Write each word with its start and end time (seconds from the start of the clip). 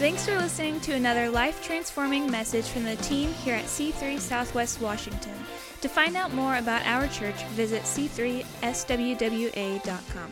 Thanks 0.00 0.24
for 0.24 0.32
listening 0.38 0.80
to 0.80 0.94
another 0.94 1.28
life 1.28 1.62
transforming 1.62 2.30
message 2.30 2.64
from 2.64 2.84
the 2.84 2.96
team 2.96 3.34
here 3.34 3.54
at 3.54 3.66
C3 3.66 4.18
Southwest 4.18 4.80
Washington. 4.80 5.34
To 5.82 5.90
find 5.90 6.16
out 6.16 6.32
more 6.32 6.56
about 6.56 6.86
our 6.86 7.06
church, 7.08 7.44
visit 7.48 7.82
c3swwa.com. 7.82 10.30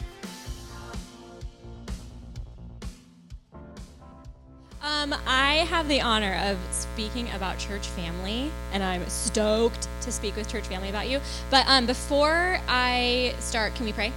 Um, 4.80 5.14
I 5.26 5.66
have 5.68 5.86
the 5.86 6.00
honor 6.00 6.40
of 6.46 6.56
speaking 6.70 7.30
about 7.32 7.58
church 7.58 7.88
family, 7.88 8.50
and 8.72 8.82
I'm 8.82 9.06
stoked 9.10 9.86
to 10.00 10.10
speak 10.10 10.34
with 10.34 10.50
church 10.50 10.66
family 10.66 10.88
about 10.88 11.10
you. 11.10 11.20
But 11.50 11.66
um, 11.68 11.84
before 11.84 12.58
I 12.68 13.34
start, 13.38 13.74
can 13.74 13.84
we 13.84 13.92
pray? 13.92 14.14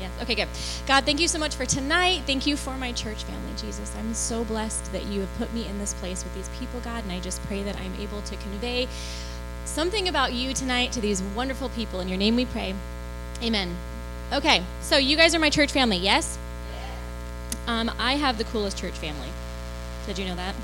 Yes. 0.00 0.10
Okay, 0.22 0.34
good. 0.34 0.48
God, 0.86 1.04
thank 1.04 1.20
you 1.20 1.28
so 1.28 1.38
much 1.38 1.54
for 1.54 1.66
tonight. 1.66 2.22
Thank 2.26 2.46
you 2.46 2.56
for 2.56 2.76
my 2.76 2.92
church 2.92 3.22
family, 3.24 3.52
Jesus. 3.56 3.94
I'm 3.98 4.14
so 4.14 4.44
blessed 4.44 4.92
that 4.92 5.06
you 5.06 5.20
have 5.20 5.34
put 5.36 5.52
me 5.52 5.66
in 5.66 5.78
this 5.78 5.92
place 5.94 6.24
with 6.24 6.34
these 6.34 6.48
people, 6.58 6.80
God, 6.80 7.04
and 7.04 7.12
I 7.12 7.20
just 7.20 7.42
pray 7.44 7.62
that 7.62 7.76
I'm 7.76 7.94
able 8.00 8.22
to 8.22 8.36
convey 8.36 8.88
something 9.66 10.08
about 10.08 10.32
you 10.32 10.54
tonight 10.54 10.92
to 10.92 11.00
these 11.00 11.22
wonderful 11.22 11.68
people. 11.68 12.00
In 12.00 12.08
your 12.08 12.18
name 12.18 12.34
we 12.34 12.46
pray. 12.46 12.74
Amen. 13.42 13.76
Okay, 14.32 14.62
so 14.80 14.96
you 14.96 15.16
guys 15.16 15.34
are 15.34 15.38
my 15.38 15.50
church 15.50 15.72
family, 15.72 15.98
yes? 15.98 16.38
Um, 17.66 17.90
I 17.98 18.14
have 18.14 18.38
the 18.38 18.44
coolest 18.44 18.78
church 18.78 18.94
family. 18.94 19.28
Did 20.06 20.18
you 20.18 20.24
know 20.24 20.36
that? 20.36 20.54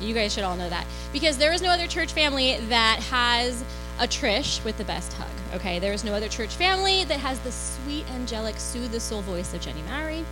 You 0.00 0.14
guys 0.14 0.32
should 0.32 0.44
all 0.44 0.56
know 0.56 0.68
that. 0.68 0.86
Because 1.12 1.38
there 1.38 1.52
is 1.52 1.62
no 1.62 1.70
other 1.70 1.86
church 1.86 2.12
family 2.12 2.58
that 2.68 3.00
has 3.10 3.64
a 4.00 4.08
Trish 4.08 4.64
with 4.64 4.78
the 4.78 4.84
best 4.84 5.12
hug, 5.12 5.28
okay? 5.54 5.78
There 5.78 5.92
is 5.92 6.04
no 6.04 6.14
other 6.14 6.28
church 6.28 6.54
family 6.54 7.04
that 7.04 7.20
has 7.20 7.38
the 7.40 7.52
sweet, 7.52 8.10
angelic, 8.10 8.56
soothe 8.56 8.92
the 8.92 8.98
soul 8.98 9.20
voice 9.20 9.52
of 9.52 9.60
Jenny 9.60 9.82
Mowry. 9.82 10.24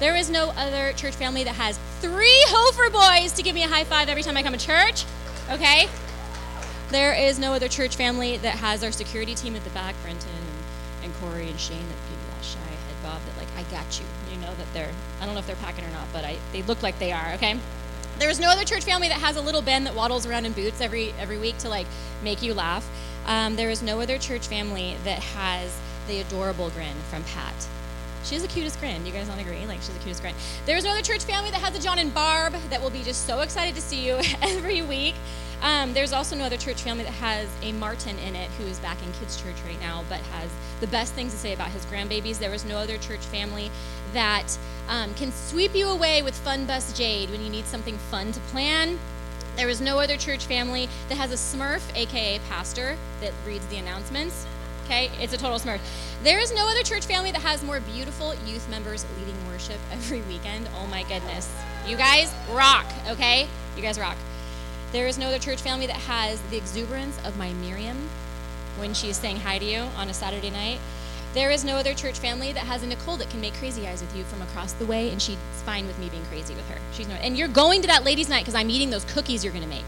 There 0.00 0.16
is 0.16 0.30
no 0.30 0.54
other 0.56 0.94
church 0.94 1.14
family 1.14 1.44
that 1.44 1.54
has 1.56 1.78
three 2.00 2.42
Hofer 2.46 2.88
boys 2.88 3.32
to 3.32 3.42
give 3.42 3.54
me 3.54 3.62
a 3.62 3.68
high 3.68 3.84
five 3.84 4.08
every 4.08 4.22
time 4.22 4.38
I 4.38 4.42
come 4.42 4.54
to 4.54 4.58
church, 4.58 5.04
okay? 5.50 5.86
There 6.88 7.12
is 7.12 7.38
no 7.38 7.52
other 7.52 7.68
church 7.68 7.94
family 7.94 8.38
that 8.38 8.54
has 8.54 8.82
our 8.82 8.90
security 8.90 9.34
team 9.34 9.54
at 9.54 9.64
the 9.64 9.70
back, 9.70 9.94
Brenton 10.02 10.30
and, 10.30 11.04
and 11.04 11.14
Corey 11.20 11.50
and 11.50 11.60
Shane, 11.60 11.76
that 11.76 11.98
give 12.08 12.18
you 12.18 12.34
that 12.34 12.44
shy 12.44 12.58
head 12.58 13.02
bob 13.02 13.20
that, 13.26 13.36
like, 13.36 13.48
I 13.54 13.70
got 13.70 14.00
you. 14.00 14.06
You 14.32 14.40
know 14.40 14.54
that 14.54 14.72
they're, 14.72 14.90
I 15.20 15.26
don't 15.26 15.34
know 15.34 15.40
if 15.40 15.46
they're 15.46 15.56
packing 15.56 15.84
or 15.84 15.90
not, 15.90 16.06
but 16.10 16.24
I, 16.24 16.38
they 16.52 16.62
look 16.62 16.82
like 16.82 16.98
they 16.98 17.12
are, 17.12 17.32
okay? 17.34 17.58
There 18.18 18.28
is 18.28 18.38
no 18.38 18.50
other 18.50 18.64
church 18.64 18.84
family 18.84 19.08
that 19.08 19.18
has 19.18 19.36
a 19.36 19.40
little 19.40 19.62
Ben 19.62 19.84
that 19.84 19.94
waddles 19.94 20.26
around 20.26 20.44
in 20.44 20.52
boots 20.52 20.82
every 20.82 21.14
every 21.18 21.38
week 21.38 21.56
to 21.58 21.70
like 21.70 21.86
make 22.22 22.42
you 22.42 22.52
laugh. 22.52 22.86
Um, 23.26 23.56
there 23.56 23.70
is 23.70 23.82
no 23.82 24.00
other 24.00 24.18
church 24.18 24.46
family 24.46 24.96
that 25.04 25.18
has 25.20 25.78
the 26.08 26.20
adorable 26.20 26.70
grin 26.70 26.96
from 27.10 27.22
Pat. 27.24 27.54
She's 28.24 28.42
the 28.42 28.48
cutest 28.48 28.78
grin. 28.80 29.06
You 29.06 29.12
guys 29.12 29.28
don't 29.28 29.38
agree? 29.38 29.66
Like 29.66 29.78
she's 29.78 29.94
the 29.94 30.00
cutest 30.00 30.22
grin. 30.22 30.34
There 30.66 30.76
is 30.76 30.84
no 30.84 30.90
other 30.90 31.02
church 31.02 31.24
family 31.24 31.50
that 31.50 31.60
has 31.60 31.78
a 31.78 31.82
John 31.82 31.98
and 31.98 32.12
Barb 32.12 32.54
that 32.68 32.82
will 32.82 32.90
be 32.90 33.02
just 33.02 33.26
so 33.26 33.40
excited 33.40 33.74
to 33.74 33.80
see 33.80 34.06
you 34.06 34.20
every 34.42 34.82
week. 34.82 35.14
Um, 35.62 35.92
there's 35.92 36.12
also 36.12 36.36
no 36.36 36.44
other 36.44 36.56
church 36.56 36.80
family 36.80 37.04
that 37.04 37.12
has 37.12 37.48
a 37.62 37.72
Martin 37.72 38.18
in 38.20 38.34
it 38.34 38.50
who 38.52 38.64
is 38.64 38.78
back 38.78 38.96
in 39.04 39.12
kids' 39.12 39.40
church 39.40 39.56
right 39.66 39.78
now, 39.80 40.04
but 40.08 40.18
has 40.20 40.50
the 40.80 40.86
best 40.86 41.12
things 41.12 41.32
to 41.32 41.38
say 41.38 41.52
about 41.52 41.68
his 41.70 41.84
grandbabies. 41.86 42.38
There 42.38 42.54
is 42.54 42.64
no 42.64 42.78
other 42.78 42.96
church 42.96 43.20
family 43.20 43.70
that 44.14 44.56
um, 44.88 45.12
can 45.14 45.32
sweep 45.32 45.74
you 45.74 45.88
away 45.88 46.22
with 46.22 46.34
Fun 46.34 46.66
Bus 46.66 46.96
Jade 46.96 47.30
when 47.30 47.42
you 47.42 47.50
need 47.50 47.66
something 47.66 47.98
fun 48.10 48.32
to 48.32 48.40
plan. 48.40 48.98
There 49.56 49.68
is 49.68 49.80
no 49.80 49.98
other 49.98 50.16
church 50.16 50.46
family 50.46 50.88
that 51.08 51.16
has 51.16 51.32
a 51.32 51.34
Smurf, 51.34 51.82
aka 51.94 52.38
pastor, 52.48 52.96
that 53.20 53.32
reads 53.46 53.66
the 53.66 53.76
announcements. 53.76 54.46
Okay, 54.84 55.10
it's 55.20 55.32
a 55.32 55.36
total 55.36 55.58
Smurf. 55.58 55.80
There 56.22 56.38
is 56.38 56.52
no 56.52 56.68
other 56.68 56.82
church 56.82 57.06
family 57.06 57.30
that 57.32 57.42
has 57.42 57.62
more 57.62 57.80
beautiful 57.80 58.34
youth 58.46 58.68
members 58.68 59.06
leading 59.18 59.36
worship 59.46 59.78
every 59.92 60.22
weekend. 60.22 60.68
Oh 60.76 60.86
my 60.86 61.02
goodness. 61.04 61.54
You 61.86 61.96
guys 61.96 62.34
rock, 62.50 62.86
okay? 63.08 63.48
You 63.76 63.82
guys 63.82 63.98
rock. 63.98 64.16
There 64.92 65.06
is 65.06 65.18
no 65.18 65.28
other 65.28 65.38
church 65.38 65.60
family 65.60 65.86
that 65.86 65.96
has 65.96 66.40
the 66.50 66.56
exuberance 66.56 67.18
of 67.24 67.38
my 67.38 67.52
Miriam 67.52 68.08
when 68.76 68.94
she's 68.94 69.16
saying 69.16 69.36
hi 69.36 69.58
to 69.58 69.64
you 69.64 69.80
on 69.96 70.08
a 70.08 70.14
Saturday 70.14 70.50
night. 70.50 70.80
There 71.32 71.50
is 71.52 71.64
no 71.64 71.76
other 71.76 71.94
church 71.94 72.18
family 72.18 72.52
that 72.52 72.64
has 72.64 72.82
a 72.82 72.88
Nicole 72.88 73.16
that 73.18 73.30
can 73.30 73.40
make 73.40 73.54
crazy 73.54 73.86
eyes 73.86 74.00
with 74.00 74.16
you 74.16 74.24
from 74.24 74.42
across 74.42 74.72
the 74.72 74.84
way, 74.84 75.10
and 75.10 75.22
she's 75.22 75.38
fine 75.64 75.86
with 75.86 75.96
me 76.00 76.08
being 76.08 76.24
crazy 76.24 76.54
with 76.54 76.68
her. 76.68 76.76
She's 76.92 77.06
no, 77.06 77.14
and 77.14 77.38
you're 77.38 77.46
going 77.46 77.82
to 77.82 77.86
that 77.86 78.02
ladies' 78.02 78.28
night 78.28 78.40
because 78.40 78.56
I'm 78.56 78.68
eating 78.68 78.90
those 78.90 79.04
cookies 79.04 79.44
you're 79.44 79.52
going 79.52 79.62
to 79.62 79.70
make. 79.70 79.84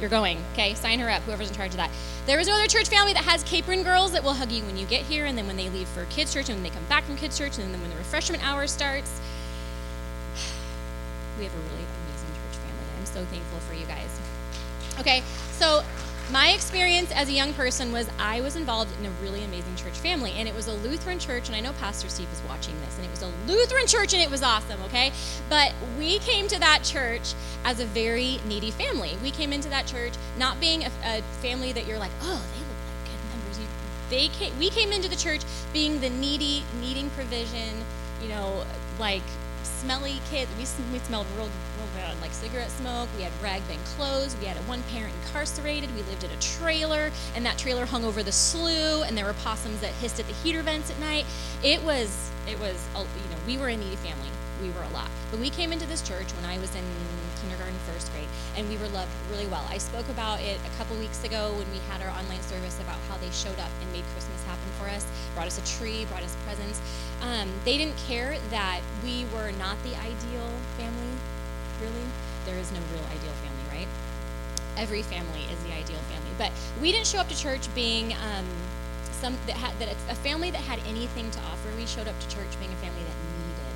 You're 0.00 0.10
going, 0.10 0.42
okay? 0.52 0.74
Sign 0.74 0.98
her 0.98 1.08
up, 1.08 1.22
whoever's 1.22 1.48
in 1.48 1.54
charge 1.54 1.70
of 1.70 1.76
that. 1.76 1.90
There 2.26 2.40
is 2.40 2.48
no 2.48 2.54
other 2.54 2.66
church 2.66 2.88
family 2.88 3.12
that 3.12 3.22
has 3.22 3.44
capron 3.44 3.84
girls 3.84 4.10
that 4.12 4.24
will 4.24 4.34
hug 4.34 4.50
you 4.50 4.64
when 4.64 4.76
you 4.76 4.84
get 4.86 5.02
here, 5.02 5.26
and 5.26 5.38
then 5.38 5.46
when 5.46 5.56
they 5.56 5.70
leave 5.70 5.86
for 5.88 6.06
kids' 6.06 6.34
church, 6.34 6.48
and 6.48 6.56
when 6.56 6.64
they 6.64 6.74
come 6.74 6.84
back 6.86 7.04
from 7.04 7.16
kids' 7.16 7.38
church, 7.38 7.56
and 7.56 7.72
then 7.72 7.80
when 7.80 7.90
the 7.90 7.96
refreshment 7.96 8.44
hour 8.44 8.66
starts. 8.66 9.20
We 11.38 11.42
have 11.42 11.52
a 11.52 11.58
really 11.58 11.82
amazing 11.82 12.30
church 12.30 12.58
family. 12.62 12.86
I'm 12.96 13.06
so 13.06 13.24
thankful 13.24 13.58
for 13.60 13.74
you 13.74 13.86
guys. 13.86 14.20
Okay, 15.00 15.22
so 15.50 15.82
my 16.32 16.50
experience 16.50 17.12
as 17.12 17.28
a 17.28 17.32
young 17.32 17.52
person 17.52 17.92
was 17.92 18.08
I 18.18 18.40
was 18.40 18.56
involved 18.56 18.90
in 18.98 19.06
a 19.06 19.10
really 19.22 19.44
amazing 19.44 19.76
church 19.76 19.98
family, 19.98 20.32
and 20.36 20.48
it 20.48 20.54
was 20.54 20.68
a 20.68 20.72
Lutheran 20.72 21.18
church. 21.18 21.48
And 21.48 21.56
I 21.56 21.60
know 21.60 21.72
Pastor 21.74 22.08
Steve 22.08 22.28
is 22.32 22.40
watching 22.48 22.74
this, 22.80 22.96
and 22.96 23.04
it 23.04 23.10
was 23.10 23.22
a 23.22 23.30
Lutheran 23.46 23.86
church, 23.86 24.14
and 24.14 24.22
it 24.22 24.30
was 24.30 24.42
awesome, 24.42 24.80
okay? 24.84 25.12
But 25.48 25.74
we 25.98 26.18
came 26.20 26.48
to 26.48 26.58
that 26.60 26.82
church 26.82 27.34
as 27.64 27.78
a 27.78 27.84
very 27.86 28.40
needy 28.46 28.70
family. 28.70 29.16
We 29.22 29.30
came 29.30 29.52
into 29.52 29.68
that 29.68 29.86
church 29.86 30.14
not 30.38 30.60
being 30.60 30.84
a, 30.84 30.90
a 31.04 31.22
family 31.42 31.72
that 31.72 31.86
you're 31.86 31.98
like, 31.98 32.12
oh, 32.22 32.42
they 32.54 32.60
look 32.60 32.80
like 32.88 33.04
good 33.04 33.28
members. 33.36 33.58
You, 33.58 33.66
they 34.08 34.28
came, 34.28 34.58
we 34.58 34.70
came 34.70 34.92
into 34.92 35.08
the 35.08 35.16
church 35.16 35.42
being 35.72 36.00
the 36.00 36.10
needy, 36.10 36.64
needing 36.80 37.10
provision, 37.10 37.84
you 38.22 38.28
know, 38.28 38.64
like 38.98 39.22
smelly 39.62 40.20
kids. 40.30 40.50
We, 40.56 40.64
we 40.92 40.98
smelled 41.00 41.26
real, 41.36 41.50
bad, 42.14 42.22
like 42.22 42.32
cigarette 42.32 42.70
smoke. 42.70 43.08
We 43.16 43.22
had 43.22 43.32
ragbag 43.42 43.78
clothes. 43.96 44.36
We 44.40 44.46
had 44.46 44.56
a 44.56 44.60
one 44.60 44.82
parent 44.84 45.14
incarcerated. 45.24 45.94
We 45.94 46.02
lived 46.02 46.24
in 46.24 46.30
a 46.30 46.36
trailer, 46.36 47.10
and 47.34 47.44
that 47.46 47.58
trailer 47.58 47.86
hung 47.86 48.04
over 48.04 48.22
the 48.22 48.32
slough, 48.32 49.06
and 49.06 49.16
there 49.16 49.24
were 49.24 49.34
possums 49.34 49.80
that 49.80 49.92
hissed 49.94 50.20
at 50.20 50.26
the 50.26 50.34
heater 50.34 50.62
vents 50.62 50.90
at 50.90 50.98
night. 50.98 51.26
It 51.62 51.82
was, 51.82 52.30
it 52.48 52.58
was, 52.58 52.86
you 52.94 53.30
know, 53.30 53.40
we 53.46 53.58
were 53.58 53.68
a 53.68 53.76
needy 53.76 53.96
family. 53.96 54.28
We 54.62 54.70
were 54.70 54.82
a 54.82 54.88
lot. 54.90 55.10
But 55.30 55.40
we 55.40 55.50
came 55.50 55.72
into 55.72 55.86
this 55.86 56.00
church 56.06 56.30
when 56.34 56.44
I 56.44 56.58
was 56.58 56.74
in 56.74 56.84
kindergarten, 57.42 57.74
first 57.92 58.10
grade, 58.12 58.28
and 58.56 58.68
we 58.68 58.76
were 58.78 58.88
loved 58.88 59.10
really 59.30 59.46
well. 59.48 59.66
I 59.68 59.78
spoke 59.78 60.08
about 60.08 60.40
it 60.40 60.58
a 60.64 60.78
couple 60.78 60.96
weeks 60.96 61.22
ago 61.24 61.52
when 61.58 61.70
we 61.72 61.78
had 61.90 62.00
our 62.00 62.10
online 62.16 62.40
service 62.42 62.80
about 62.80 62.96
how 63.08 63.18
they 63.18 63.30
showed 63.30 63.58
up 63.58 63.70
and 63.82 63.92
made 63.92 64.04
Christmas 64.14 64.42
happen 64.44 64.64
for 64.78 64.86
us, 64.88 65.04
brought 65.34 65.46
us 65.46 65.58
a 65.58 65.78
tree, 65.78 66.06
brought 66.06 66.22
us 66.22 66.34
presents. 66.46 66.80
Um, 67.20 67.50
they 67.64 67.76
didn't 67.76 67.98
care 68.06 68.38
that 68.50 68.80
we 69.02 69.26
were 69.34 69.50
not 69.58 69.76
the 69.82 69.96
ideal 69.96 70.48
family. 70.78 71.13
There 72.46 72.58
is 72.58 72.70
no 72.72 72.80
real 72.92 73.04
ideal 73.06 73.32
family, 73.42 73.66
right? 73.70 73.88
Every 74.76 75.02
family 75.02 75.44
is 75.52 75.62
the 75.64 75.72
ideal 75.72 76.00
family. 76.10 76.30
But 76.36 76.52
we 76.80 76.92
didn't 76.92 77.06
show 77.06 77.18
up 77.18 77.28
to 77.28 77.38
church 77.38 77.72
being 77.74 78.12
um, 78.14 78.46
some 79.12 79.36
that 79.46 79.56
had 79.56 79.78
that 79.78 79.88
a 80.10 80.14
family 80.16 80.50
that 80.50 80.60
had 80.60 80.80
anything 80.86 81.30
to 81.30 81.40
offer. 81.40 81.68
We 81.76 81.86
showed 81.86 82.08
up 82.08 82.18
to 82.18 82.28
church 82.28 82.58
being 82.58 82.72
a 82.72 82.76
family 82.76 83.02
that 83.02 83.16
needed, 83.40 83.74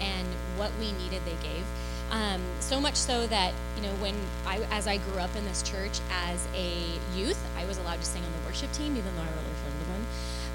and 0.00 0.28
what 0.56 0.70
we 0.78 0.92
needed, 0.92 1.22
they 1.24 1.38
gave. 1.42 1.64
Um, 2.10 2.42
so 2.58 2.80
much 2.80 2.96
so 2.96 3.26
that 3.28 3.54
you 3.76 3.82
know 3.82 3.94
when 4.02 4.16
I, 4.44 4.58
as 4.72 4.86
I 4.86 4.98
grew 4.98 5.18
up 5.18 5.34
in 5.36 5.44
this 5.44 5.62
church 5.62 6.00
as 6.10 6.46
a 6.54 6.74
youth, 7.14 7.40
I 7.56 7.64
was 7.66 7.78
allowed 7.78 8.00
to 8.00 8.06
sing 8.06 8.22
on 8.24 8.32
the 8.32 8.48
worship 8.48 8.72
team, 8.72 8.96
even 8.96 9.14
though 9.14 9.22
I 9.22 9.30
really. 9.30 9.49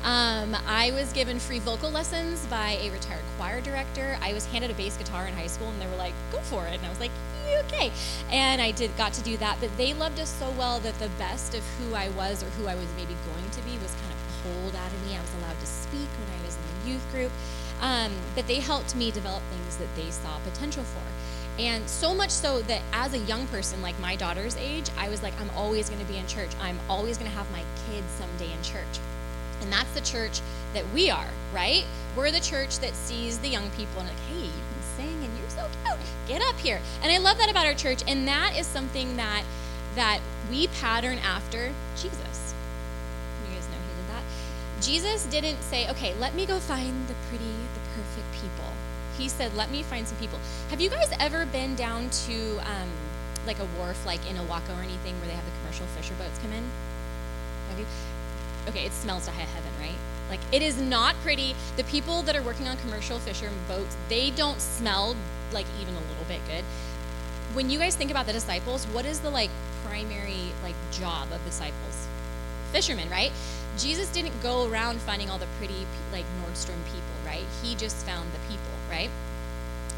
Um, 0.06 0.56
I 0.68 0.92
was 0.92 1.12
given 1.14 1.40
free 1.40 1.58
vocal 1.58 1.90
lessons 1.90 2.46
by 2.46 2.78
a 2.80 2.92
retired 2.92 3.24
choir 3.38 3.60
director. 3.60 4.20
I 4.22 4.34
was 4.34 4.46
handed 4.46 4.70
a 4.70 4.76
bass 4.76 4.96
guitar 4.98 5.26
in 5.26 5.34
high 5.34 5.48
school, 5.48 5.68
and 5.70 5.82
they 5.82 5.88
were 5.88 5.96
like, 5.96 6.14
"Go 6.32 6.38
for 6.42 6.68
it!" 6.68 6.76
And 6.76 6.86
I 6.86 6.90
was 6.90 7.00
like, 7.00 7.10
"Okay." 7.66 7.92
And 8.30 8.62
I 8.62 8.70
did 8.70 8.96
got 8.98 9.14
to 9.14 9.24
do 9.24 9.36
that. 9.38 9.58
But 9.60 9.76
they 9.78 9.96
loved 9.96 10.20
us 10.20 10.30
so 10.30 10.52
well 10.52 10.80
that 10.82 11.00
the 11.00 11.10
best 11.18 11.56
of 11.56 11.64
who 11.80 11.96
I 11.96 12.10
was 12.10 12.44
or 12.44 12.52
who 12.52 12.68
I 12.68 12.76
was 12.76 12.86
maybe 12.96 13.16
going 13.26 13.50
to 13.50 13.62
be 13.64 13.72
was 13.80 13.92
kind 13.96 14.14
of 14.14 14.44
pulled 14.44 14.76
out 14.76 14.94
of 14.94 15.08
me. 15.08 15.18
I 15.18 15.22
was 15.22 15.34
allowed 15.42 15.60
to 15.60 15.66
speak 15.66 16.08
when 16.20 16.40
I 16.40 16.46
was 16.46 16.56
in 16.56 16.62
the 16.84 16.92
youth 16.92 17.12
group. 17.12 17.32
Um, 17.82 18.12
but 18.36 18.46
they 18.46 18.60
helped 18.60 18.96
me 18.96 19.10
develop 19.10 19.42
things 19.50 19.78
that 19.78 19.94
they 19.96 20.12
saw 20.12 20.38
potential 20.40 20.84
for. 20.84 21.02
And 21.60 21.90
so 21.90 22.14
much 22.14 22.30
so 22.30 22.62
that 22.64 22.82
as 22.94 23.16
a 23.16 23.20
young 23.20 23.48
person, 23.48 23.82
like 23.82 24.00
my 24.00 24.16
daughter's 24.16 24.56
age, 24.58 24.88
I 25.00 25.10
was 25.10 25.24
like, 25.24 25.34
I'm 25.42 25.50
always 25.58 25.90
going 25.90 26.06
to 26.06 26.12
be 26.12 26.18
in 26.18 26.28
church. 26.28 26.52
I'm 26.62 26.80
always 26.90 27.18
going 27.18 27.32
to 27.32 27.36
have 27.36 27.50
my 27.52 27.64
kids 27.88 28.08
someday 28.20 28.54
in 28.54 28.62
church. 28.62 29.00
And 29.66 29.74
that's 29.74 29.92
the 29.94 30.02
church 30.02 30.42
that 30.74 30.86
we 30.94 31.10
are, 31.10 31.28
right? 31.54 31.86
We're 32.16 32.32
the 32.32 32.40
church 32.40 32.80
that 32.80 32.96
sees 32.96 33.40
the 33.40 33.50
young 33.50 33.70
people 33.72 34.00
and 34.00 34.08
like, 34.08 34.20
hey, 34.30 34.46
you 34.46 34.52
can 34.52 34.82
sing 34.96 35.24
and 35.24 35.38
you're 35.38 35.50
so 35.50 35.68
cute. 35.84 36.00
Get 36.28 36.42
up 36.44 36.56
here. 36.60 36.80
And 37.02 37.12
I 37.12 37.18
love 37.18 37.38
that 37.40 37.50
about 37.50 37.66
our 37.66 37.74
church. 37.74 38.04
And 38.08 38.28
that 38.28 38.56
is 38.58 38.66
something 38.68 39.18
that 39.18 39.44
that 39.96 40.20
we 40.52 40.68
pattern 40.68 41.18
after 41.20 41.72
Jesus. 41.96 42.54
You 43.48 43.56
guys 43.56 43.68
know 43.68 43.76
he 43.76 44.02
did 44.02 44.10
that. 44.10 44.24
Jesus 44.82 45.26
didn't 45.28 45.62
say, 45.62 45.90
okay, 45.90 46.14
let 46.16 46.36
me 46.36 46.46
go 46.46 46.60
find 46.60 47.08
the 47.08 47.16
pretty, 47.30 47.46
the 47.46 47.80
perfect 47.96 48.32
people 48.34 48.74
he 49.18 49.30
said, 49.30 49.56
"Let 49.56 49.72
me 49.72 49.84
find 49.84 50.08
some 50.08 50.18
people." 50.18 50.40
Have 50.70 50.82
you 50.82 50.90
guys 50.90 51.10
ever 51.20 51.46
been 51.46 51.76
down 51.76 52.10
to 52.28 52.58
um, 52.60 52.90
like 53.46 53.60
a 53.60 53.66
wharf, 53.78 54.06
like 54.06 54.20
in 54.30 54.38
Oahu 54.38 54.74
or 54.74 54.84
anything, 54.84 55.18
where 55.20 55.28
they 55.28 55.36
have 55.36 55.46
the 55.46 55.52
commercial 55.62 55.86
fisher 55.88 56.14
boats 56.16 56.38
come 56.40 56.52
in? 56.52 56.64
Have 57.70 57.80
you? 57.80 57.86
Okay, 58.68 58.86
it 58.86 58.94
smells 58.94 59.26
to 59.26 59.32
high 59.32 59.42
heaven, 59.42 59.72
right? 59.80 59.98
Like 60.30 60.40
it 60.52 60.62
is 60.62 60.80
not 60.82 61.16
pretty. 61.24 61.56
The 61.78 61.84
people 61.86 62.24
that 62.24 62.36
are 62.36 62.42
working 62.42 62.68
on 62.68 62.78
commercial 62.78 63.20
fisher 63.20 63.52
boats, 63.68 63.96
they 64.10 64.32
don't 64.32 64.60
smell 64.62 65.16
like 65.52 65.68
even 65.82 65.96
a 65.96 66.00
little 66.02 66.26
bit 66.28 66.42
good. 66.48 66.64
when 67.54 67.70
you 67.70 67.80
guys 67.80 67.96
think 67.96 68.12
about 68.12 68.26
the 68.26 68.34
disciples, 68.34 68.86
what 68.88 69.06
is 69.06 69.20
the 69.22 69.30
like 69.30 69.50
primary 69.86 70.52
like 70.64 70.76
job 70.92 71.32
of 71.32 71.44
disciples? 71.46 72.08
Fishermen, 72.72 73.10
right? 73.10 73.32
Jesus 73.78 74.10
didn't 74.10 74.42
go 74.42 74.68
around 74.70 75.00
finding 75.02 75.30
all 75.30 75.38
the 75.38 75.48
pretty 75.58 75.86
like 76.12 76.26
Nordstrom 76.42 76.84
people, 76.86 77.16
right? 77.26 77.46
He 77.62 77.76
just 77.76 78.06
found 78.06 78.32
the 78.34 78.40
people, 78.50 78.74
right? 78.90 79.10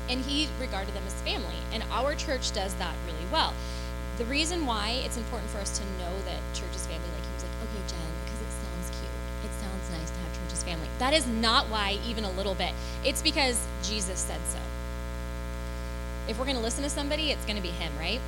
And 0.10 0.22
he 0.22 0.50
regarded 0.60 0.94
them 0.94 1.04
as 1.08 1.14
family. 1.22 1.58
And 1.72 1.84
our 1.92 2.16
church 2.16 2.52
does 2.54 2.74
that 2.76 2.96
really 3.06 3.26
well. 3.32 3.54
The 4.18 4.26
reason 4.26 4.66
why 4.66 5.02
it's 5.06 5.18
important 5.18 5.50
for 5.52 5.60
us 5.60 5.78
to 5.80 5.86
know 6.00 6.14
that 6.26 6.42
church 6.54 6.74
is 6.76 6.86
family, 6.88 7.10
like 7.14 7.26
he 7.26 7.34
was 7.36 7.44
like, 7.44 7.58
okay, 7.64 7.82
Jen, 7.88 8.12
because 8.26 8.42
it 8.42 8.52
sounds 8.52 8.90
cute. 9.00 9.14
It 9.46 9.52
sounds 9.62 9.86
nice 9.92 10.10
to 10.12 10.20
have 10.20 10.34
church 10.34 10.54
as 10.54 10.64
family. 10.64 10.87
That 11.00 11.14
is 11.14 11.28
not 11.28 11.70
why, 11.70 12.00
even 12.08 12.24
a 12.24 12.32
little 12.32 12.56
bit. 12.56 12.74
It's 13.06 13.22
because 13.22 13.66
Jesus 13.84 14.20
said 14.20 14.40
so. 14.48 14.60
If 16.28 16.38
we're 16.38 16.46
going 16.46 16.58
to 16.58 16.64
listen 16.64 16.84
to 16.84 16.90
somebody, 16.90 17.32
it's 17.32 17.46
going 17.46 17.56
to 17.56 17.62
be 17.62 17.70
him, 17.70 17.92
right? 18.00 18.20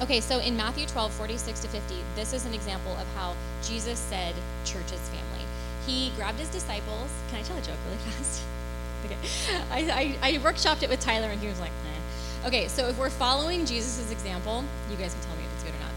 Okay, 0.00 0.20
so 0.20 0.38
in 0.38 0.56
Matthew 0.56 0.86
12, 0.86 1.12
46 1.12 1.60
to 1.60 1.68
50, 1.68 1.94
this 2.16 2.32
is 2.32 2.46
an 2.46 2.54
example 2.54 2.92
of 2.92 3.06
how 3.14 3.34
Jesus 3.62 3.98
said 3.98 4.34
church 4.64 4.86
is 4.92 5.00
family. 5.10 5.44
He 5.86 6.10
grabbed 6.16 6.38
his 6.38 6.48
disciples. 6.48 7.10
Can 7.28 7.40
I 7.40 7.42
tell 7.42 7.56
a 7.56 7.60
joke 7.60 7.76
really 7.86 7.98
fast? 8.10 8.42
okay. 9.04 9.16
I, 9.70 10.16
I, 10.22 10.28
I 10.30 10.32
workshopped 10.38 10.82
it 10.82 10.88
with 10.88 11.00
Tyler, 11.00 11.28
and 11.28 11.40
he 11.40 11.46
was 11.46 11.60
like, 11.60 11.70
nah. 11.84 12.48
Okay, 12.48 12.68
so 12.68 12.88
if 12.88 12.98
we're 12.98 13.10
following 13.10 13.66
Jesus' 13.66 14.10
example, 14.10 14.64
you 14.90 14.96
guys 14.96 15.14
can 15.14 15.22
tell 15.24 15.36
me 15.36 15.44
if 15.44 15.52
it's 15.54 15.64
good 15.64 15.74
or 15.74 15.80
not. 15.80 15.92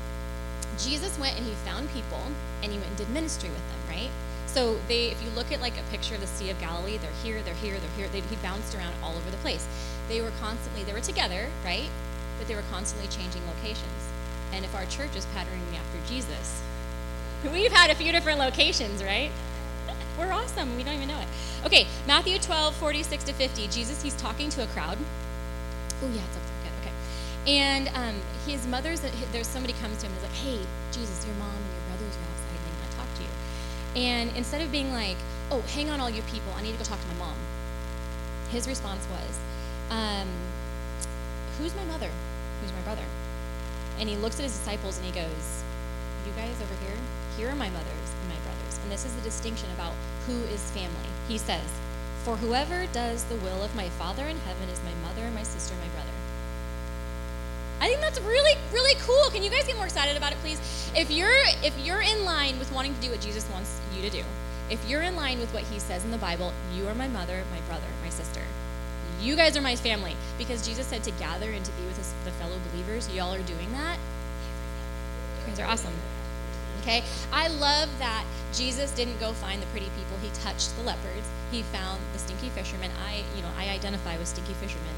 Jesus 0.78 1.18
went 1.20 1.36
and 1.38 1.46
he 1.46 1.54
found 1.66 1.90
people, 1.92 2.22
and 2.62 2.72
he 2.72 2.78
went 2.78 2.90
and 2.90 2.98
did 2.98 3.10
ministry 3.10 3.50
with 3.50 3.58
them, 3.58 3.80
right? 3.90 4.10
So 4.58 4.76
they, 4.88 5.12
if 5.12 5.22
you 5.22 5.30
look 5.36 5.52
at 5.52 5.62
like 5.62 5.78
a 5.78 5.84
picture 5.92 6.16
of 6.16 6.22
the 6.22 6.26
Sea 6.26 6.50
of 6.50 6.60
Galilee, 6.60 6.98
they're 6.98 7.12
here, 7.22 7.44
they're 7.44 7.54
here, 7.54 7.78
they're 7.78 7.92
here. 7.92 8.08
They, 8.08 8.22
he 8.22 8.36
bounced 8.38 8.74
around 8.74 8.92
all 9.04 9.16
over 9.16 9.30
the 9.30 9.38
place. 9.38 9.64
They 10.10 10.20
were 10.20 10.32
constantly, 10.40 10.82
they 10.82 10.94
were 10.94 11.00
together, 11.00 11.50
right? 11.64 11.88
But 12.40 12.48
they 12.48 12.56
were 12.56 12.64
constantly 12.72 13.08
changing 13.08 13.46
locations. 13.46 14.10
And 14.52 14.66
if 14.66 14.74
our 14.74 14.86
church 14.86 15.16
is 15.16 15.28
patterning 15.28 15.62
after 15.76 16.00
Jesus, 16.12 16.64
we've 17.54 17.72
had 17.72 17.92
a 17.92 17.94
few 17.94 18.12
different 18.12 18.40
locations, 18.40 19.04
right? 19.04 19.30
We're 20.18 20.32
awesome. 20.32 20.76
We 20.76 20.84
don't 20.84 20.96
even 20.96 21.10
know 21.10 21.20
it. 21.20 21.28
Okay, 21.64 21.86
Matthew 22.08 22.40
12, 22.40 22.74
46 22.78 23.26
to 23.26 23.34
50. 23.34 23.68
Jesus, 23.68 24.02
he's 24.02 24.16
talking 24.16 24.50
to 24.50 24.64
a 24.64 24.68
crowd. 24.74 24.98
Oh, 26.02 26.10
yeah, 26.16 26.24
it's 26.26 26.36
up 26.36 26.42
there. 26.64 26.72
Okay. 26.82 27.52
And 27.60 27.90
um, 27.90 28.16
his 28.48 28.66
mother's, 28.66 29.02
there's 29.32 29.46
somebody 29.46 29.74
comes 29.74 29.98
to 29.98 30.08
him 30.08 30.14
and 30.14 30.18
is 30.18 30.24
like, 30.24 30.40
hey, 30.42 30.60
Jesus, 30.92 31.28
your 31.28 31.36
mom 31.36 31.54
and 31.54 31.64
your 31.64 31.96
brothers 31.96 32.18
are 32.18 32.26
outside 32.26 32.58
and 32.58 32.66
they 32.66 32.80
want 32.82 32.90
to 32.90 32.98
talk 32.98 33.14
to 33.18 33.22
you. 33.22 33.30
And 33.98 34.30
instead 34.38 34.62
of 34.62 34.72
being 34.72 34.94
like, 34.94 35.18
oh, 35.50 35.62
hang 35.74 35.90
on, 35.90 36.00
all 36.00 36.10
you 36.10 36.22
people, 36.22 36.54
I 36.56 36.62
need 36.62 36.74
to 36.74 36.78
go 36.78 36.84
talk 36.84 37.02
to 37.02 37.08
my 37.08 37.26
mom, 37.26 37.36
his 38.52 38.68
response 38.68 39.04
was, 39.10 39.40
um, 39.90 40.28
who's 41.58 41.76
my 41.76 41.84
mother? 41.86 42.12
Who's 42.62 42.72
my 42.74 42.82
brother? 42.82 43.04
And 44.00 44.08
he 44.08 44.16
looks 44.16 44.40
at 44.40 44.44
his 44.44 44.54
disciples 44.54 44.98
and 44.98 45.06
he 45.08 45.12
goes, 45.12 45.64
you 46.28 46.32
guys 46.34 46.62
over 46.62 46.76
here, 46.86 46.96
here 47.38 47.50
are 47.50 47.56
my 47.56 47.70
mothers 47.70 48.10
and 48.22 48.30
my 48.30 48.40
brothers. 48.46 48.78
And 48.84 48.92
this 48.92 49.04
is 49.04 49.16
the 49.16 49.22
distinction 49.22 49.70
about 49.74 49.94
who 50.28 50.44
is 50.54 50.62
family. 50.72 51.10
He 51.28 51.40
says, 51.40 51.66
For 52.24 52.36
whoever 52.36 52.86
does 52.94 53.24
the 53.26 53.36
will 53.38 53.64
of 53.64 53.76
my 53.76 53.90
Father 53.90 54.28
in 54.28 54.38
heaven 54.38 54.70
is 54.70 54.80
my 54.84 54.94
mother, 55.08 55.24
and 55.24 55.34
my 55.34 55.44
sister, 55.44 55.74
and 55.74 55.82
my 55.82 55.90
brother. 55.96 56.12
I 57.80 57.88
think 57.88 58.02
that's 58.02 58.20
really, 58.22 58.56
really 58.74 58.96
cool. 59.02 59.30
Can 59.32 59.44
you 59.44 59.50
guys 59.50 59.66
get 59.66 59.76
more 59.76 59.86
excited 59.86 60.18
about 60.18 60.34
it, 60.34 60.38
please? 60.40 60.60
If 60.96 61.12
you're 61.12 61.32
if 61.64 61.74
you're 61.86 62.02
in 62.02 62.26
line 62.26 62.60
with 62.60 62.72
wanting 62.72 62.96
to 62.96 63.02
do 63.02 63.12
what 63.12 63.22
Jesus 63.22 63.48
wants 63.52 63.77
you 63.98 64.04
to 64.04 64.10
do, 64.10 64.24
if 64.70 64.88
you're 64.90 65.02
in 65.02 65.16
line 65.16 65.40
with 65.40 65.54
what 65.54 65.64
he 65.64 65.80
says 65.80 66.04
in 66.06 66.12
the 66.12 66.18
Bible, 66.18 66.54
you 66.76 66.88
are 66.88 66.96
my 66.96 67.08
mother, 67.08 67.44
my 67.52 67.60
brother, 67.68 67.88
my 68.04 68.10
sister. 68.10 68.42
You 69.22 69.36
guys 69.36 69.58
are 69.58 69.62
my 69.62 69.76
family. 69.76 70.16
Because 70.38 70.66
Jesus 70.66 70.86
said 70.88 71.04
to 71.04 71.12
gather 71.12 71.52
and 71.52 71.64
to 71.66 71.72
be 71.72 71.84
with 71.86 71.98
his, 71.98 72.14
the 72.24 72.32
fellow 72.32 72.58
believers. 72.72 73.14
Y'all 73.14 73.34
are 73.34 73.42
doing 73.42 73.72
that. 73.72 73.98
You 75.42 75.48
guys 75.48 75.60
are 75.60 75.68
awesome. 75.68 75.94
Okay? 76.82 77.04
I 77.32 77.48
love 77.48 77.90
that 78.00 78.26
Jesus 78.54 78.92
didn't 78.92 79.20
go 79.20 79.34
find 79.34 79.62
the 79.62 79.66
pretty 79.68 79.90
people. 79.98 80.18
He 80.22 80.30
touched 80.42 80.76
the 80.78 80.84
lepers. 80.84 81.26
He 81.52 81.64
found 81.64 82.00
the 82.14 82.20
stinky 82.20 82.50
fishermen. 82.50 82.92
I, 83.06 83.24
you 83.36 83.42
know, 83.42 83.50
I 83.58 83.70
identify 83.70 84.18
with 84.18 84.28
stinky 84.28 84.54
fishermen. 84.54 84.96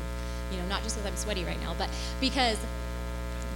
You 0.52 0.58
know, 0.58 0.68
not 0.68 0.84
just 0.84 0.96
because 0.96 1.10
I'm 1.10 1.18
sweaty 1.18 1.46
right 1.46 1.60
now, 1.62 1.76
but 1.78 1.90
because 2.20 2.58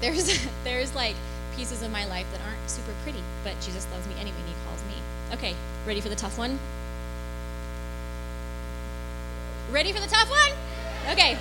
there's 0.01 0.48
there's 0.63 0.95
like 0.95 1.16
pieces 1.56 1.81
of 1.81 1.92
my 1.92 2.06
life 2.06 2.28
that 2.31 2.42
aren't 2.42 2.69
super 2.69 2.94
pretty, 3.04 3.24
but 3.44 3.60
Jesus 3.62 3.88
loves 3.92 4.07
me 4.07 4.13
anyway 4.19 4.38
and 4.38 4.48
he 4.48 4.56
calls 4.66 4.81
me. 4.86 5.02
Okay, 5.33 5.56
ready 5.88 6.00
for 6.00 6.09
the 6.09 6.15
tough 6.15 6.38
one? 6.38 6.59
Ready 9.71 9.91
for 9.91 10.00
the 10.00 10.07
tough 10.07 10.30
one? 10.30 10.51
Okay. 11.12 11.38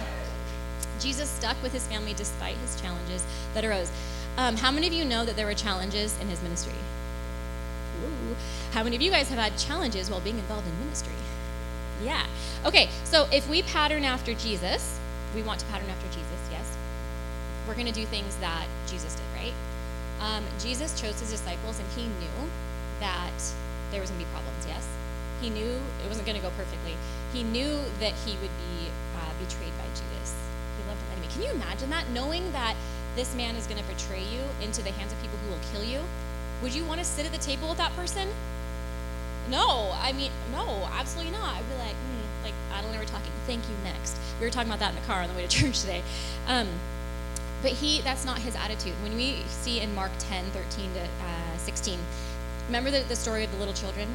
Jesus 0.99 1.29
stuck 1.29 1.63
with 1.63 1.73
his 1.73 1.87
family 1.87 2.15
despite 2.15 2.57
his 2.57 2.81
challenges 2.81 3.23
that 3.53 3.67
arose. 3.67 3.91
Um, 4.39 4.57
how 4.57 4.71
many 4.71 4.87
of 4.87 4.95
you 4.95 5.05
know 5.05 5.27
that 5.27 5.37
there 5.37 5.45
were 5.45 5.55
challenges 5.55 6.19
in 6.21 6.29
his 6.29 6.43
ministry? 6.43 6.73
Ooh. 8.03 8.35
How 8.73 8.83
many 8.83 8.97
of 8.97 9.03
you 9.03 9.11
guys 9.11 9.29
have 9.29 9.39
had 9.39 9.59
challenges 9.59 10.11
while 10.11 10.21
being 10.21 10.39
involved 10.39 10.67
in 10.67 10.79
ministry? 10.79 11.13
Yeah. 12.03 12.25
Okay, 12.65 12.89
so 13.05 13.27
if 13.31 13.47
we 13.51 13.63
pattern 13.63 14.05
after 14.05 14.33
Jesus, 14.33 14.99
we 15.35 15.43
want 15.43 15.61
to 15.61 15.67
pattern 15.67 15.91
after 15.91 16.07
Jesus, 16.07 16.49
yes? 16.51 16.77
We're 17.69 17.75
going 17.75 17.87
to 17.87 17.93
do 17.93 18.07
things 18.07 18.37
that 18.37 18.67
Jesus 18.87 19.15
did, 19.15 19.25
right? 19.39 19.55
Um, 20.21 20.45
Jesus 20.59 20.99
chose 20.99 21.21
his 21.21 21.31
disciples 21.31 21.79
and 21.79 21.89
he 21.91 22.05
knew 22.05 22.51
that 23.01 23.33
there 23.93 24.01
was 24.01 24.11
going 24.11 24.21
to 24.21 24.27
be 24.27 24.33
problems, 24.33 24.67
yes? 24.67 24.89
He 25.41 25.51
knew 25.51 25.79
it 26.03 26.09
wasn't 26.09 26.27
going 26.27 26.37
to 26.37 26.43
go 26.43 26.51
perfectly. 26.57 26.97
He 27.33 27.43
knew 27.43 27.79
that 28.01 28.13
he 28.25 28.33
would 28.41 28.55
be 28.73 28.89
uh, 29.21 29.31
betrayed 29.39 29.77
by 29.79 29.87
Judas. 29.95 30.35
He 30.81 30.89
loved 30.89 31.01
an 31.07 31.13
enemy. 31.13 31.29
Can 31.33 31.43
you 31.43 31.51
imagine 31.51 31.91
that? 31.91 32.09
Knowing 32.11 32.51
that 32.53 32.75
this 33.15 33.35
man 33.37 33.55
is 33.57 33.67
going 33.67 33.79
to 33.79 33.89
betray 33.89 34.23
you 34.23 34.43
into 34.61 34.83
the 34.83 34.91
hands 34.91 35.13
of 35.13 35.21
people 35.21 35.39
who 35.45 35.51
will 35.51 35.65
kill 35.73 35.85
you, 35.85 36.01
would 36.63 36.75
you 36.75 36.85
want 36.85 37.01
to 37.01 37.07
sit 37.07 37.27
at 37.27 37.33
the 37.33 37.39
table 37.39 37.69
with 37.69 37.79
that 37.79 37.95
person? 37.95 38.29
No, 39.51 39.93
I 40.01 40.13
mean, 40.13 40.31
no, 40.53 40.89
absolutely 40.93 41.33
not. 41.33 41.57
I'd 41.57 41.69
be 41.69 41.75
like, 41.77 41.95
hmm, 41.95 42.45
like, 42.45 42.55
I 42.73 42.81
don't 42.81 42.93
know, 42.93 42.99
we're 42.99 43.05
talking. 43.05 43.33
Thank 43.47 43.63
you, 43.69 43.75
next. 43.83 44.17
We 44.39 44.47
were 44.47 44.51
talking 44.51 44.69
about 44.69 44.79
that 44.79 44.95
in 44.95 45.01
the 45.01 45.07
car 45.07 45.21
on 45.23 45.29
the 45.29 45.35
way 45.35 45.47
to 45.47 45.49
church 45.61 45.81
today. 45.81 46.03
Um, 46.47 46.69
but 47.63 47.73
he, 47.73 48.01
that's 48.01 48.25
not 48.25 48.39
his 48.39 48.55
attitude. 48.57 48.95
When 49.03 49.17
we 49.17 49.43
see 49.49 49.81
in 49.81 49.95
Mark 49.95 50.13
10, 50.19 50.47
13 50.47 50.95
to 50.95 51.01
uh, 51.01 51.57
16, 51.59 51.99
remember 52.73 52.91
the, 52.91 53.05
the 53.05 53.17
story 53.17 53.45
of 53.45 53.53
the 53.53 53.59
little 53.59 53.75
children? 53.75 54.09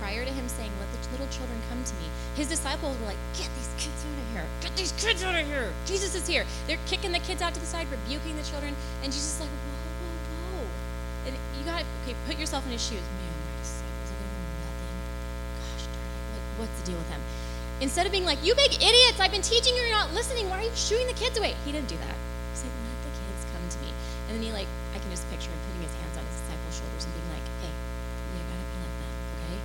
prior 0.00 0.24
to 0.24 0.32
him 0.32 0.48
saying, 0.48 0.72
Let 0.80 0.88
the 0.90 1.12
little 1.12 1.28
children 1.28 1.60
come 1.68 1.84
to 1.84 1.94
me, 2.00 2.08
his 2.34 2.48
disciples 2.48 2.98
were 2.98 3.06
like, 3.06 3.20
Get 3.36 3.52
these 3.54 3.70
kids 3.76 4.00
out 4.00 4.16
of 4.16 4.26
here. 4.32 4.46
Get 4.64 4.74
these 4.74 4.92
kids 4.96 5.22
out 5.22 5.36
of 5.36 5.46
here. 5.46 5.70
Jesus 5.84 6.16
is 6.16 6.26
here. 6.26 6.44
They're 6.66 6.80
kicking 6.88 7.12
the 7.12 7.20
kids 7.20 7.44
out 7.44 7.52
to 7.52 7.60
the 7.60 7.68
side, 7.68 7.86
rebuking 7.92 8.34
the 8.40 8.42
children. 8.42 8.74
And 9.04 9.12
Jesus 9.12 9.36
is 9.36 9.40
like, 9.44 9.52
Whoa, 9.52 9.76
whoa, 10.00 10.16
whoa. 10.56 10.66
And 11.28 11.36
you 11.36 11.62
got 11.68 11.84
to, 11.84 11.86
okay, 12.02 12.16
put 12.26 12.40
yourself 12.40 12.64
in 12.64 12.72
his 12.72 12.80
shoes. 12.80 13.04
Man, 13.04 13.36
disciples 13.60 14.08
are 14.08 14.24
nothing. 14.64 14.96
Gosh 15.60 15.84
darn 15.84 16.16
it. 16.16 16.32
Like, 16.32 16.46
what's 16.64 16.76
the 16.80 16.86
deal 16.88 16.98
with 16.98 17.10
him? 17.12 17.20
Instead 17.84 18.08
of 18.08 18.12
being 18.12 18.24
like, 18.24 18.40
You 18.40 18.56
big 18.56 18.72
idiots, 18.80 19.20
I've 19.20 19.30
been 19.36 19.44
teaching 19.44 19.76
you, 19.76 19.84
you're 19.84 20.00
not 20.00 20.16
listening. 20.16 20.48
Why 20.48 20.64
are 20.64 20.66
you 20.66 20.74
shooing 20.74 21.06
the 21.06 21.18
kids 21.20 21.36
away? 21.36 21.54
He 21.68 21.76
didn't 21.76 21.92
do 21.92 22.00
that. 22.00 22.16
He's 22.56 22.64
like, 22.64 22.72
Let 22.72 22.98
the 23.04 23.12
kids 23.20 23.40
come 23.52 23.64
to 23.68 23.78
me. 23.84 23.92
And 24.26 24.40
then 24.40 24.42
he, 24.42 24.50
like, 24.56 24.68
I 24.96 24.98
can 24.98 25.12
just 25.12 25.28
picture 25.28 25.52
him 25.52 25.60
putting 25.68 25.84
his 25.84 25.94
hands 26.00 26.16
on 26.16 26.24
his 26.24 26.40
disciples' 26.40 26.80
shoulders 26.80 27.04
and 27.04 27.12
being 27.12 27.30
like, 27.36 27.46
Hey, 27.60 27.68
you 27.68 28.40
gotta 28.48 28.64
be 28.64 28.76
like 28.80 28.96
them, 28.96 29.12
okay? 29.36 29.58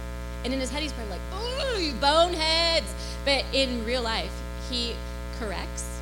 And 0.46 0.54
in 0.54 0.60
his 0.60 0.70
head, 0.70 0.84
he's 0.84 0.94
probably 0.94 1.14
like, 1.14 1.22
oh, 1.34 1.80
you 1.82 1.92
boneheads. 1.94 2.94
But 3.26 3.44
in 3.52 3.84
real 3.84 4.04
life, 4.04 4.32
he 4.70 4.96
corrects, 5.40 6.00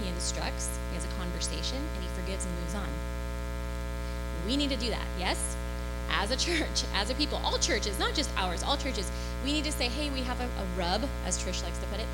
he 0.00 0.08
instructs, 0.10 0.78
he 0.90 0.94
has 0.94 1.06
a 1.06 1.08
conversation, 1.18 1.78
and 1.78 2.02
he 2.04 2.08
forgives 2.20 2.44
and 2.44 2.54
moves 2.60 2.74
on. 2.74 2.88
We 4.46 4.58
need 4.58 4.68
to 4.68 4.76
do 4.76 4.90
that, 4.90 5.06
yes? 5.18 5.56
As 6.10 6.30
a 6.30 6.36
church, 6.46 6.84
as 6.94 7.08
a 7.08 7.14
people, 7.14 7.40
all 7.42 7.56
churches, 7.56 7.98
not 7.98 8.12
just 8.12 8.28
ours, 8.36 8.62
all 8.62 8.76
churches, 8.76 9.10
we 9.42 9.54
need 9.54 9.64
to 9.64 9.72
say, 9.72 9.88
hey, 9.88 10.10
we 10.10 10.20
have 10.20 10.38
a, 10.38 10.44
a 10.44 10.66
rub, 10.76 11.08
as 11.24 11.42
Trish 11.42 11.64
likes 11.64 11.78
to 11.78 11.86
put 11.86 11.98
it. 11.98 12.06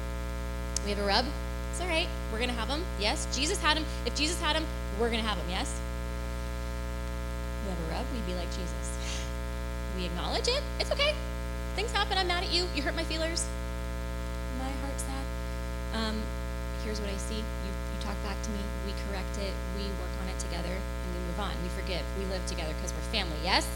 We 0.85 0.93
have 0.93 1.01
a 1.01 1.07
rub. 1.07 1.25
It's 1.73 1.81
all 1.81 1.89
right. 1.89 2.09
We're 2.31 2.39
going 2.39 2.51
to 2.51 2.57
have 2.57 2.69
them, 2.69 2.85
yes? 3.01 3.27
Jesus 3.35 3.61
had 3.61 3.77
him. 3.77 3.85
If 4.07 4.15
Jesus 4.15 4.41
had 4.41 4.55
him, 4.55 4.65
we're 5.01 5.11
going 5.11 5.23
to 5.23 5.29
have 5.29 5.39
him, 5.39 5.51
yes? 5.51 5.81
We 7.65 7.71
have 7.71 7.81
a 7.81 7.99
rub, 7.99 8.07
we'd 8.15 8.27
be 8.27 8.35
like 8.35 8.51
Jesus. 8.51 9.02
We 9.97 10.07
acknowledge 10.07 10.49
it. 10.49 10.63
It's 10.81 10.91
okay. 10.91 11.15
Things 11.77 11.93
happen. 11.93 12.17
I'm 12.17 12.27
mad 12.27 12.45
at 12.45 12.53
you. 12.53 12.67
You 12.75 12.83
hurt 12.83 12.97
my 12.97 13.05
feelers. 13.05 13.45
My 14.59 14.71
heart's 14.81 15.05
sad. 15.05 15.25
Um, 15.95 16.17
here's 16.85 17.01
what 17.01 17.11
I 17.11 17.17
see. 17.17 17.37
You, 17.37 17.73
you 17.73 17.99
talk 18.01 18.17
back 18.25 18.41
to 18.43 18.51
me. 18.51 18.61
We 18.87 18.93
correct 19.09 19.37
it. 19.39 19.53
We 19.77 19.85
work 20.01 20.13
on 20.23 20.29
it 20.29 20.39
together, 20.39 20.73
and 20.73 21.09
we 21.13 21.21
move 21.29 21.41
on. 21.41 21.53
We 21.63 21.69
forgive. 21.71 22.03
We 22.19 22.25
live 22.27 22.45
together 22.47 22.73
because 22.81 22.93
we're 22.93 23.09
family. 23.13 23.37
Yes? 23.45 23.69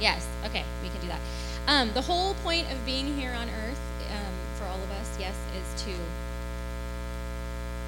Yes. 0.00 0.26
Okay, 0.46 0.64
we 0.82 0.88
can 0.90 1.00
do 1.00 1.08
that. 1.08 1.20
Um, 1.66 1.92
the 1.92 2.02
whole 2.02 2.34
point 2.46 2.70
of 2.70 2.78
being 2.86 3.14
here 3.14 3.32
on 3.32 3.48
earth 3.50 3.80
um, 4.14 4.34
for 4.56 4.64
all 4.66 4.78
of 4.78 4.90
us, 4.92 5.10
yes, 5.18 5.34
is 5.58 5.82
to 5.82 5.92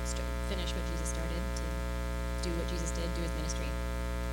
st- 0.05 0.27
finish 0.51 0.71
what 0.75 0.85
Jesus 0.91 1.09
started, 1.09 1.43
to 1.57 1.65
do 2.43 2.51
what 2.59 2.67
Jesus 2.69 2.91
did, 2.91 3.07
do 3.15 3.23
his 3.23 3.31
ministry. 3.39 3.67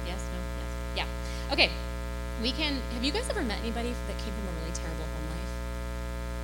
Yes? 0.06 0.20
No? 0.34 0.40
Yes. 0.58 1.06
Yeah. 1.06 1.54
Okay 1.54 1.72
we 2.42 2.52
can 2.52 2.80
have 2.94 3.04
you 3.04 3.12
guys 3.12 3.30
ever 3.30 3.44
met 3.44 3.60
anybody 3.62 3.94
that 4.08 4.18
came 4.24 4.34
from 4.34 4.48
a 4.48 4.54
really 4.62 4.74
terrible 4.74 5.06
home 5.06 5.28
life 5.32 5.54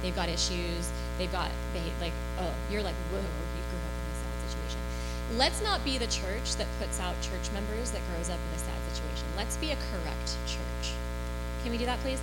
they've 0.02 0.16
got 0.16 0.30
issues 0.30 0.90
they've 1.18 1.32
got 1.32 1.52
they 1.74 1.84
like 2.02 2.14
oh 2.40 2.54
you're 2.72 2.84
like 2.84 2.96
whoa 3.12 3.20
you 3.20 3.64
grew 3.70 3.80
up 3.80 3.96
in 3.98 4.08
a 4.10 4.18
sad 4.18 4.50
situation 4.50 4.80
let's 5.38 5.62
not 5.62 5.84
be 5.84 5.98
the 5.98 6.08
church 6.08 6.56
that 6.58 6.68
puts 6.80 7.00
out 7.00 7.16
church 7.22 7.52
members 7.54 7.92
that 7.92 8.02
grows 8.12 8.30
up 8.30 8.38
in 8.38 8.56
a 8.56 8.60
sad 8.60 8.78
situation. 8.94 9.26
Let's 9.36 9.58
be 9.58 9.72
a 9.72 9.78
correct 9.92 10.38
church. 10.46 10.94
Can 11.64 11.72
we 11.72 11.78
do 11.78 11.86
that, 11.86 12.00
please? 12.00 12.20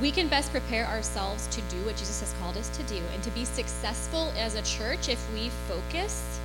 We 0.00 0.10
can 0.10 0.28
best 0.28 0.50
prepare 0.50 0.86
ourselves 0.86 1.46
to 1.48 1.60
do 1.62 1.76
what 1.84 1.96
Jesus 1.96 2.20
has 2.20 2.34
called 2.40 2.56
us 2.56 2.68
to 2.76 2.82
do 2.84 3.00
and 3.12 3.22
to 3.22 3.30
be 3.30 3.44
successful 3.44 4.32
as 4.36 4.54
a 4.54 4.62
church 4.62 5.08
if 5.08 5.20
we 5.32 5.50
focus 5.68 6.38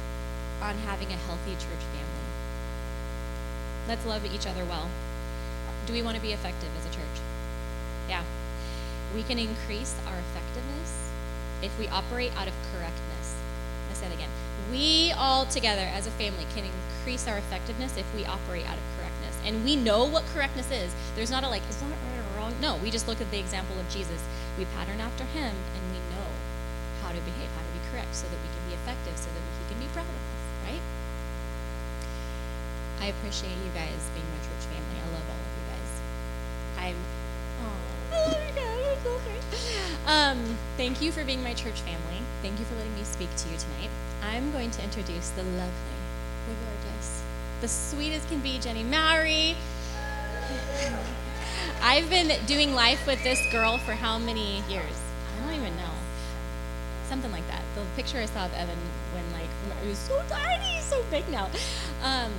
on 0.61 0.77
having 0.79 1.09
a 1.09 1.17
healthy 1.27 1.51
church 1.51 1.83
family. 1.93 2.27
Let's 3.87 4.05
love 4.05 4.25
each 4.25 4.47
other 4.47 4.63
well. 4.65 4.89
Do 5.85 5.93
we 5.93 6.01
want 6.01 6.15
to 6.15 6.21
be 6.21 6.31
effective 6.31 6.69
as 6.77 6.85
a 6.85 6.93
church? 6.95 7.17
Yeah. 8.07 8.23
We 9.15 9.23
can 9.23 9.39
increase 9.39 9.95
our 10.07 10.17
effectiveness 10.17 11.09
if 11.61 11.77
we 11.77 11.87
operate 11.87 12.31
out 12.37 12.47
of 12.47 12.53
correctness. 12.73 13.35
I 13.89 13.93
said 13.93 14.11
again. 14.11 14.29
We 14.71 15.11
all 15.11 15.45
together 15.45 15.83
as 15.83 16.07
a 16.07 16.11
family 16.11 16.45
can 16.55 16.63
increase 16.63 17.27
our 17.27 17.37
effectiveness 17.37 17.97
if 17.97 18.05
we 18.15 18.25
operate 18.25 18.65
out 18.69 18.77
of 18.77 18.83
correctness. 18.95 19.35
And 19.43 19.65
we 19.65 19.75
know 19.75 20.05
what 20.05 20.23
correctness 20.33 20.71
is. 20.71 20.93
There's 21.15 21.31
not 21.31 21.43
a 21.43 21.49
like, 21.49 21.63
is 21.69 21.75
that 21.77 21.89
right 21.89 22.19
or 22.19 22.37
wrong? 22.37 22.53
No, 22.61 22.77
we 22.77 22.89
just 22.89 23.07
look 23.07 23.19
at 23.19 23.31
the 23.31 23.39
example 23.39 23.77
of 23.79 23.89
Jesus. 23.89 24.21
We 24.57 24.65
pattern 24.77 25.01
after 25.01 25.25
him 25.25 25.51
and 25.51 25.83
we 25.91 25.99
know 26.15 26.29
how 27.01 27.09
to 27.09 27.19
behave, 27.19 27.49
how 27.51 27.63
to 27.65 27.73
be 27.73 27.81
correct 27.91 28.15
so 28.15 28.27
that 28.29 28.37
we 28.37 28.49
can 28.53 28.63
be 28.69 28.75
effective, 28.75 29.17
so 29.17 29.27
that 29.33 29.41
he 29.41 29.73
can 29.73 29.79
be 29.81 29.89
proud 29.91 30.05
of 30.05 30.15
us, 30.15 30.69
right? 30.69 30.83
I 33.01 33.05
appreciate 33.09 33.57
you 33.65 33.71
guys 33.73 33.97
being 34.13 34.29
my 34.29 34.39
church 34.45 34.69
family. 34.69 34.97
I 35.01 35.09
love 35.09 35.25
all 35.25 35.41
of 35.41 35.51
you. 35.57 35.60
I'm 36.81 36.95
oh, 38.13 38.27
my 38.27 38.51
God, 38.55 38.91
I'm 38.91 39.03
so 39.03 39.21
um, 40.07 40.57
thank 40.77 41.01
you 41.01 41.11
for 41.11 41.23
being 41.23 41.43
my 41.43 41.53
church 41.53 41.79
family. 41.81 42.21
Thank 42.41 42.59
you 42.59 42.65
for 42.65 42.75
letting 42.75 42.95
me 42.95 43.03
speak 43.03 43.29
to 43.35 43.49
you 43.49 43.57
tonight. 43.57 43.89
I'm 44.23 44.51
going 44.51 44.71
to 44.71 44.83
introduce 44.83 45.29
the 45.29 45.43
lovely, 45.43 45.99
the 46.47 46.53
gorgeous, 46.53 47.21
the 47.61 47.67
sweet 47.67 48.13
as 48.13 48.25
can 48.25 48.39
be 48.39 48.59
Jenny 48.59 48.83
Mowry. 48.83 49.55
I've 51.81 52.09
been 52.09 52.31
doing 52.45 52.73
life 52.73 53.05
with 53.05 53.23
this 53.23 53.39
girl 53.51 53.77
for 53.77 53.93
how 53.93 54.17
many 54.17 54.63
years? 54.69 55.01
I 55.37 55.45
don't 55.45 55.59
even 55.59 55.75
know. 55.77 55.93
Something 57.07 57.31
like 57.31 57.47
that. 57.47 57.61
The 57.75 57.83
picture 57.95 58.19
I 58.19 58.25
saw 58.25 58.45
of 58.45 58.53
Evan 58.53 58.77
when 59.13 59.23
like 59.33 59.49
he 59.83 59.89
was 59.89 59.97
so 59.97 60.21
tiny, 60.29 60.81
so 60.81 61.03
big 61.11 61.27
now. 61.29 61.45
Um, 62.03 62.31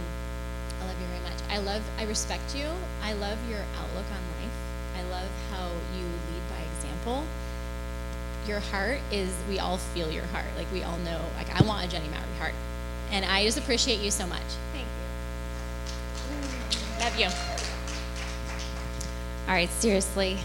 I 0.81 0.87
love 0.87 1.01
you 1.01 1.07
very 1.07 1.23
much. 1.23 1.39
I 1.49 1.59
love, 1.59 1.83
I 1.99 2.05
respect 2.05 2.57
you. 2.57 2.67
I 3.03 3.13
love 3.13 3.39
your 3.49 3.61
outlook 3.79 4.07
on 4.11 4.23
life. 4.43 4.57
I 4.97 5.03
love 5.11 5.31
how 5.51 5.69
you 5.97 6.05
lead 6.05 6.43
by 6.51 6.63
example. 7.03 7.25
Your 8.47 8.61
heart 8.61 9.01
is, 9.11 9.33
we 9.49 9.59
all 9.59 9.79
feel 9.79 10.11
your 10.11 10.25
heart. 10.27 10.47
Like 10.57 10.71
we 10.73 10.83
all 10.83 10.99
know, 10.99 11.21
like 11.37 11.49
I 11.51 11.65
want 11.65 11.87
a 11.87 11.91
Jenny 11.91 12.09
Mowry 12.09 12.39
heart. 12.39 12.55
And 13.11 13.25
I 13.25 13.45
just 13.45 13.59
appreciate 13.59 14.01
you 14.01 14.11
so 14.11 14.27
much. 14.27 14.43
Thank 14.73 14.87
you. 16.71 17.05
Love 17.05 17.19
you. 17.19 17.27
All 19.49 19.55
right, 19.55 19.69
seriously. 19.69 20.39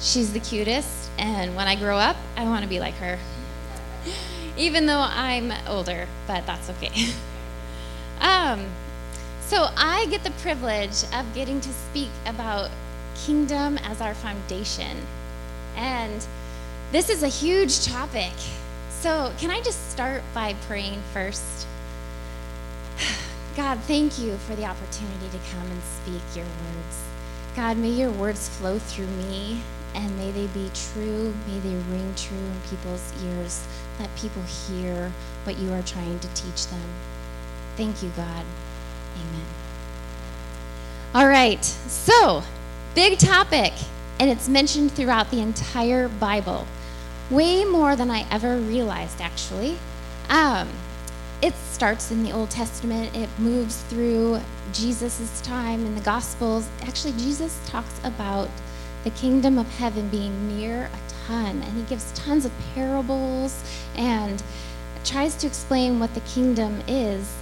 She's 0.00 0.32
the 0.32 0.40
cutest, 0.40 1.10
and 1.18 1.54
when 1.56 1.68
I 1.68 1.76
grow 1.76 1.98
up, 1.98 2.16
I 2.36 2.44
want 2.44 2.62
to 2.62 2.68
be 2.68 2.80
like 2.80 2.94
her. 2.94 3.18
Even 4.56 4.86
though 4.86 5.00
I'm 5.00 5.52
older, 5.66 6.08
but 6.26 6.46
that's 6.46 6.70
okay. 6.70 7.12
um, 8.20 8.66
so 9.40 9.68
I 9.76 10.06
get 10.06 10.24
the 10.24 10.30
privilege 10.30 11.04
of 11.12 11.32
getting 11.34 11.60
to 11.60 11.68
speak 11.70 12.10
about 12.26 12.70
kingdom 13.24 13.78
as 13.78 14.00
our 14.00 14.14
foundation. 14.14 15.06
And 15.76 16.24
this 16.92 17.08
is 17.10 17.22
a 17.22 17.28
huge 17.28 17.84
topic. 17.84 18.32
So, 18.90 19.32
can 19.38 19.50
I 19.50 19.60
just 19.60 19.90
start 19.90 20.22
by 20.32 20.54
praying 20.66 21.00
first? 21.12 21.66
God, 23.56 23.78
thank 23.80 24.18
you 24.18 24.36
for 24.38 24.54
the 24.54 24.64
opportunity 24.64 25.28
to 25.30 25.38
come 25.52 25.70
and 25.70 25.82
speak 25.82 26.22
your 26.34 26.46
words. 26.46 27.02
God, 27.56 27.76
may 27.76 27.90
your 27.90 28.10
words 28.10 28.48
flow 28.48 28.78
through 28.78 29.06
me 29.06 29.60
and 29.94 30.16
may 30.16 30.30
they 30.30 30.46
be 30.48 30.70
true. 30.74 31.34
May 31.46 31.60
they 31.60 31.74
ring 31.90 32.14
true 32.16 32.36
in 32.36 32.60
people's 32.68 33.12
ears. 33.24 33.64
Let 34.00 34.14
people 34.16 34.42
hear 34.42 35.12
what 35.44 35.58
you 35.58 35.72
are 35.72 35.82
trying 35.82 36.18
to 36.18 36.28
teach 36.28 36.66
them. 36.66 36.88
Thank 37.76 38.02
you, 38.02 38.10
God. 38.16 38.44
Amen. 39.14 39.46
All 41.14 41.28
right, 41.28 41.64
so 41.64 42.42
big 42.96 43.18
topic, 43.18 43.72
and 44.18 44.30
it's 44.30 44.48
mentioned 44.48 44.92
throughout 44.92 45.30
the 45.30 45.40
entire 45.40 46.08
Bible. 46.08 46.66
Way 47.30 47.64
more 47.64 47.96
than 47.96 48.10
I 48.10 48.26
ever 48.30 48.56
realized, 48.56 49.20
actually. 49.20 49.78
Um, 50.28 50.68
it 51.42 51.54
starts 51.54 52.10
in 52.10 52.22
the 52.22 52.32
Old 52.32 52.50
Testament, 52.50 53.14
it 53.14 53.28
moves 53.38 53.82
through 53.82 54.40
Jesus' 54.72 55.40
time 55.42 55.84
in 55.84 55.94
the 55.94 56.00
Gospels. 56.00 56.68
Actually, 56.82 57.12
Jesus 57.12 57.60
talks 57.66 58.00
about 58.02 58.48
the 59.04 59.10
kingdom 59.10 59.58
of 59.58 59.68
heaven 59.78 60.08
being 60.08 60.56
near 60.56 60.84
a 60.86 61.26
ton, 61.26 61.62
and 61.62 61.76
he 61.76 61.82
gives 61.82 62.12
tons 62.12 62.44
of 62.44 62.52
parables 62.74 63.62
and 63.96 64.42
tries 65.04 65.36
to 65.36 65.46
explain 65.46 66.00
what 66.00 66.14
the 66.14 66.20
kingdom 66.20 66.82
is 66.88 67.36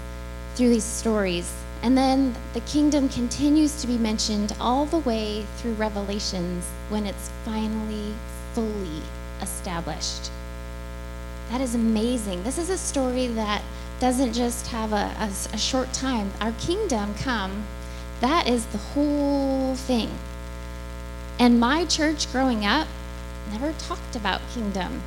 through 0.55 0.71
these 0.71 0.85
stories. 0.85 1.62
And 1.82 1.98
then 1.98 2.36
the 2.54 2.60
kingdom 2.60 3.08
continues 3.08 3.80
to 3.80 3.88
be 3.88 3.98
mentioned 3.98 4.54
all 4.60 4.86
the 4.86 4.98
way 4.98 5.44
through 5.56 5.72
Revelations 5.74 6.64
when 6.88 7.06
it's 7.06 7.30
finally 7.44 8.14
fully 8.54 9.02
established. 9.40 10.30
That 11.50 11.60
is 11.60 11.74
amazing. 11.74 12.44
This 12.44 12.56
is 12.56 12.70
a 12.70 12.78
story 12.78 13.26
that 13.26 13.62
doesn't 13.98 14.32
just 14.32 14.68
have 14.68 14.92
a, 14.92 15.12
a, 15.18 15.30
a 15.52 15.58
short 15.58 15.92
time. 15.92 16.30
Our 16.40 16.52
kingdom 16.52 17.14
come, 17.16 17.64
that 18.20 18.48
is 18.48 18.64
the 18.66 18.78
whole 18.78 19.74
thing. 19.74 20.10
And 21.38 21.58
my 21.58 21.84
church 21.84 22.30
growing 22.30 22.64
up 22.64 22.86
never 23.50 23.72
talked 23.72 24.14
about 24.14 24.40
kingdom. 24.54 25.02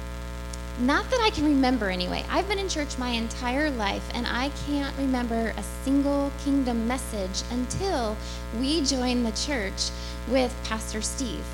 Not 0.80 1.10
that 1.10 1.22
I 1.22 1.30
can 1.30 1.46
remember 1.46 1.90
anyway. 1.90 2.26
I've 2.30 2.50
been 2.50 2.60
in 2.60 2.68
church 2.68 2.98
my 2.98 3.12
entire 3.12 3.70
life 3.72 4.04
and 4.14 4.28
I 4.28 4.50
can't 4.68 4.96
remember 4.98 5.54
a 5.56 5.64
single 5.64 6.34
kingdom 6.44 6.86
message 6.86 7.44
until 7.50 8.18
we 8.60 8.82
joined 8.82 9.26
the 9.26 9.32
church 9.32 9.90
with 10.28 10.54
Pastor 10.66 11.02
Steve. 11.02 11.46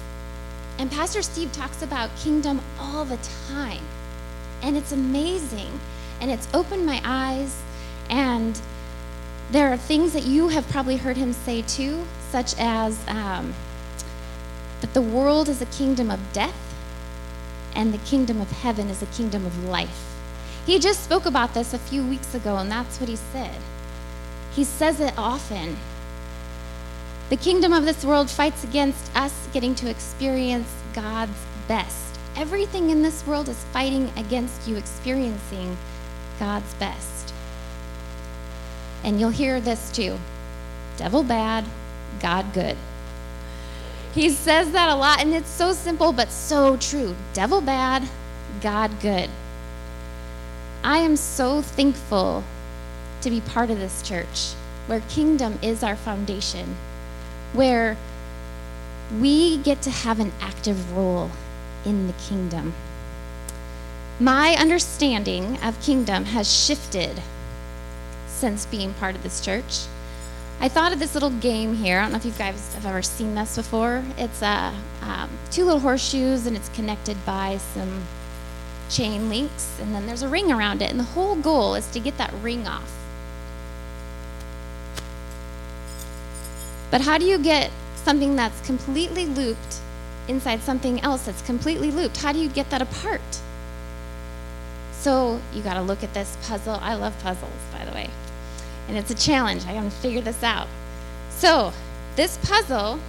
And 0.80 0.90
Pastor 0.90 1.22
Steve 1.22 1.52
talks 1.52 1.84
about 1.84 2.10
kingdom 2.18 2.62
all 2.80 3.06
the 3.06 3.20
time. 3.48 3.84
And 4.64 4.76
it's 4.76 4.92
amazing. 4.92 5.80
And 6.20 6.32
it's 6.32 6.48
opened 6.52 6.88
my 6.88 7.00
eyes. 7.04 7.62
And 8.10 8.60
there 9.52 9.72
are 9.72 9.78
things 9.78 10.14
that 10.14 10.24
you 10.24 10.48
have 10.48 10.68
probably 10.70 10.98
heard 10.98 11.18
him 11.18 11.34
say 11.34 11.62
too, 11.62 12.06
such 12.32 12.56
as 12.58 13.08
um, 13.08 13.54
that 14.80 14.96
the 14.96 15.02
world 15.02 15.48
is 15.48 15.62
a 15.62 15.68
kingdom 15.68 16.10
of 16.10 16.20
death 16.34 16.71
and 17.76 17.94
the 17.94 17.98
kingdom 18.00 18.42
of 18.42 18.52
heaven 18.52 18.90
is 18.90 19.02
a 19.02 19.08
kingdom 19.08 19.46
of 19.46 19.64
life. 19.66 20.16
He 20.66 20.80
just 20.80 21.04
spoke 21.04 21.26
about 21.26 21.54
this 21.54 21.74
a 21.74 21.80
few 21.80 22.06
weeks 22.06 22.36
ago, 22.36 22.58
and 22.58 22.72
that's 22.72 23.00
what 23.00 23.10
he 23.10 23.16
said. 23.16 23.60
He 24.54 24.64
says 24.64 25.00
it 25.00 25.14
often. 25.18 25.78
The 27.30 27.38
kingdom 27.38 27.74
of 27.74 27.86
this 27.86 28.04
world 28.04 28.30
fights 28.30 28.64
against 28.64 29.16
us 29.16 29.48
getting 29.54 29.74
to 29.76 29.90
experience 29.90 30.68
God's 30.94 31.46
best. 31.68 32.20
Everything 32.36 32.90
in 32.90 33.02
this 33.02 33.26
world 33.26 33.50
is 33.50 33.64
fighting 33.66 34.12
against 34.18 34.68
you 34.68 34.76
experiencing 34.76 35.78
God's 36.40 36.74
best. 36.76 37.34
And 39.04 39.20
you'll 39.20 39.30
hear 39.30 39.60
this 39.60 39.92
too 39.92 40.18
devil 40.98 41.24
bad, 41.24 41.66
God 42.20 42.54
good. 42.54 42.78
He 44.14 44.30
says 44.30 44.72
that 44.72 44.90
a 44.90 44.96
lot, 44.96 45.22
and 45.22 45.34
it's 45.34 45.50
so 45.50 45.72
simple 45.72 46.12
but 46.12 46.30
so 46.30 46.76
true. 46.78 47.16
Devil 47.34 47.62
bad, 47.62 48.10
God 48.62 48.92
good. 49.00 49.30
I 50.84 50.98
am 50.98 51.16
so 51.16 51.62
thankful 51.62 52.44
to 53.22 53.30
be 53.30 53.40
part 53.40 53.70
of 53.70 53.80
this 53.80 54.02
church 54.02 54.54
where 54.88 55.02
kingdom 55.02 55.60
is 55.62 55.84
our 55.84 55.96
foundation, 55.96 56.76
where 57.54 57.96
we 59.20 59.58
get 59.58 59.82
to 59.84 59.92
have 59.92 60.20
an 60.20 60.34
active 60.42 60.96
role 60.96 61.30
in 61.86 62.08
the 62.08 62.14
kingdom. 62.14 62.74
My 64.20 64.56
understanding 64.56 65.58
of 65.64 65.82
kingdom 65.82 66.26
has 66.26 66.52
shifted 66.52 67.22
since 68.28 68.66
being 68.66 68.94
part 68.96 69.16
of 69.16 69.24
this 69.24 69.40
church. 69.40 69.86
I 70.64 70.70
thought 70.70 70.94
of 70.94 71.00
this 71.00 71.16
little 71.16 71.32
game 71.32 71.74
here. 71.74 71.98
I 71.98 72.04
don't 72.04 72.12
know 72.12 72.20
if 72.20 72.26
you 72.26 72.32
guys 72.34 72.72
have 72.76 72.86
ever 72.86 73.02
seen 73.02 73.34
this 73.34 73.56
before. 73.56 74.04
It's 74.16 74.44
uh, 74.44 74.72
um, 75.02 75.28
two 75.50 75.66
little 75.66 75.80
horseshoes, 75.80 76.46
and 76.46 76.56
it's 76.56 76.70
connected 76.70 77.18
by 77.26 77.58
some 77.58 78.04
chain 78.88 79.28
links, 79.28 79.80
and 79.82 79.96
then 79.96 80.06
there's 80.06 80.22
a 80.22 80.28
ring 80.28 80.52
around 80.52 80.84
it. 80.84 80.92
And 80.92 81.00
the 81.00 81.04
whole 81.04 81.36
goal 81.36 81.74
is 81.74 81.88
to 81.88 82.00
get 82.00 82.20
that 82.20 82.32
ring 82.44 82.68
off. 82.68 82.96
But 86.92 87.02
how 87.02 87.18
do 87.18 87.26
you 87.26 87.40
get 87.40 87.72
something 87.96 88.36
that's 88.36 88.62
completely 88.64 89.26
looped 89.26 89.80
inside 90.28 90.62
something 90.62 91.00
else 91.00 91.26
that's 91.26 91.42
completely 91.42 91.90
looped? 91.90 92.18
How 92.18 92.34
do 92.34 92.40
you 92.40 92.50
get 92.50 92.70
that 92.70 92.84
apart? 92.84 93.42
So 94.92 95.42
you 95.56 95.64
got 95.64 95.74
to 95.74 95.82
look 95.82 96.04
at 96.04 96.14
this 96.14 96.38
puzzle. 96.44 96.78
I 96.80 96.94
love 96.94 97.20
puzzles, 97.24 97.50
by 97.72 97.84
the 97.84 97.92
way. 97.94 98.12
And 98.88 98.98
it's 98.98 99.12
a 99.12 99.16
challenge. 99.16 99.66
I 99.66 99.74
gotta 99.74 99.90
figure 99.90 100.22
this 100.22 100.44
out. 100.44 100.68
So, 101.30 101.74
this 102.16 102.38
puzzle 102.44 103.00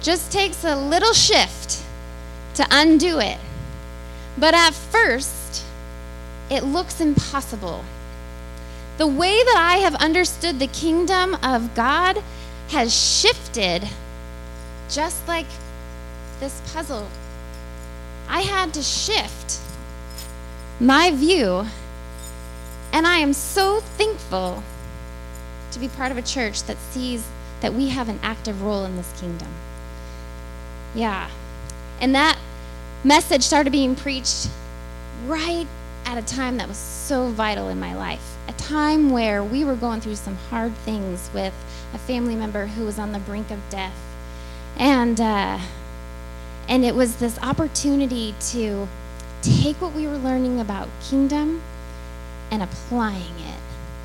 just 0.00 0.30
takes 0.30 0.62
a 0.62 0.76
little 0.76 1.12
shift 1.12 1.82
to 2.54 2.66
undo 2.70 3.18
it. 3.18 3.38
But 4.38 4.54
at 4.54 4.72
first, 4.72 5.64
it 6.50 6.62
looks 6.62 7.00
impossible. 7.00 7.84
The 8.98 9.06
way 9.06 9.42
that 9.42 9.56
I 9.58 9.78
have 9.78 9.94
understood 9.96 10.58
the 10.58 10.68
kingdom 10.68 11.34
of 11.42 11.74
God 11.74 12.22
has 12.68 12.94
shifted 12.94 13.88
just 14.88 15.26
like 15.26 15.46
this 16.40 16.60
puzzle. 16.72 17.08
I 18.28 18.42
had 18.42 18.74
to 18.74 18.82
shift 18.82 19.58
my 20.78 21.10
view, 21.10 21.66
and 22.92 23.06
I 23.06 23.18
am 23.18 23.32
so 23.32 23.80
thankful 23.80 24.62
to 25.72 25.78
be 25.78 25.88
part 25.88 26.10
of 26.10 26.18
a 26.18 26.22
church 26.22 26.62
that 26.64 26.76
sees 26.78 27.26
that 27.60 27.72
we 27.72 27.88
have 27.88 28.08
an 28.08 28.20
active 28.22 28.62
role 28.62 28.84
in 28.84 28.96
this 28.96 29.12
kingdom. 29.20 29.48
Yeah. 30.94 31.30
And 32.00 32.14
that 32.14 32.38
message 33.04 33.42
started 33.42 33.70
being 33.70 33.94
preached 33.94 34.48
right 35.26 35.66
at 36.04 36.18
a 36.18 36.22
time 36.22 36.56
that 36.58 36.68
was 36.68 36.76
so 36.76 37.28
vital 37.28 37.68
in 37.68 37.80
my 37.80 37.94
life. 37.94 38.36
A 38.48 38.52
time 38.52 39.10
where 39.10 39.42
we 39.42 39.64
were 39.64 39.74
going 39.74 40.00
through 40.00 40.16
some 40.16 40.36
hard 40.36 40.74
things 40.78 41.30
with 41.34 41.54
a 41.92 41.98
family 41.98 42.36
member 42.36 42.66
who 42.66 42.84
was 42.84 42.98
on 42.98 43.12
the 43.12 43.18
brink 43.18 43.50
of 43.50 43.58
death. 43.70 43.94
And, 44.76 45.20
uh, 45.20 45.58
and 46.68 46.84
it 46.84 46.94
was 46.94 47.16
this 47.16 47.38
opportunity 47.40 48.34
to 48.50 48.88
take 49.42 49.80
what 49.80 49.94
we 49.94 50.06
were 50.06 50.18
learning 50.18 50.60
about 50.60 50.88
kingdom 51.08 51.62
and 52.50 52.62
applying 52.62 53.38
it 53.40 53.60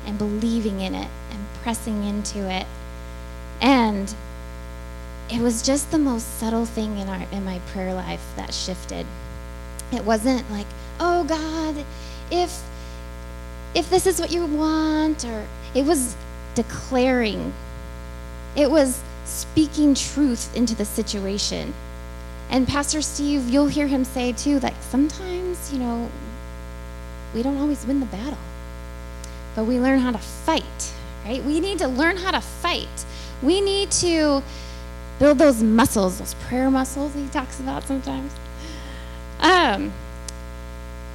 and 0.06 0.18
believing 0.18 0.80
in 0.80 0.94
it 0.94 1.08
and 1.30 1.40
pressing 1.62 2.04
into 2.04 2.50
it. 2.50 2.66
And 3.60 4.14
it 5.30 5.40
was 5.40 5.62
just 5.62 5.90
the 5.90 5.98
most 5.98 6.38
subtle 6.38 6.66
thing 6.66 6.98
in 6.98 7.08
our 7.08 7.26
in 7.32 7.44
my 7.44 7.60
prayer 7.72 7.94
life 7.94 8.24
that 8.36 8.52
shifted. 8.52 9.06
It 9.92 10.04
wasn't 10.04 10.50
like, 10.50 10.66
"Oh 11.00 11.24
God, 11.24 11.84
if 12.30 12.62
if 13.74 13.88
this 13.88 14.06
is 14.06 14.20
what 14.20 14.30
you 14.30 14.44
want," 14.44 15.24
or 15.24 15.46
it 15.74 15.84
was 15.84 16.16
declaring. 16.54 17.52
It 18.54 18.70
was 18.70 19.00
speaking 19.24 19.94
truth 19.94 20.54
into 20.54 20.74
the 20.74 20.84
situation. 20.84 21.72
And 22.52 22.68
Pastor 22.68 23.00
Steve, 23.00 23.48
you'll 23.48 23.68
hear 23.68 23.86
him 23.86 24.04
say 24.04 24.32
too 24.32 24.60
that 24.60 24.74
sometimes, 24.82 25.72
you 25.72 25.78
know, 25.78 26.10
we 27.34 27.42
don't 27.42 27.56
always 27.56 27.86
win 27.86 27.98
the 27.98 28.06
battle, 28.06 28.36
but 29.56 29.64
we 29.64 29.80
learn 29.80 30.00
how 30.00 30.10
to 30.10 30.18
fight, 30.18 30.92
right? 31.24 31.42
We 31.42 31.60
need 31.60 31.78
to 31.78 31.88
learn 31.88 32.18
how 32.18 32.30
to 32.30 32.42
fight. 32.42 33.06
We 33.42 33.62
need 33.62 33.90
to 33.92 34.42
build 35.18 35.38
those 35.38 35.62
muscles, 35.62 36.18
those 36.18 36.34
prayer 36.34 36.70
muscles 36.70 37.14
he 37.14 37.26
talks 37.28 37.58
about 37.58 37.84
sometimes. 37.84 38.30
Um, 39.40 39.94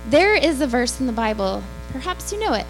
there 0.09 0.33
is 0.33 0.59
a 0.59 0.65
verse 0.65 0.99
in 0.99 1.05
the 1.05 1.13
Bible, 1.13 1.61
perhaps 1.91 2.33
you 2.33 2.39
know 2.39 2.53
it. 2.53 2.65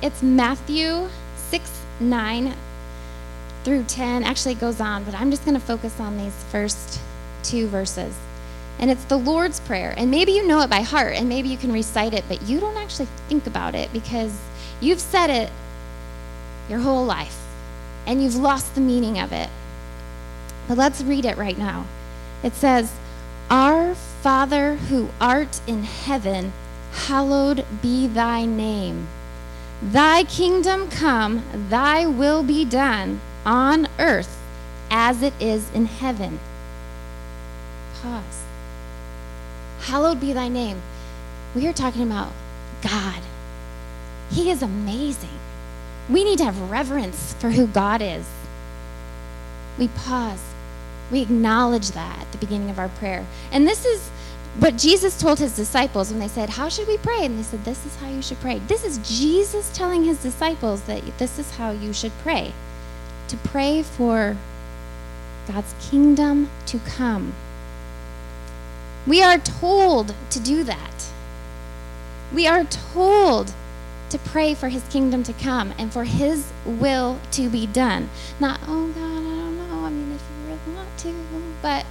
It's 0.00 0.22
Matthew 0.22 1.08
6 1.36 1.80
9 1.98 2.54
through 3.64 3.84
10. 3.84 4.22
Actually, 4.22 4.52
it 4.52 4.60
goes 4.60 4.80
on, 4.80 5.02
but 5.02 5.14
I'm 5.14 5.32
just 5.32 5.44
going 5.44 5.58
to 5.58 5.64
focus 5.66 5.98
on 5.98 6.16
these 6.16 6.34
first 6.50 7.00
two 7.42 7.66
verses. 7.68 8.14
And 8.78 8.90
it's 8.90 9.04
the 9.04 9.16
Lord's 9.16 9.60
Prayer. 9.60 9.94
And 9.96 10.10
maybe 10.10 10.32
you 10.32 10.46
know 10.46 10.60
it 10.60 10.70
by 10.70 10.80
heart, 10.80 11.14
and 11.14 11.28
maybe 11.28 11.48
you 11.48 11.56
can 11.56 11.72
recite 11.72 12.14
it, 12.14 12.24
but 12.28 12.42
you 12.42 12.60
don't 12.60 12.76
actually 12.76 13.08
think 13.28 13.46
about 13.46 13.74
it 13.74 13.92
because 13.92 14.36
you've 14.80 15.00
said 15.00 15.30
it 15.30 15.50
your 16.68 16.80
whole 16.80 17.04
life 17.04 17.38
and 18.06 18.22
you've 18.22 18.36
lost 18.36 18.74
the 18.74 18.80
meaning 18.80 19.18
of 19.18 19.32
it. 19.32 19.48
But 20.68 20.78
let's 20.78 21.02
read 21.02 21.24
it 21.24 21.36
right 21.36 21.58
now. 21.58 21.86
It 22.42 22.54
says, 22.54 22.92
Our 23.50 23.94
Father 23.94 24.76
who 24.76 25.10
art 25.20 25.60
in 25.66 25.84
heaven, 25.84 26.52
hallowed 26.92 27.64
be 27.80 28.06
thy 28.06 28.44
name. 28.44 29.08
Thy 29.82 30.24
kingdom 30.24 30.88
come, 30.88 31.42
thy 31.68 32.06
will 32.06 32.42
be 32.42 32.64
done 32.64 33.20
on 33.44 33.88
earth 33.98 34.38
as 34.90 35.22
it 35.22 35.34
is 35.40 35.70
in 35.72 35.86
heaven. 35.86 36.38
Pause. 38.02 38.42
Hallowed 39.80 40.20
be 40.20 40.32
thy 40.32 40.48
name. 40.48 40.82
We 41.54 41.66
are 41.66 41.72
talking 41.72 42.02
about 42.02 42.32
God. 42.82 43.22
He 44.30 44.50
is 44.50 44.62
amazing. 44.62 45.38
We 46.10 46.24
need 46.24 46.38
to 46.38 46.44
have 46.44 46.70
reverence 46.70 47.34
for 47.34 47.50
who 47.50 47.66
God 47.66 48.02
is. 48.02 48.26
We 49.78 49.88
pause 49.88 50.52
we 51.12 51.20
acknowledge 51.20 51.90
that 51.90 52.18
at 52.20 52.32
the 52.32 52.38
beginning 52.38 52.70
of 52.70 52.78
our 52.78 52.88
prayer. 52.88 53.26
And 53.52 53.68
this 53.68 53.84
is 53.84 54.08
what 54.58 54.76
Jesus 54.76 55.20
told 55.20 55.38
his 55.38 55.54
disciples 55.54 56.10
when 56.10 56.18
they 56.18 56.28
said, 56.28 56.50
How 56.50 56.68
should 56.70 56.88
we 56.88 56.96
pray? 56.96 57.24
And 57.26 57.38
they 57.38 57.42
said, 57.42 57.64
This 57.64 57.84
is 57.84 57.94
how 57.96 58.08
you 58.08 58.22
should 58.22 58.40
pray. 58.40 58.58
This 58.60 58.84
is 58.84 58.98
Jesus 58.98 59.70
telling 59.76 60.04
his 60.04 60.22
disciples 60.22 60.82
that 60.82 61.02
this 61.18 61.38
is 61.38 61.56
how 61.56 61.70
you 61.70 61.92
should 61.92 62.12
pray 62.22 62.52
to 63.28 63.36
pray 63.36 63.82
for 63.82 64.36
God's 65.46 65.74
kingdom 65.80 66.50
to 66.66 66.78
come. 66.80 67.34
We 69.06 69.22
are 69.22 69.38
told 69.38 70.14
to 70.30 70.40
do 70.40 70.62
that. 70.64 71.10
We 72.32 72.46
are 72.46 72.64
told 72.64 73.52
to 74.10 74.18
pray 74.18 74.54
for 74.54 74.68
his 74.68 74.82
kingdom 74.84 75.22
to 75.24 75.32
come 75.32 75.72
and 75.78 75.92
for 75.92 76.04
his 76.04 76.52
will 76.64 77.18
to 77.32 77.48
be 77.48 77.66
done. 77.66 78.10
Not, 78.38 78.60
oh 78.66 78.88
God, 78.88 79.00
I 79.00 79.24
don't 79.24 79.56
know. 79.56 79.86
I 79.86 79.90
mean, 79.90 80.12
if 80.12 80.22
you 80.22 80.54
really 80.54 80.76
want 80.76 80.98
to, 80.98 81.14
but 81.62 81.86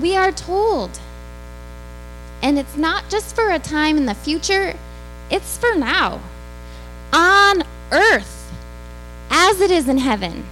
we 0.00 0.16
are 0.16 0.30
told. 0.30 1.00
And 2.42 2.58
it's 2.58 2.76
not 2.76 3.08
just 3.08 3.34
for 3.34 3.50
a 3.50 3.58
time 3.58 3.96
in 3.96 4.06
the 4.06 4.14
future, 4.14 4.76
it's 5.30 5.56
for 5.56 5.74
now. 5.74 6.20
On 7.12 7.62
earth, 7.90 8.52
as 9.30 9.60
it 9.60 9.70
is 9.70 9.88
in 9.88 9.98
heaven. 9.98 10.46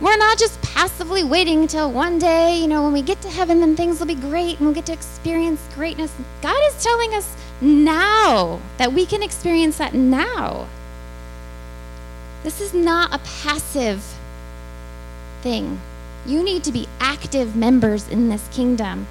We're 0.00 0.16
not 0.16 0.38
just 0.38 0.60
passively 0.74 1.22
waiting 1.22 1.62
until 1.62 1.90
one 1.90 2.18
day, 2.18 2.58
you 2.58 2.66
know, 2.66 2.82
when 2.82 2.92
we 2.92 3.00
get 3.00 3.22
to 3.22 3.30
heaven, 3.30 3.60
then 3.60 3.76
things 3.76 4.00
will 4.00 4.08
be 4.08 4.14
great 4.16 4.58
and 4.58 4.66
we'll 4.66 4.74
get 4.74 4.86
to 4.86 4.92
experience 4.92 5.60
greatness. 5.74 6.12
God 6.42 6.60
is 6.66 6.82
telling 6.82 7.14
us 7.14 7.36
now 7.60 8.60
that 8.78 8.92
we 8.92 9.06
can 9.06 9.22
experience 9.22 9.78
that 9.78 9.94
now. 9.94 10.66
This 12.42 12.60
is 12.60 12.74
not 12.74 13.14
a 13.14 13.18
passive 13.18 14.16
thing. 15.42 15.80
You 16.26 16.42
need 16.42 16.64
to 16.64 16.72
be 16.72 16.88
active 16.98 17.54
members 17.54 18.08
in 18.08 18.28
this 18.28 18.48
kingdom. 18.48 19.06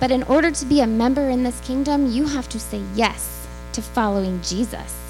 But 0.00 0.10
in 0.10 0.24
order 0.24 0.50
to 0.50 0.64
be 0.64 0.80
a 0.80 0.86
member 0.86 1.28
in 1.28 1.44
this 1.44 1.60
kingdom, 1.60 2.10
you 2.10 2.26
have 2.26 2.48
to 2.48 2.58
say 2.58 2.82
yes 2.94 3.46
to 3.72 3.82
following 3.82 4.42
Jesus. 4.42 5.07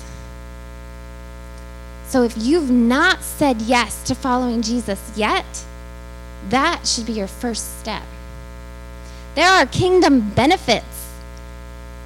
So 2.08 2.22
if 2.22 2.38
you've 2.38 2.70
not 2.70 3.22
said 3.22 3.60
yes 3.60 4.02
to 4.04 4.14
following 4.14 4.62
Jesus 4.62 5.12
yet, 5.14 5.66
that 6.48 6.86
should 6.86 7.04
be 7.04 7.12
your 7.12 7.26
first 7.26 7.80
step. 7.80 8.02
There 9.34 9.48
are 9.48 9.66
kingdom 9.66 10.30
benefits 10.30 11.12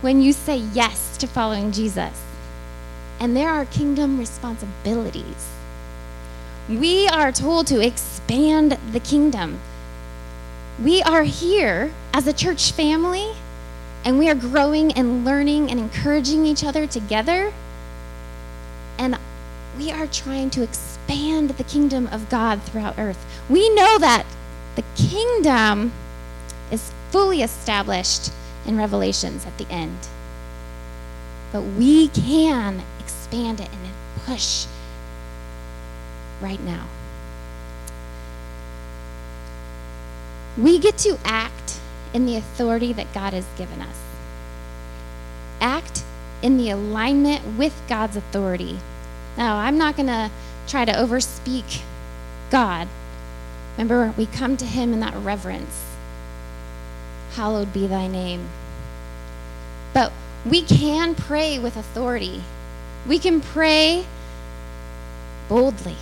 when 0.00 0.20
you 0.20 0.32
say 0.32 0.56
yes 0.56 1.16
to 1.18 1.28
following 1.28 1.70
Jesus, 1.70 2.20
and 3.20 3.36
there 3.36 3.48
are 3.48 3.64
kingdom 3.64 4.18
responsibilities. 4.18 5.50
We 6.68 7.06
are 7.06 7.30
told 7.30 7.68
to 7.68 7.80
expand 7.80 8.78
the 8.90 9.00
kingdom. 9.00 9.60
We 10.82 11.00
are 11.02 11.22
here 11.22 11.92
as 12.12 12.26
a 12.26 12.32
church 12.32 12.72
family, 12.72 13.34
and 14.04 14.18
we 14.18 14.28
are 14.28 14.34
growing 14.34 14.92
and 14.94 15.24
learning 15.24 15.70
and 15.70 15.78
encouraging 15.78 16.44
each 16.44 16.64
other 16.64 16.88
together. 16.88 17.52
And 18.98 19.16
we 19.76 19.90
are 19.90 20.06
trying 20.06 20.50
to 20.50 20.62
expand 20.62 21.50
the 21.50 21.64
kingdom 21.64 22.06
of 22.08 22.28
God 22.28 22.62
throughout 22.62 22.98
earth. 22.98 23.24
We 23.48 23.68
know 23.74 23.98
that 23.98 24.26
the 24.76 24.84
kingdom 24.96 25.92
is 26.70 26.92
fully 27.10 27.42
established 27.42 28.32
in 28.66 28.76
Revelations 28.76 29.46
at 29.46 29.56
the 29.58 29.70
end. 29.70 29.98
But 31.52 31.62
we 31.62 32.08
can 32.08 32.82
expand 32.98 33.60
it 33.60 33.68
and 33.70 33.92
push 34.24 34.66
right 36.40 36.62
now. 36.62 36.86
We 40.56 40.78
get 40.78 40.98
to 40.98 41.18
act 41.24 41.80
in 42.12 42.26
the 42.26 42.36
authority 42.36 42.92
that 42.92 43.12
God 43.14 43.32
has 43.32 43.46
given 43.56 43.80
us. 43.80 43.96
Act 45.60 46.02
in 46.42 46.58
the 46.58 46.70
alignment 46.70 47.56
with 47.58 47.80
God's 47.88 48.16
authority. 48.16 48.78
Now, 49.36 49.58
I'm 49.58 49.78
not 49.78 49.96
going 49.96 50.08
to 50.08 50.30
try 50.66 50.84
to 50.84 50.92
overspeak 50.92 51.82
God. 52.50 52.88
Remember, 53.76 54.12
we 54.16 54.26
come 54.26 54.56
to 54.58 54.66
Him 54.66 54.92
in 54.92 55.00
that 55.00 55.14
reverence. 55.16 55.84
hallowed 57.32 57.72
be 57.72 57.86
thy 57.86 58.06
name. 58.06 58.48
But 59.94 60.12
we 60.44 60.62
can 60.62 61.14
pray 61.14 61.58
with 61.58 61.76
authority. 61.76 62.42
We 63.06 63.18
can 63.18 63.40
pray 63.40 64.04
boldly. 65.48 65.96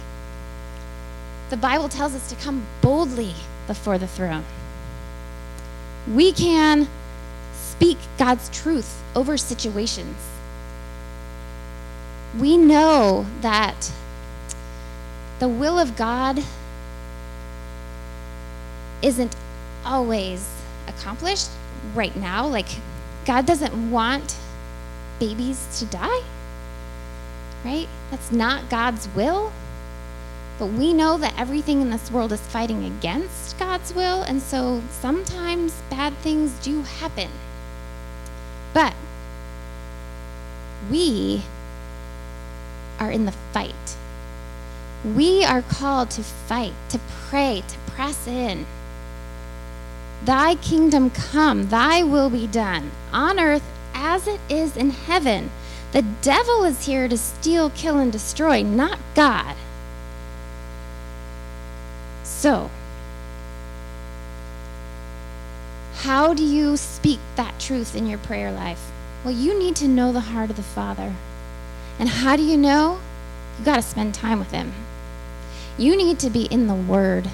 The 1.51 1.57
Bible 1.57 1.89
tells 1.89 2.15
us 2.15 2.29
to 2.31 2.37
come 2.37 2.67
boldly 2.81 3.35
before 3.67 3.99
the 3.99 4.07
throne. 4.07 4.45
We 6.13 6.33
can 6.33 6.89
speak 7.55 7.99
God's 8.19 8.49
truth 8.51 9.03
over 9.15 9.37
situations. 9.37 10.30
We 12.39 12.57
know 12.57 13.27
that 13.41 13.91
the 15.41 15.49
will 15.49 15.79
of 15.79 15.97
God 15.97 16.45
isn't 19.03 19.35
always 19.85 20.49
accomplished 20.87 21.49
right 21.95 22.15
now. 22.15 22.47
Like, 22.47 22.69
God 23.25 23.47
doesn't 23.47 23.91
want 23.91 24.37
babies 25.19 25.79
to 25.79 25.87
die, 25.87 26.23
right? 27.65 27.89
That's 28.11 28.31
not 28.31 28.69
God's 28.71 29.09
will. 29.15 29.53
But 30.59 30.67
we 30.67 30.93
know 30.93 31.17
that 31.17 31.39
everything 31.39 31.81
in 31.81 31.91
this 31.91 32.11
world 32.11 32.33
is 32.33 32.41
fighting 32.41 32.85
against 32.85 33.59
God's 33.59 33.95
will, 33.95 34.23
and 34.23 34.43
so 34.43 34.83
sometimes 34.91 35.73
bad 35.89 36.13
things 36.19 36.53
do 36.63 36.83
happen. 36.83 37.31
But 38.75 38.95
we 40.91 41.43
are 43.01 43.11
in 43.11 43.25
the 43.25 43.33
fight. 43.53 43.97
We 45.05 45.45
are 45.45 45.63
called 45.63 46.11
to 46.11 46.23
fight, 46.23 46.75
to 46.91 47.01
pray, 47.29 47.65
to 47.67 47.79
press 47.91 48.27
in. 48.27 48.67
Thy 50.25 50.55
kingdom 50.57 51.09
come, 51.09 51.71
thy 51.71 52.03
will 52.03 52.29
be 52.29 52.47
done, 52.47 52.91
on 53.13 53.41
earth 53.41 53.65
as 53.95 54.29
it 54.29 54.41
is 54.51 54.77
in 54.77 54.91
heaven. 54.91 55.51
The 55.93 56.03
devil 56.03 56.65
is 56.65 56.87
here 56.87 57.09
to 57.09 57.17
steal, 57.17 57.71
kill, 57.71 57.99
and 57.99 58.13
destroy, 58.13 58.63
not 58.63 58.99
God. 59.15 59.57
So, 62.23 62.71
how 65.97 66.33
do 66.33 66.45
you 66.45 66.77
speak 66.77 67.19
that 67.37 67.59
truth 67.59 67.97
in 67.97 68.07
your 68.07 68.19
prayer 68.19 68.53
life? 68.53 68.91
Well, 69.25 69.35
you 69.35 69.59
need 69.59 69.77
to 69.77 69.89
know 69.89 70.13
the 70.13 70.21
heart 70.21 70.51
of 70.51 70.57
the 70.57 70.63
Father. 70.63 71.15
And 72.01 72.09
how 72.09 72.35
do 72.35 72.43
you 72.43 72.57
know? 72.57 72.99
You 73.59 73.65
got 73.67 73.77
to 73.77 73.83
spend 73.83 74.15
time 74.15 74.39
with 74.39 74.51
Him. 74.51 74.73
You 75.77 75.97
need 75.97 76.19
to 76.21 76.31
be 76.31 76.47
in 76.47 76.67
the 76.67 76.75
Word. 76.75 77.29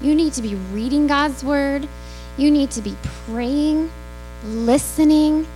You 0.00 0.12
need 0.16 0.32
to 0.32 0.42
be 0.42 0.56
reading 0.56 1.06
God's 1.06 1.44
Word. 1.44 1.88
You 2.36 2.50
need 2.50 2.72
to 2.72 2.82
be 2.82 2.96
praying, 3.26 3.92
listening, 4.44 5.46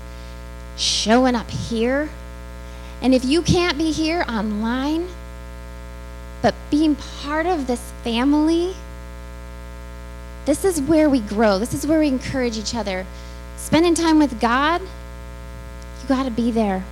showing 0.77 1.35
up 1.35 1.51
here. 1.51 2.09
And 3.03 3.15
if 3.15 3.25
you 3.25 3.43
can't 3.43 3.77
be 3.77 3.91
here 3.91 4.25
online, 4.29 5.09
but 6.41 6.55
being 6.71 6.95
part 6.95 7.47
of 7.47 7.67
this 7.67 7.93
family, 8.05 8.77
this 10.45 10.65
is 10.65 10.81
where 10.81 11.11
we 11.11 11.19
grow. 11.19 11.59
This 11.59 11.75
is 11.75 11.85
where 11.85 11.99
we 11.99 12.07
encourage 12.07 12.57
each 12.57 12.77
other. 12.77 13.07
Spending 13.57 13.95
time 13.95 14.21
with 14.21 14.41
God, 14.41 14.83
you 14.83 16.09
got 16.09 16.23
to 16.23 16.31
be 16.31 16.53
there. 16.53 16.85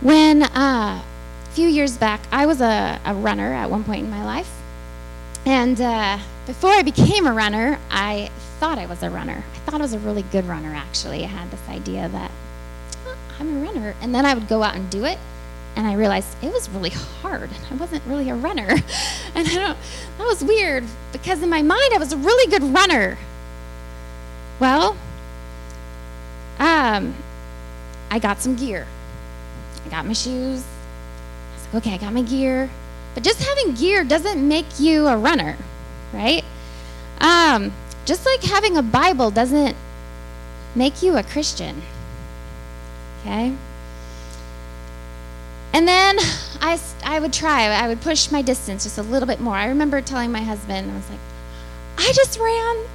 When 0.00 0.44
uh, 0.44 1.02
a 1.44 1.50
few 1.50 1.66
years 1.66 1.96
back, 1.96 2.20
I 2.30 2.46
was 2.46 2.60
a, 2.60 3.00
a 3.04 3.14
runner 3.14 3.52
at 3.52 3.68
one 3.68 3.82
point 3.82 4.04
in 4.04 4.10
my 4.10 4.24
life. 4.24 4.50
And 5.44 5.80
uh, 5.80 6.18
before 6.46 6.70
I 6.70 6.82
became 6.82 7.26
a 7.26 7.32
runner, 7.32 7.80
I 7.90 8.30
thought 8.60 8.78
I 8.78 8.86
was 8.86 9.02
a 9.02 9.10
runner. 9.10 9.42
I 9.54 9.58
thought 9.58 9.80
I 9.80 9.82
was 9.82 9.94
a 9.94 9.98
really 9.98 10.22
good 10.22 10.44
runner, 10.44 10.72
actually. 10.72 11.24
I 11.24 11.26
had 11.26 11.50
this 11.50 11.68
idea 11.68 12.08
that 12.08 12.30
oh, 13.06 13.16
I'm 13.40 13.56
a 13.56 13.60
runner. 13.60 13.96
And 14.00 14.14
then 14.14 14.24
I 14.24 14.34
would 14.34 14.46
go 14.46 14.62
out 14.62 14.76
and 14.76 14.88
do 14.88 15.04
it. 15.04 15.18
And 15.74 15.86
I 15.86 15.94
realized 15.94 16.28
it 16.42 16.52
was 16.52 16.68
really 16.70 16.90
hard. 16.90 17.50
I 17.70 17.74
wasn't 17.74 18.04
really 18.06 18.30
a 18.30 18.36
runner. 18.36 18.68
and 19.34 19.48
I 19.48 19.54
don't, 19.54 19.78
that 20.18 20.24
was 20.24 20.44
weird 20.44 20.84
because 21.10 21.42
in 21.42 21.50
my 21.50 21.62
mind, 21.62 21.92
I 21.92 21.98
was 21.98 22.12
a 22.12 22.16
really 22.16 22.50
good 22.50 22.62
runner. 22.62 23.18
Well, 24.60 24.96
um, 26.60 27.16
I 28.10 28.20
got 28.20 28.40
some 28.40 28.54
gear. 28.54 28.86
I 29.88 29.90
got 29.90 30.06
my 30.06 30.12
shoes. 30.12 30.62
I 30.62 31.54
was 31.54 31.64
like, 31.64 31.74
okay, 31.86 31.94
I 31.94 31.98
got 31.98 32.12
my 32.12 32.22
gear. 32.22 32.68
But 33.14 33.24
just 33.24 33.42
having 33.42 33.74
gear 33.74 34.04
doesn't 34.04 34.46
make 34.46 34.78
you 34.78 35.06
a 35.06 35.16
runner, 35.16 35.56
right? 36.12 36.44
Um, 37.20 37.72
just 38.04 38.26
like 38.26 38.42
having 38.42 38.76
a 38.76 38.82
Bible 38.82 39.30
doesn't 39.30 39.74
make 40.74 41.02
you 41.02 41.16
a 41.16 41.22
Christian. 41.22 41.80
Okay? 43.20 43.54
And 45.72 45.88
then 45.88 46.18
I, 46.60 46.78
I 47.04 47.18
would 47.18 47.32
try, 47.32 47.64
I 47.64 47.88
would 47.88 48.02
push 48.02 48.30
my 48.30 48.42
distance 48.42 48.84
just 48.84 48.98
a 48.98 49.02
little 49.02 49.26
bit 49.26 49.40
more. 49.40 49.54
I 49.54 49.68
remember 49.68 50.00
telling 50.02 50.30
my 50.30 50.42
husband, 50.42 50.90
I 50.90 50.94
was 50.94 51.08
like, 51.08 51.18
I 51.96 52.12
just 52.14 52.38
ran 52.38 52.86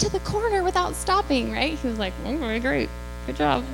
to 0.00 0.10
the 0.10 0.20
corner 0.20 0.62
without 0.64 0.94
stopping, 0.94 1.52
right? 1.52 1.78
He 1.78 1.86
was 1.86 1.98
like, 1.98 2.12
okay, 2.24 2.58
great, 2.58 2.90
good 3.26 3.36
job. 3.36 3.64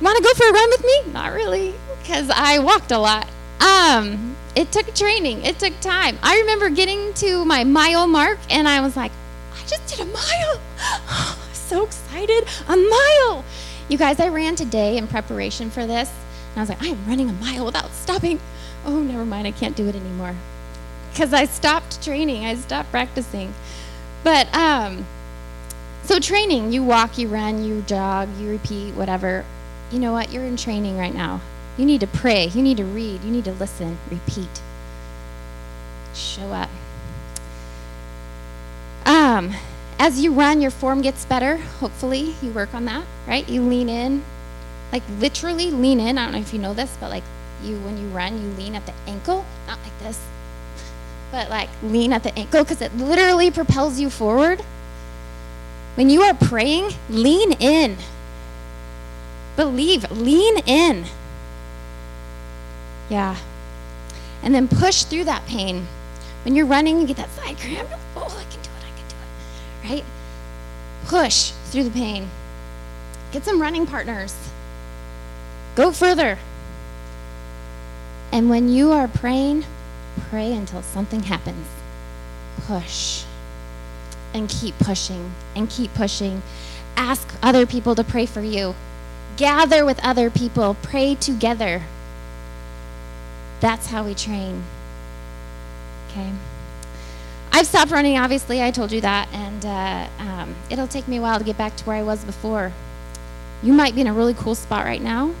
Want 0.00 0.16
to 0.16 0.22
go 0.22 0.32
for 0.34 0.48
a 0.48 0.52
run 0.52 0.70
with 0.70 0.84
me? 0.84 1.12
Not 1.12 1.32
really, 1.32 1.74
because 2.00 2.30
I 2.30 2.60
walked 2.60 2.92
a 2.92 2.98
lot. 2.98 3.28
Um, 3.60 4.36
it 4.54 4.70
took 4.70 4.94
training. 4.94 5.44
It 5.44 5.58
took 5.58 5.78
time. 5.80 6.18
I 6.22 6.38
remember 6.38 6.70
getting 6.70 7.12
to 7.14 7.44
my 7.44 7.64
mile 7.64 8.06
mark, 8.06 8.38
and 8.48 8.68
I 8.68 8.80
was 8.80 8.96
like, 8.96 9.10
I 9.52 9.66
just 9.66 9.86
did 9.88 10.06
a 10.06 10.10
mile. 10.10 10.60
so 11.52 11.84
excited, 11.84 12.46
a 12.68 12.76
mile. 12.76 13.44
You 13.88 13.98
guys, 13.98 14.20
I 14.20 14.28
ran 14.28 14.54
today 14.54 14.98
in 14.98 15.08
preparation 15.08 15.68
for 15.68 15.84
this, 15.84 16.10
and 16.50 16.58
I 16.58 16.60
was 16.60 16.68
like, 16.68 16.82
I 16.82 16.88
am 16.88 17.04
running 17.06 17.28
a 17.28 17.32
mile 17.32 17.64
without 17.64 17.90
stopping. 17.90 18.38
Oh, 18.84 19.00
never 19.02 19.24
mind, 19.24 19.48
I 19.48 19.50
can't 19.50 19.76
do 19.76 19.88
it 19.88 19.96
anymore. 19.96 20.36
Because 21.10 21.32
I 21.32 21.46
stopped 21.46 22.02
training, 22.04 22.44
I 22.44 22.54
stopped 22.54 22.90
practicing. 22.92 23.52
But, 24.22 24.54
um, 24.54 25.06
so 26.04 26.20
training, 26.20 26.72
you 26.72 26.84
walk, 26.84 27.18
you 27.18 27.26
run, 27.26 27.64
you 27.64 27.82
jog, 27.82 28.28
you 28.38 28.48
repeat, 28.48 28.94
whatever. 28.94 29.44
You 29.90 29.98
know 29.98 30.12
what? 30.12 30.32
You're 30.32 30.44
in 30.44 30.56
training 30.56 30.98
right 30.98 31.14
now. 31.14 31.40
You 31.78 31.86
need 31.86 32.00
to 32.00 32.06
pray, 32.06 32.46
you 32.46 32.60
need 32.60 32.76
to 32.78 32.84
read, 32.84 33.22
you 33.22 33.30
need 33.30 33.44
to 33.44 33.52
listen, 33.52 33.98
repeat. 34.10 34.60
Show 36.12 36.52
up. 36.52 36.70
Um, 39.06 39.54
as 39.98 40.20
you 40.20 40.32
run, 40.32 40.60
your 40.60 40.70
form 40.70 41.02
gets 41.02 41.24
better. 41.24 41.56
Hopefully, 41.56 42.34
you 42.42 42.50
work 42.50 42.74
on 42.74 42.84
that, 42.86 43.04
right? 43.26 43.48
You 43.48 43.62
lean 43.62 43.88
in, 43.88 44.24
like 44.92 45.04
literally 45.18 45.70
lean 45.70 46.00
in. 46.00 46.18
I 46.18 46.24
don't 46.24 46.32
know 46.32 46.40
if 46.40 46.52
you 46.52 46.58
know 46.58 46.74
this, 46.74 46.96
but 47.00 47.10
like 47.10 47.24
you, 47.62 47.78
when 47.78 47.96
you 47.96 48.08
run, 48.08 48.42
you 48.42 48.48
lean 48.50 48.74
at 48.74 48.84
the 48.84 48.94
ankle, 49.06 49.44
not 49.66 49.78
like 49.82 49.98
this, 50.00 50.20
but 51.30 51.48
like 51.48 51.70
lean 51.82 52.12
at 52.12 52.22
the 52.22 52.36
ankle 52.36 52.64
because 52.64 52.82
it 52.82 52.94
literally 52.96 53.50
propels 53.50 54.00
you 54.00 54.10
forward. 54.10 54.62
When 55.94 56.10
you 56.10 56.22
are 56.22 56.34
praying, 56.34 56.90
lean 57.08 57.52
in. 57.52 57.96
Believe, 59.58 60.08
lean 60.12 60.58
in. 60.68 61.06
Yeah. 63.10 63.36
And 64.40 64.54
then 64.54 64.68
push 64.68 65.02
through 65.02 65.24
that 65.24 65.44
pain. 65.46 65.88
When 66.44 66.54
you're 66.54 66.64
running, 66.64 67.00
you 67.00 67.08
get 67.08 67.16
that 67.16 67.30
side 67.30 67.58
cramp. 67.58 67.88
Oh, 68.14 68.22
I 68.38 68.44
can 68.44 68.62
do 68.62 68.70
it, 68.70 68.84
I 68.86 68.96
can 68.96 69.08
do 69.08 69.16
it. 69.16 69.90
Right? 69.90 70.04
Push 71.06 71.50
through 71.70 71.82
the 71.82 71.90
pain. 71.90 72.30
Get 73.32 73.44
some 73.44 73.60
running 73.60 73.84
partners. 73.84 74.32
Go 75.74 75.90
further. 75.90 76.38
And 78.30 78.48
when 78.48 78.68
you 78.68 78.92
are 78.92 79.08
praying, 79.08 79.64
pray 80.30 80.52
until 80.52 80.82
something 80.82 81.24
happens. 81.24 81.66
Push. 82.64 83.24
And 84.32 84.48
keep 84.48 84.78
pushing 84.78 85.32
and 85.56 85.68
keep 85.68 85.92
pushing. 85.94 86.42
Ask 86.96 87.34
other 87.42 87.66
people 87.66 87.96
to 87.96 88.04
pray 88.04 88.24
for 88.24 88.40
you. 88.40 88.76
Gather 89.38 89.84
with 89.84 90.04
other 90.04 90.30
people. 90.30 90.76
Pray 90.82 91.14
together. 91.14 91.82
That's 93.60 93.86
how 93.86 94.04
we 94.04 94.14
train. 94.14 94.64
Okay? 96.10 96.32
I've 97.52 97.66
stopped 97.66 97.92
running, 97.92 98.18
obviously, 98.18 98.60
I 98.60 98.72
told 98.72 98.90
you 98.90 99.00
that, 99.00 99.28
and 99.32 99.64
uh, 99.64 100.08
um, 100.18 100.56
it'll 100.70 100.88
take 100.88 101.06
me 101.06 101.18
a 101.18 101.20
while 101.20 101.38
to 101.38 101.44
get 101.44 101.56
back 101.56 101.76
to 101.76 101.84
where 101.84 101.96
I 101.96 102.02
was 102.02 102.24
before. 102.24 102.72
You 103.62 103.72
might 103.72 103.94
be 103.94 104.00
in 104.00 104.08
a 104.08 104.12
really 104.12 104.34
cool 104.34 104.56
spot 104.56 104.84
right 104.84 105.00
now 105.00 105.32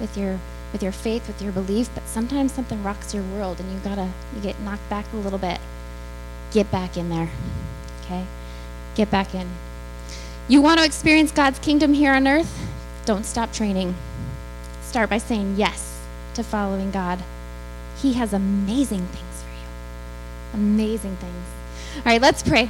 with 0.00 0.16
your 0.16 0.40
with 0.72 0.82
your 0.82 0.92
faith, 0.92 1.26
with 1.26 1.40
your 1.40 1.52
belief, 1.52 1.88
but 1.94 2.06
sometimes 2.08 2.52
something 2.52 2.82
rocks 2.82 3.14
your 3.14 3.22
world 3.22 3.60
and 3.60 3.72
you 3.72 3.78
gotta 3.78 4.10
you 4.34 4.40
get 4.42 4.60
knocked 4.60 4.88
back 4.90 5.06
a 5.12 5.16
little 5.16 5.38
bit. 5.38 5.60
Get 6.52 6.70
back 6.70 6.96
in 6.96 7.08
there. 7.10 7.30
Okay? 8.02 8.24
Get 8.94 9.10
back 9.10 9.34
in. 9.34 9.48
You 10.48 10.62
want 10.62 10.80
to 10.80 10.86
experience 10.86 11.32
God's 11.32 11.58
kingdom 11.58 11.92
here 11.94 12.12
on 12.12 12.26
earth? 12.26 12.75
Don't 13.06 13.24
stop 13.24 13.52
training. 13.52 13.94
Start 14.82 15.08
by 15.08 15.18
saying 15.18 15.54
yes 15.56 16.02
to 16.34 16.42
following 16.42 16.90
God. 16.90 17.20
He 18.02 18.14
has 18.14 18.32
amazing 18.32 19.06
things 19.06 19.42
for 19.42 19.50
you. 19.50 20.62
Amazing 20.62 21.16
things. 21.16 21.44
All 21.96 22.02
right, 22.04 22.20
let's 22.20 22.42
pray. 22.42 22.68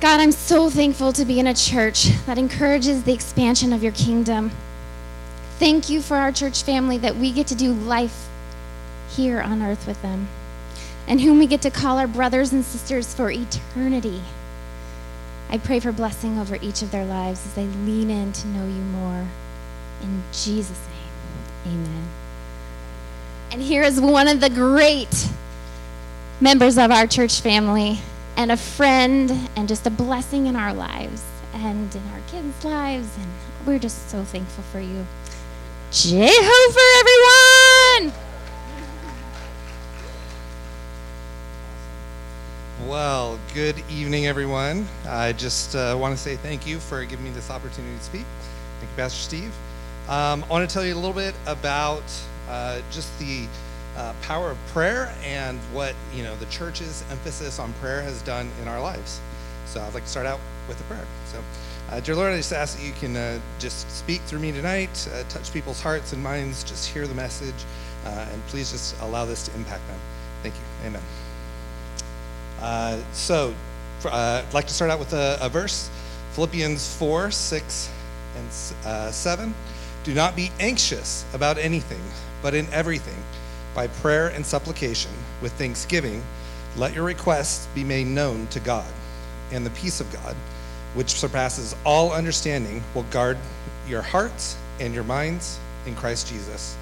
God, 0.00 0.20
I'm 0.20 0.32
so 0.32 0.70
thankful 0.70 1.12
to 1.12 1.24
be 1.24 1.40
in 1.40 1.48
a 1.48 1.54
church 1.54 2.10
that 2.26 2.38
encourages 2.38 3.02
the 3.02 3.12
expansion 3.12 3.72
of 3.72 3.82
your 3.82 3.92
kingdom. 3.92 4.52
Thank 5.58 5.90
you 5.90 6.00
for 6.00 6.16
our 6.16 6.30
church 6.30 6.62
family 6.62 6.96
that 6.98 7.16
we 7.16 7.32
get 7.32 7.48
to 7.48 7.56
do 7.56 7.72
life 7.72 8.28
here 9.10 9.40
on 9.40 9.60
earth 9.60 9.86
with 9.86 10.00
them 10.00 10.28
and 11.08 11.22
whom 11.22 11.40
we 11.40 11.48
get 11.48 11.62
to 11.62 11.70
call 11.70 11.98
our 11.98 12.06
brothers 12.06 12.52
and 12.52 12.64
sisters 12.64 13.12
for 13.12 13.32
eternity. 13.32 14.22
I 15.50 15.58
pray 15.58 15.80
for 15.80 15.92
blessing 15.92 16.38
over 16.38 16.56
each 16.60 16.82
of 16.82 16.90
their 16.90 17.04
lives 17.04 17.44
as 17.46 17.54
they 17.54 17.64
lean 17.64 18.10
in 18.10 18.32
to 18.32 18.46
know 18.48 18.66
you 18.66 18.82
more. 18.82 19.26
In 20.02 20.22
Jesus' 20.32 20.78
name, 20.88 21.74
amen. 21.74 22.08
And 23.50 23.62
here 23.62 23.82
is 23.82 24.00
one 24.00 24.28
of 24.28 24.40
the 24.40 24.50
great 24.50 25.28
members 26.40 26.76
of 26.76 26.90
our 26.90 27.06
church 27.06 27.40
family 27.40 27.98
and 28.36 28.52
a 28.52 28.56
friend 28.56 29.48
and 29.56 29.66
just 29.66 29.86
a 29.86 29.90
blessing 29.90 30.46
in 30.46 30.54
our 30.54 30.74
lives 30.74 31.24
and 31.54 31.94
in 31.94 32.02
our 32.12 32.20
kids' 32.28 32.64
lives. 32.64 33.16
And 33.16 33.28
we're 33.66 33.78
just 33.78 34.10
so 34.10 34.24
thankful 34.24 34.64
for 34.64 34.80
you. 34.80 35.06
Jehovah, 35.90 36.88
everyone! 37.00 38.27
Well, 42.88 43.38
good 43.52 43.84
evening, 43.90 44.26
everyone. 44.26 44.86
I 45.06 45.34
just 45.34 45.76
uh, 45.76 45.94
want 46.00 46.16
to 46.16 46.18
say 46.18 46.36
thank 46.36 46.66
you 46.66 46.78
for 46.78 47.04
giving 47.04 47.26
me 47.26 47.30
this 47.32 47.50
opportunity 47.50 47.94
to 47.98 48.02
speak. 48.02 48.24
Thank 48.78 48.90
you, 48.90 48.96
Pastor 48.96 49.20
Steve. 49.20 49.54
Um, 50.08 50.42
I 50.44 50.46
want 50.48 50.66
to 50.66 50.72
tell 50.72 50.86
you 50.86 50.94
a 50.94 50.96
little 50.96 51.12
bit 51.12 51.34
about 51.46 52.02
uh, 52.48 52.80
just 52.90 53.18
the 53.18 53.46
uh, 53.94 54.14
power 54.22 54.50
of 54.50 54.56
prayer 54.68 55.14
and 55.22 55.58
what 55.70 55.94
you 56.14 56.22
know 56.22 56.34
the 56.36 56.46
church's 56.46 57.04
emphasis 57.10 57.58
on 57.58 57.74
prayer 57.74 58.00
has 58.00 58.22
done 58.22 58.50
in 58.62 58.68
our 58.68 58.80
lives. 58.80 59.20
So 59.66 59.82
I'd 59.82 59.92
like 59.92 60.04
to 60.04 60.08
start 60.08 60.24
out 60.24 60.40
with 60.66 60.80
a 60.80 60.84
prayer. 60.84 61.06
So, 61.26 61.44
uh, 61.90 62.00
dear 62.00 62.14
Lord, 62.14 62.32
I 62.32 62.38
just 62.38 62.54
ask 62.54 62.78
that 62.78 62.86
you 62.86 62.92
can 62.92 63.14
uh, 63.18 63.38
just 63.58 63.90
speak 63.90 64.22
through 64.22 64.38
me 64.38 64.50
tonight, 64.50 65.06
uh, 65.12 65.24
touch 65.28 65.52
people's 65.52 65.82
hearts 65.82 66.14
and 66.14 66.22
minds, 66.22 66.64
just 66.64 66.88
hear 66.88 67.06
the 67.06 67.14
message, 67.14 67.66
uh, 68.06 68.28
and 68.32 68.46
please 68.46 68.72
just 68.72 68.98
allow 69.02 69.26
this 69.26 69.44
to 69.44 69.54
impact 69.56 69.86
them. 69.88 69.98
Thank 70.42 70.54
you. 70.54 70.86
Amen. 70.86 71.02
Uh, 72.60 73.00
so, 73.12 73.54
uh, 74.04 74.42
I'd 74.46 74.54
like 74.54 74.66
to 74.66 74.74
start 74.74 74.90
out 74.90 74.98
with 74.98 75.12
a, 75.12 75.38
a 75.40 75.48
verse 75.48 75.90
Philippians 76.32 76.96
4 76.96 77.30
6 77.30 77.90
and 78.36 79.12
7. 79.12 79.54
Do 80.04 80.14
not 80.14 80.36
be 80.36 80.50
anxious 80.60 81.24
about 81.34 81.58
anything, 81.58 82.00
but 82.42 82.54
in 82.54 82.66
everything 82.72 83.16
by 83.74 83.86
prayer 83.86 84.28
and 84.28 84.44
supplication, 84.44 85.12
with 85.40 85.52
thanksgiving, 85.52 86.22
let 86.76 86.94
your 86.94 87.04
requests 87.04 87.68
be 87.74 87.84
made 87.84 88.06
known 88.06 88.46
to 88.48 88.60
God. 88.60 88.90
And 89.52 89.64
the 89.64 89.70
peace 89.70 90.00
of 90.00 90.12
God, 90.12 90.34
which 90.94 91.10
surpasses 91.10 91.76
all 91.84 92.12
understanding, 92.12 92.82
will 92.94 93.04
guard 93.04 93.38
your 93.86 94.02
hearts 94.02 94.56
and 94.80 94.92
your 94.92 95.04
minds 95.04 95.60
in 95.86 95.94
Christ 95.94 96.28
Jesus. 96.28 96.76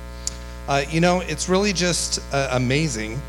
Uh, 0.69 0.85
you 0.89 1.01
know, 1.01 1.21
it's 1.21 1.49
really 1.49 1.73
just 1.73 2.21
uh, 2.33 2.49
amazing 2.53 3.21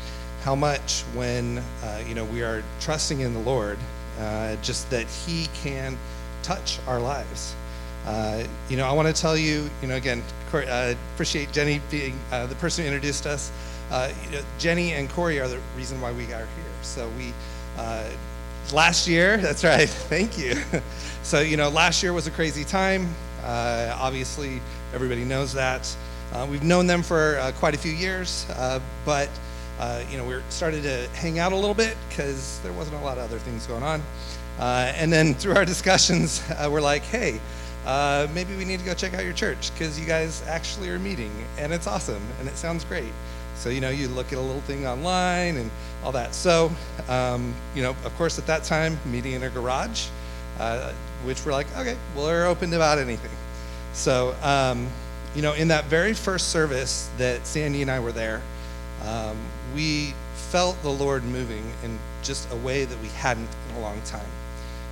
how 0.48 0.54
much 0.54 1.02
when 1.12 1.58
uh, 1.58 2.02
you 2.08 2.14
know 2.14 2.24
we 2.24 2.40
are 2.42 2.62
trusting 2.80 3.20
in 3.20 3.34
the 3.34 3.40
Lord, 3.40 3.76
uh, 4.18 4.56
just 4.62 4.88
that 4.88 5.06
He 5.06 5.46
can 5.62 5.98
touch 6.42 6.78
our 6.86 6.98
lives. 6.98 7.54
Uh, 8.06 8.44
you 8.70 8.78
know, 8.78 8.86
I 8.86 8.92
want 8.92 9.14
to 9.14 9.20
tell 9.22 9.36
you, 9.36 9.68
you 9.82 9.88
know, 9.88 9.96
again, 9.96 10.22
uh, 10.54 10.94
appreciate 11.12 11.52
Jenny 11.52 11.82
being 11.90 12.18
uh, 12.32 12.46
the 12.46 12.54
person 12.54 12.84
who 12.84 12.90
introduced 12.90 13.26
us. 13.26 13.52
Uh, 13.90 14.10
you 14.24 14.38
know, 14.38 14.40
Jenny 14.58 14.94
and 14.94 15.10
Corey 15.10 15.38
are 15.38 15.48
the 15.48 15.60
reason 15.76 16.00
why 16.00 16.12
we 16.12 16.24
are 16.32 16.48
here. 16.56 16.72
So 16.80 17.10
we, 17.18 17.34
last 18.72 19.06
year, 19.06 19.36
that's 19.44 19.64
right, 19.64 19.86
thank 19.86 20.38
you. 20.38 20.54
so, 21.22 21.40
you 21.40 21.58
know, 21.58 21.68
last 21.68 22.02
year 22.02 22.14
was 22.14 22.26
a 22.26 22.30
crazy 22.30 22.64
time. 22.64 23.06
Obviously, 23.44 24.62
everybody 24.94 25.26
knows 25.26 25.52
that. 25.52 25.94
we've 26.48 26.64
known 26.64 26.86
them 26.86 27.02
for 27.02 27.52
quite 27.58 27.74
a 27.74 27.78
few 27.78 27.92
years, 27.92 28.46
but, 29.04 29.28
you 30.10 30.16
know, 30.18 30.24
we 30.24 30.36
started 30.48 30.82
to 30.82 31.08
hang 31.14 31.38
out 31.38 31.52
a 31.52 31.56
little 31.56 31.74
bit 31.74 31.96
because 32.08 32.60
there 32.62 32.72
wasn't 32.72 32.96
a 33.00 33.04
lot 33.04 33.18
of 33.18 33.24
other 33.24 33.38
things 33.38 33.66
going 33.66 33.82
on. 33.82 34.02
and 34.58 35.12
then 35.12 35.34
through 35.40 35.54
our 35.54 35.64
discussions, 35.64 36.42
we're 36.68 36.80
like, 36.80 37.02
hey, 37.02 37.40
uh, 37.86 38.28
maybe 38.34 38.54
we 38.56 38.66
need 38.66 38.78
to 38.78 38.84
go 38.84 38.92
check 38.92 39.14
out 39.14 39.24
your 39.24 39.32
church 39.32 39.72
because 39.72 39.98
you 39.98 40.06
guys 40.06 40.42
actually 40.46 40.90
are 40.90 40.98
meeting 40.98 41.32
and 41.56 41.72
it's 41.72 41.86
awesome 41.86 42.22
and 42.38 42.46
it 42.46 42.56
sounds 42.56 42.84
great. 42.84 43.12
So, 43.56 43.70
you 43.70 43.80
know, 43.80 43.88
you 43.88 44.08
look 44.08 44.26
at 44.26 44.38
a 44.38 44.40
little 44.40 44.60
thing 44.62 44.86
online 44.86 45.56
and 45.56 45.70
all 46.04 46.12
that. 46.12 46.34
So, 46.34 46.70
um, 47.08 47.54
you 47.74 47.82
know, 47.82 47.90
of 48.04 48.14
course, 48.16 48.38
at 48.38 48.46
that 48.46 48.62
time, 48.64 48.98
meeting 49.06 49.32
in 49.32 49.42
a 49.42 49.50
garage, 49.50 50.08
uh, 50.60 50.92
which 51.24 51.44
we're 51.44 51.52
like, 51.52 51.66
okay, 51.76 51.96
we're 52.14 52.46
open 52.46 52.70
to 52.70 52.76
about 52.76 52.98
anything. 52.98 53.30
So, 53.94 54.36
um, 54.42 54.86
you 55.34 55.42
know, 55.42 55.54
in 55.54 55.68
that 55.68 55.86
very 55.86 56.14
first 56.14 56.50
service 56.50 57.10
that 57.18 57.46
Sandy 57.46 57.82
and 57.82 57.90
I 57.90 58.00
were 58.00 58.12
there, 58.12 58.42
um, 59.02 59.36
we 59.74 60.14
felt 60.34 60.80
the 60.82 60.90
Lord 60.90 61.24
moving 61.24 61.64
in 61.84 61.98
just 62.22 62.50
a 62.52 62.56
way 62.56 62.84
that 62.84 63.00
we 63.00 63.08
hadn't 63.08 63.48
in 63.70 63.76
a 63.76 63.80
long 63.80 64.00
time 64.02 64.28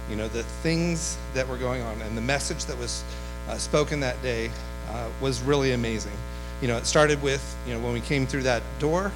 you 0.09 0.17
know, 0.17 0.29
the 0.29 0.43
things 0.43 1.17
that 1.35 1.49
were 1.49 1.57
going 1.57 1.83
on 1.83 2.01
and 2.03 2.17
the 2.17 2.23
message 2.23 2.65
that 2.67 2.79
was 2.79 3.03
uh, 3.49 3.57
spoken 3.57 4.01
that 4.01 4.21
day 4.23 4.51
uh, 4.91 5.09
was 5.21 5.43
really 5.43 5.73
amazing. 5.73 6.13
You 6.61 6.69
know, 6.69 6.77
it 6.77 6.87
started 6.87 7.23
with, 7.23 7.57
you 7.67 7.75
know, 7.75 7.81
when 7.81 7.93
we 7.93 8.01
came 8.01 8.27
through 8.27 8.45
that 8.45 8.63
door, 8.79 9.13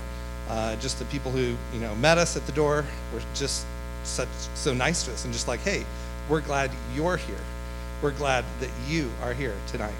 uh, 0.48 0.76
just 0.76 0.98
the 0.98 1.04
people 1.06 1.30
who, 1.30 1.54
you 1.72 1.80
know, 1.80 1.94
met 1.96 2.18
us 2.18 2.36
at 2.36 2.44
the 2.46 2.52
door 2.52 2.84
were 3.14 3.22
just 3.34 3.66
such, 4.02 4.28
so 4.54 4.74
nice 4.74 5.04
to 5.04 5.12
us 5.12 5.24
and 5.24 5.32
just 5.32 5.46
like, 5.46 5.60
hey, 5.60 5.84
we're 6.28 6.40
glad 6.40 6.70
you're 6.94 7.16
here. 7.16 7.38
We're 8.02 8.10
glad 8.12 8.44
that 8.60 8.70
you 8.88 9.10
are 9.22 9.32
here 9.32 9.54
tonight. 9.68 9.94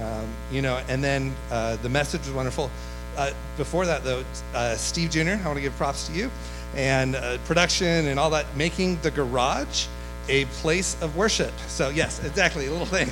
Um, 0.00 0.26
you 0.50 0.62
know, 0.62 0.82
and 0.88 1.04
then 1.04 1.34
uh, 1.50 1.76
the 1.76 1.88
message 1.88 2.22
was 2.22 2.32
wonderful. 2.32 2.70
Uh, 3.16 3.30
before 3.56 3.86
that, 3.86 4.04
though, 4.04 4.24
uh, 4.54 4.74
Steve 4.76 5.10
Jr., 5.10 5.20
I 5.20 5.44
want 5.44 5.56
to 5.56 5.60
give 5.60 5.76
props 5.76 6.06
to 6.08 6.14
you, 6.14 6.30
and 6.74 7.16
production 7.44 8.06
and 8.06 8.18
all 8.18 8.30
that, 8.30 8.46
making 8.56 8.98
the 9.02 9.10
garage 9.10 9.86
a 10.28 10.44
place 10.46 11.00
of 11.02 11.16
worship. 11.16 11.52
So, 11.66 11.90
yes, 11.90 12.24
exactly, 12.24 12.66
a 12.66 12.70
little 12.70 12.86
thing. 12.86 13.08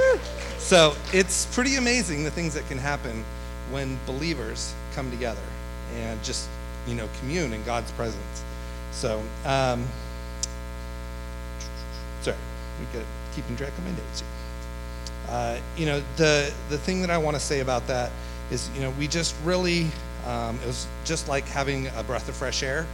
so, 0.58 0.94
it's 1.12 1.46
pretty 1.54 1.76
amazing 1.76 2.24
the 2.24 2.30
things 2.30 2.54
that 2.54 2.66
can 2.68 2.78
happen 2.78 3.24
when 3.70 3.98
believers 4.06 4.74
come 4.94 5.10
together 5.10 5.42
and 5.96 6.22
just, 6.22 6.48
you 6.86 6.94
know, 6.94 7.08
commune 7.20 7.52
in 7.52 7.62
God's 7.64 7.90
presence. 7.92 8.44
So, 8.92 9.22
um, 9.44 9.84
sorry, 12.20 12.36
we 12.78 12.98
get 12.98 13.06
keeping 13.34 13.56
track 13.56 13.76
of 13.76 13.84
my 13.84 13.90
notes 13.90 14.20
here. 14.20 14.28
Uh, 15.28 15.58
you 15.76 15.86
know, 15.86 16.02
the 16.16 16.52
the 16.68 16.78
thing 16.78 17.00
that 17.00 17.10
I 17.10 17.18
want 17.18 17.36
to 17.36 17.40
say 17.40 17.60
about 17.60 17.86
that 17.86 18.10
is, 18.52 18.70
you 18.74 18.82
know, 18.82 18.90
we 18.98 19.08
just 19.08 19.34
really, 19.44 19.86
um, 20.26 20.56
it 20.62 20.66
was 20.66 20.86
just 21.04 21.28
like 21.28 21.44
having 21.46 21.88
a 21.96 22.02
breath 22.02 22.28
of 22.28 22.36
fresh 22.36 22.62
air, 22.62 22.86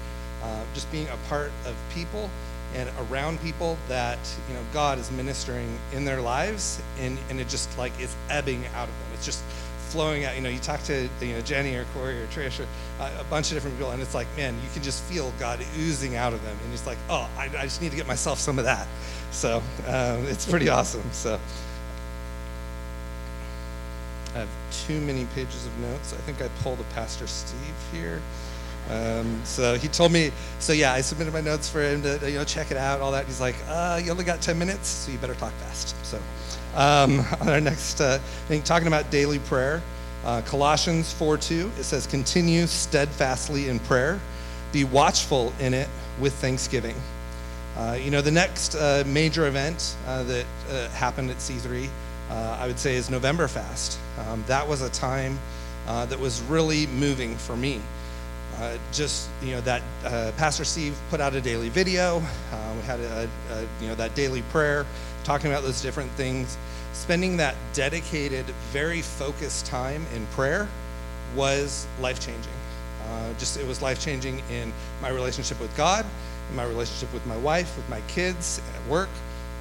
uh, 0.42 0.64
just 0.74 0.90
being 0.92 1.08
a 1.08 1.28
part 1.28 1.50
of 1.66 1.74
people 1.92 2.30
and 2.74 2.88
around 3.10 3.40
people 3.40 3.78
that 3.88 4.18
you 4.48 4.54
know 4.54 4.60
God 4.72 4.98
is 4.98 5.10
ministering 5.10 5.78
in 5.92 6.04
their 6.04 6.20
lives, 6.20 6.82
and, 7.00 7.18
and 7.30 7.40
it 7.40 7.48
just 7.48 7.76
like 7.78 7.98
is 8.00 8.14
ebbing 8.28 8.64
out 8.74 8.88
of 8.88 8.94
them. 8.94 9.08
It's 9.14 9.24
just 9.24 9.42
flowing 9.88 10.24
out. 10.24 10.36
You 10.36 10.42
know, 10.42 10.50
you 10.50 10.58
talk 10.58 10.82
to 10.84 11.08
you 11.20 11.32
know 11.32 11.40
Jenny 11.40 11.74
or 11.74 11.84
Corey 11.94 12.20
or 12.22 12.26
Trish 12.26 12.60
or 12.60 12.66
uh, 13.00 13.10
a 13.18 13.24
bunch 13.24 13.48
of 13.48 13.54
different 13.56 13.76
people, 13.76 13.92
and 13.92 14.02
it's 14.02 14.14
like, 14.14 14.26
man, 14.36 14.54
you 14.54 14.68
can 14.72 14.82
just 14.82 15.02
feel 15.04 15.32
God 15.38 15.60
oozing 15.78 16.16
out 16.16 16.32
of 16.32 16.42
them, 16.44 16.56
and 16.64 16.72
it's 16.72 16.86
like, 16.86 16.98
oh, 17.08 17.28
I, 17.36 17.44
I 17.44 17.62
just 17.62 17.80
need 17.80 17.90
to 17.90 17.96
get 17.96 18.06
myself 18.06 18.38
some 18.38 18.58
of 18.58 18.64
that. 18.66 18.86
So 19.30 19.58
um, 19.86 20.24
it's 20.26 20.48
pretty 20.48 20.68
awesome. 20.68 21.04
So. 21.12 21.40
I 24.38 24.42
have 24.42 24.86
too 24.86 25.00
many 25.00 25.24
pages 25.34 25.66
of 25.66 25.76
notes. 25.80 26.12
I 26.12 26.16
think 26.18 26.40
I 26.40 26.46
pulled 26.62 26.78
a 26.78 26.84
Pastor 26.94 27.26
Steve 27.26 27.74
here. 27.92 28.22
Um, 28.88 29.40
so 29.44 29.74
he 29.76 29.88
told 29.88 30.12
me, 30.12 30.30
so 30.60 30.72
yeah, 30.72 30.92
I 30.92 31.00
submitted 31.00 31.32
my 31.32 31.40
notes 31.40 31.68
for 31.68 31.82
him 31.82 32.02
to, 32.02 32.20
you 32.30 32.38
know, 32.38 32.44
check 32.44 32.70
it 32.70 32.76
out, 32.76 33.00
all 33.00 33.10
that. 33.12 33.26
He's 33.26 33.40
like, 33.40 33.56
uh, 33.66 34.00
you 34.02 34.12
only 34.12 34.22
got 34.22 34.40
10 34.40 34.56
minutes, 34.56 34.88
so 34.88 35.10
you 35.10 35.18
better 35.18 35.34
talk 35.34 35.52
fast. 35.54 35.96
So 36.06 36.18
um, 36.76 37.20
on 37.40 37.48
our 37.48 37.60
next 37.60 38.00
uh, 38.00 38.18
thing, 38.46 38.62
talking 38.62 38.86
about 38.86 39.10
daily 39.10 39.40
prayer, 39.40 39.82
uh, 40.24 40.42
Colossians 40.42 41.12
4:2, 41.12 41.76
it 41.78 41.84
says, 41.84 42.06
continue 42.06 42.68
steadfastly 42.68 43.68
in 43.68 43.80
prayer, 43.80 44.20
be 44.70 44.84
watchful 44.84 45.52
in 45.58 45.74
it 45.74 45.88
with 46.20 46.32
thanksgiving. 46.34 46.94
Uh, 47.76 47.98
you 48.00 48.12
know, 48.12 48.20
the 48.20 48.30
next 48.30 48.76
uh, 48.76 49.02
major 49.04 49.48
event 49.48 49.96
uh, 50.06 50.22
that 50.22 50.46
happened 50.92 51.30
at 51.30 51.38
C3, 51.38 51.88
I 52.30 52.66
would 52.66 52.78
say, 52.78 52.96
is 52.96 53.10
November 53.10 53.48
Fast. 53.48 53.98
Um, 54.26 54.44
that 54.46 54.66
was 54.66 54.82
a 54.82 54.90
time 54.90 55.38
that 55.86 56.20
was 56.20 56.42
really 56.42 56.86
moving 56.88 57.36
for 57.36 57.56
me. 57.56 57.80
Uh, 58.60 58.76
just 58.92 59.28
you 59.40 59.52
know 59.52 59.60
that 59.60 59.82
uh, 60.04 60.32
Pastor 60.36 60.64
Steve 60.64 60.98
put 61.10 61.20
out 61.20 61.32
a 61.34 61.40
daily 61.40 61.68
video. 61.68 62.16
Uh, 62.52 62.74
we 62.74 62.82
had 62.82 62.98
a, 62.98 63.28
a, 63.52 63.60
you 63.80 63.86
know 63.86 63.94
that 63.94 64.16
daily 64.16 64.42
prayer, 64.50 64.84
talking 65.22 65.48
about 65.48 65.62
those 65.62 65.80
different 65.80 66.10
things. 66.12 66.58
Spending 66.92 67.36
that 67.36 67.54
dedicated, 67.72 68.46
very 68.72 69.00
focused 69.00 69.66
time 69.66 70.04
in 70.12 70.26
prayer 70.28 70.66
was 71.36 71.86
life 72.00 72.18
changing. 72.18 72.52
Uh, 73.08 73.32
just 73.34 73.56
it 73.56 73.66
was 73.66 73.80
life 73.80 74.00
changing 74.00 74.42
in 74.50 74.72
my 75.00 75.10
relationship 75.10 75.60
with 75.60 75.74
God, 75.76 76.04
in 76.50 76.56
my 76.56 76.64
relationship 76.64 77.12
with 77.14 77.24
my 77.26 77.36
wife, 77.36 77.76
with 77.76 77.88
my 77.88 78.00
kids, 78.08 78.60
at 78.74 78.90
work. 78.90 79.10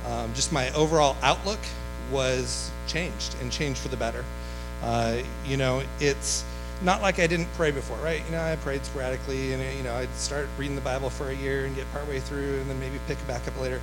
Um, 0.08 0.34
just 0.34 0.52
my 0.52 0.72
overall 0.74 1.16
outlook 1.22 1.60
was 2.12 2.72
changed 2.88 3.36
and 3.41 3.52
changed 3.52 3.80
for 3.80 3.89
the 3.89 3.98
better. 3.98 4.24
Uh, 4.84 5.17
you 5.46 5.58
know, 5.58 5.82
it's 6.00 6.43
not 6.82 7.02
like 7.02 7.20
I 7.20 7.28
didn't 7.28 7.52
pray 7.56 7.72
before, 7.72 7.98
right? 7.98 8.24
You 8.26 8.32
know, 8.32 8.41
I 8.41 8.56
prayed 8.58 8.86
sporadically, 8.86 9.54
and 9.54 9.78
you 9.78 9.84
know, 9.84 9.96
I'd 9.96 10.13
start 10.13 10.48
reading 10.58 10.76
the 10.76 10.82
Bible 10.82 11.10
for 11.10 11.30
a 11.30 11.36
year 11.36 11.65
and 11.65 11.76
get 11.76 11.91
partway 11.91 12.20
through, 12.20 12.60
and 12.60 12.70
then 12.70 12.80
maybe 12.80 13.00
pick 13.08 13.17
it 13.17 13.28
back 13.28 13.48
up 13.48 13.60
later. 13.60 13.82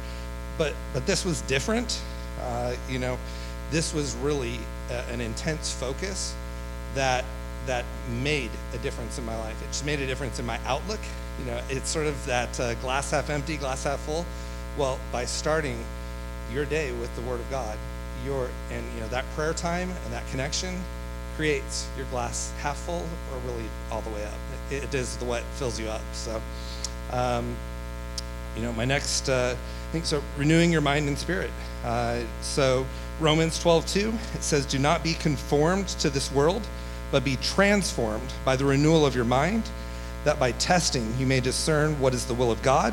But 0.59 0.75
but 0.93 1.07
this 1.07 1.25
was 1.25 1.41
different. 1.43 2.01
Uh, 2.41 2.75
you 2.89 2.99
know, 2.99 3.19
this 3.71 3.93
was 3.93 4.15
really 4.17 4.59
a, 4.91 5.01
an 5.13 5.21
intense 5.21 5.73
focus 5.73 6.35
that 6.95 7.25
that 7.67 7.85
made 8.23 8.51
a 8.75 8.79
difference 8.79 9.19
in 9.19 9.25
my 9.25 9.37
life. 9.39 9.61
It 9.63 9.69
just 9.69 9.87
made 9.87 10.01
a 10.01 10.07
difference 10.07 10.39
in 10.39 10.47
my 10.47 10.59
outlook. 10.67 11.01
You 11.41 11.47
know, 11.47 11.61
it's 11.69 11.89
sort 11.89 12.07
of 12.07 12.27
that 12.27 12.61
uh, 12.61 12.75
glass 12.75 13.11
half 13.11 13.31
empty, 13.31 13.57
glass 13.57 13.85
half 13.85 14.01
full. 14.01 14.25
Well, 14.79 14.99
by 15.11 15.25
starting 15.25 15.79
your 16.53 16.65
day 16.65 16.93
with 16.93 17.15
the 17.17 17.23
Word 17.23 17.41
of 17.41 17.51
God, 17.51 17.79
your 18.25 18.49
and 18.71 18.85
you 18.95 19.01
know 19.01 19.09
that 19.09 19.25
prayer 19.35 19.53
time 19.53 19.91
and 20.05 20.13
that 20.13 20.27
connection 20.31 20.81
creates 21.37 21.89
your 21.97 22.07
glass 22.07 22.53
half 22.61 22.77
full 22.79 23.05
or 23.33 23.39
really 23.47 23.65
all 23.91 24.01
the 24.03 24.11
way 24.11 24.25
up. 24.25 24.35
it, 24.71 24.85
it 24.85 24.95
is 24.95 25.17
the 25.17 25.25
what 25.25 25.43
fills 25.55 25.81
you 25.81 25.89
up. 25.89 26.03
So, 26.13 26.41
um, 27.11 27.57
you 28.57 28.63
know, 28.63 28.73
my 28.73 28.85
next 28.85 29.29
uh, 29.29 29.57
thing. 29.91 30.05
So, 30.05 30.23
renewing 30.39 30.71
your 30.71 30.81
mind 30.81 31.09
and 31.09 31.19
spirit. 31.19 31.51
Uh, 31.85 32.21
so, 32.41 32.87
Romans 33.21 33.59
12:2 33.63 34.15
it 34.35 34.43
says, 34.43 34.65
"Do 34.65 34.79
not 34.79 35.03
be 35.03 35.15
conformed 35.15 35.89
to 35.89 36.11
this 36.11 36.31
world." 36.33 36.63
but 37.15 37.23
be 37.23 37.37
transformed 37.37 38.33
by 38.45 38.57
the 38.57 38.65
renewal 38.65 39.07
of 39.07 39.15
your 39.15 39.25
mind, 39.25 39.63
that 40.25 40.37
by 40.41 40.51
testing 40.51 41.15
you 41.17 41.25
may 41.25 41.39
discern 41.39 41.99
what 42.01 42.13
is 42.13 42.27
the 42.27 42.35
will 42.35 42.51
of 42.51 42.61
God, 42.61 42.93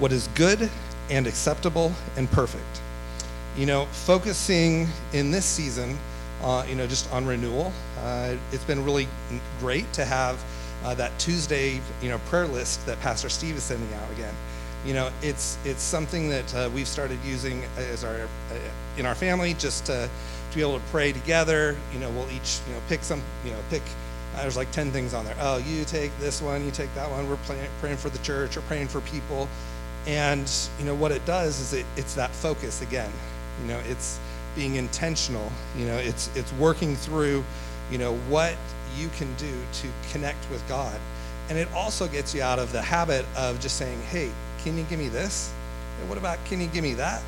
what 0.00 0.10
is 0.10 0.28
good 0.34 0.68
and 1.08 1.24
acceptable 1.24 1.92
and 2.16 2.28
perfect. 2.32 2.80
You 3.56 3.66
know, 3.66 3.86
focusing 3.86 4.88
in 5.12 5.30
this 5.30 5.44
season, 5.44 5.98
uh, 6.42 6.64
you 6.68 6.74
know, 6.74 6.86
just 6.86 7.10
on 7.12 7.26
renewal, 7.26 7.72
uh, 7.98 8.36
it's 8.52 8.64
been 8.64 8.84
really 8.84 9.08
great 9.58 9.92
to 9.94 10.04
have 10.04 10.42
uh, 10.84 10.94
that 10.94 11.16
Tuesday, 11.18 11.80
you 12.00 12.08
know, 12.08 12.18
prayer 12.26 12.46
list 12.46 12.86
that 12.86 12.98
Pastor 13.00 13.28
Steve 13.28 13.56
is 13.56 13.62
sending 13.62 13.92
out 13.94 14.10
again. 14.12 14.34
You 14.86 14.94
know, 14.94 15.10
it's 15.20 15.58
it's 15.64 15.82
something 15.82 16.30
that 16.30 16.54
uh, 16.54 16.70
we've 16.74 16.88
started 16.88 17.18
using 17.24 17.62
as 17.76 18.02
our 18.02 18.14
uh, 18.14 18.58
in 18.96 19.04
our 19.04 19.14
family 19.14 19.52
just 19.54 19.84
to 19.86 20.08
to 20.50 20.56
be 20.56 20.62
able 20.62 20.78
to 20.78 20.84
pray 20.86 21.12
together. 21.12 21.76
You 21.92 22.00
know, 22.00 22.10
we'll 22.10 22.30
each, 22.30 22.60
you 22.66 22.74
know, 22.74 22.80
pick 22.88 23.02
some, 23.02 23.22
you 23.44 23.52
know, 23.52 23.58
pick, 23.70 23.82
there's 24.36 24.56
like 24.56 24.70
10 24.72 24.90
things 24.90 25.14
on 25.14 25.24
there. 25.24 25.36
Oh, 25.40 25.58
you 25.58 25.84
take 25.84 26.16
this 26.18 26.42
one, 26.42 26.64
you 26.64 26.70
take 26.70 26.92
that 26.94 27.10
one. 27.10 27.28
We're 27.28 27.38
praying 27.80 27.96
for 27.96 28.10
the 28.10 28.18
church 28.18 28.56
or 28.56 28.60
praying 28.62 28.88
for 28.88 29.00
people. 29.02 29.48
And, 30.06 30.50
you 30.78 30.84
know, 30.84 30.94
what 30.94 31.12
it 31.12 31.24
does 31.26 31.60
is 31.60 31.72
it, 31.72 31.86
it's 31.96 32.14
that 32.14 32.30
focus 32.30 32.82
again. 32.82 33.10
You 33.62 33.68
know, 33.68 33.80
it's 33.88 34.18
being 34.54 34.76
intentional. 34.76 35.50
You 35.76 35.86
know, 35.86 35.96
it's, 35.96 36.34
it's 36.36 36.52
working 36.54 36.96
through, 36.96 37.44
you 37.90 37.98
know, 37.98 38.14
what 38.28 38.54
you 38.96 39.08
can 39.16 39.32
do 39.34 39.52
to 39.74 39.88
connect 40.12 40.50
with 40.50 40.66
God. 40.68 40.98
And 41.48 41.58
it 41.58 41.68
also 41.72 42.06
gets 42.06 42.34
you 42.34 42.42
out 42.42 42.58
of 42.58 42.72
the 42.72 42.82
habit 42.82 43.24
of 43.36 43.60
just 43.60 43.76
saying, 43.76 44.00
hey, 44.02 44.30
can 44.62 44.76
you 44.76 44.84
give 44.84 44.98
me 44.98 45.08
this? 45.08 45.52
And 46.00 46.08
what 46.08 46.18
about, 46.18 46.38
can 46.44 46.60
you 46.60 46.68
give 46.68 46.84
me 46.84 46.94
that? 46.94 47.22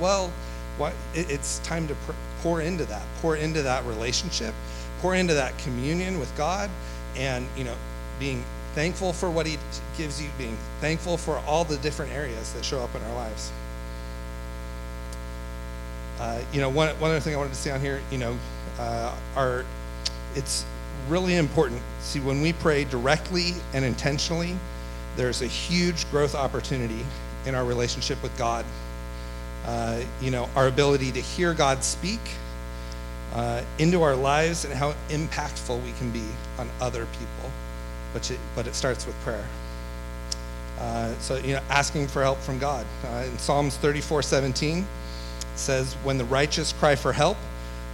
Well, 0.00 0.32
what, 0.78 0.92
it, 1.14 1.30
it's 1.30 1.58
time 1.60 1.88
to 1.88 1.94
pr- 1.94 2.12
pour 2.42 2.60
into 2.60 2.84
that, 2.84 3.02
pour 3.20 3.36
into 3.36 3.62
that 3.62 3.84
relationship, 3.84 4.54
pour 5.00 5.14
into 5.14 5.34
that 5.34 5.56
communion 5.58 6.18
with 6.18 6.34
God, 6.36 6.70
and 7.16 7.46
you 7.56 7.64
know, 7.64 7.74
being 8.18 8.44
thankful 8.74 9.12
for 9.12 9.30
what 9.30 9.46
He 9.46 9.58
gives 9.96 10.22
you, 10.22 10.28
being 10.38 10.56
thankful 10.80 11.16
for 11.16 11.38
all 11.46 11.64
the 11.64 11.78
different 11.78 12.12
areas 12.12 12.52
that 12.52 12.64
show 12.64 12.80
up 12.80 12.94
in 12.94 13.02
our 13.02 13.14
lives. 13.14 13.50
Uh, 16.18 16.40
you 16.52 16.60
know, 16.60 16.68
one, 16.68 16.88
one 17.00 17.10
other 17.10 17.20
thing 17.20 17.34
I 17.34 17.36
wanted 17.36 17.50
to 17.50 17.56
say 17.56 17.70
on 17.70 17.80
here, 17.80 18.00
you 18.10 18.18
know, 18.18 18.36
uh, 18.78 19.14
our, 19.36 19.64
it's 20.34 20.64
really 21.08 21.36
important. 21.36 21.80
See, 22.00 22.20
when 22.20 22.40
we 22.40 22.52
pray 22.52 22.84
directly 22.84 23.52
and 23.74 23.84
intentionally, 23.84 24.56
there's 25.16 25.42
a 25.42 25.46
huge 25.46 26.10
growth 26.10 26.34
opportunity 26.34 27.04
in 27.46 27.54
our 27.54 27.64
relationship 27.64 28.22
with 28.22 28.36
God 28.36 28.64
uh, 29.66 30.00
you 30.20 30.30
know, 30.30 30.48
our 30.54 30.68
ability 30.68 31.12
to 31.12 31.20
hear 31.20 31.52
God 31.52 31.82
speak 31.82 32.20
uh, 33.34 33.62
into 33.78 34.02
our 34.02 34.14
lives 34.14 34.64
and 34.64 34.72
how 34.72 34.94
impactful 35.08 35.82
we 35.84 35.92
can 35.92 36.10
be 36.10 36.22
on 36.58 36.68
other 36.80 37.06
people. 37.06 37.50
But, 38.12 38.30
it, 38.30 38.38
but 38.54 38.66
it 38.66 38.74
starts 38.74 39.06
with 39.06 39.16
prayer. 39.20 39.44
Uh, 40.78 41.12
so, 41.18 41.36
you 41.36 41.54
know, 41.54 41.62
asking 41.68 42.06
for 42.06 42.22
help 42.22 42.38
from 42.38 42.58
God. 42.58 42.86
Uh, 43.04 43.24
in 43.26 43.36
Psalms 43.38 43.76
34 43.78 44.22
17 44.22 44.86
says, 45.58 45.94
When 46.04 46.18
the 46.18 46.24
righteous 46.24 46.72
cry 46.72 46.94
for 46.94 47.12
help, 47.12 47.36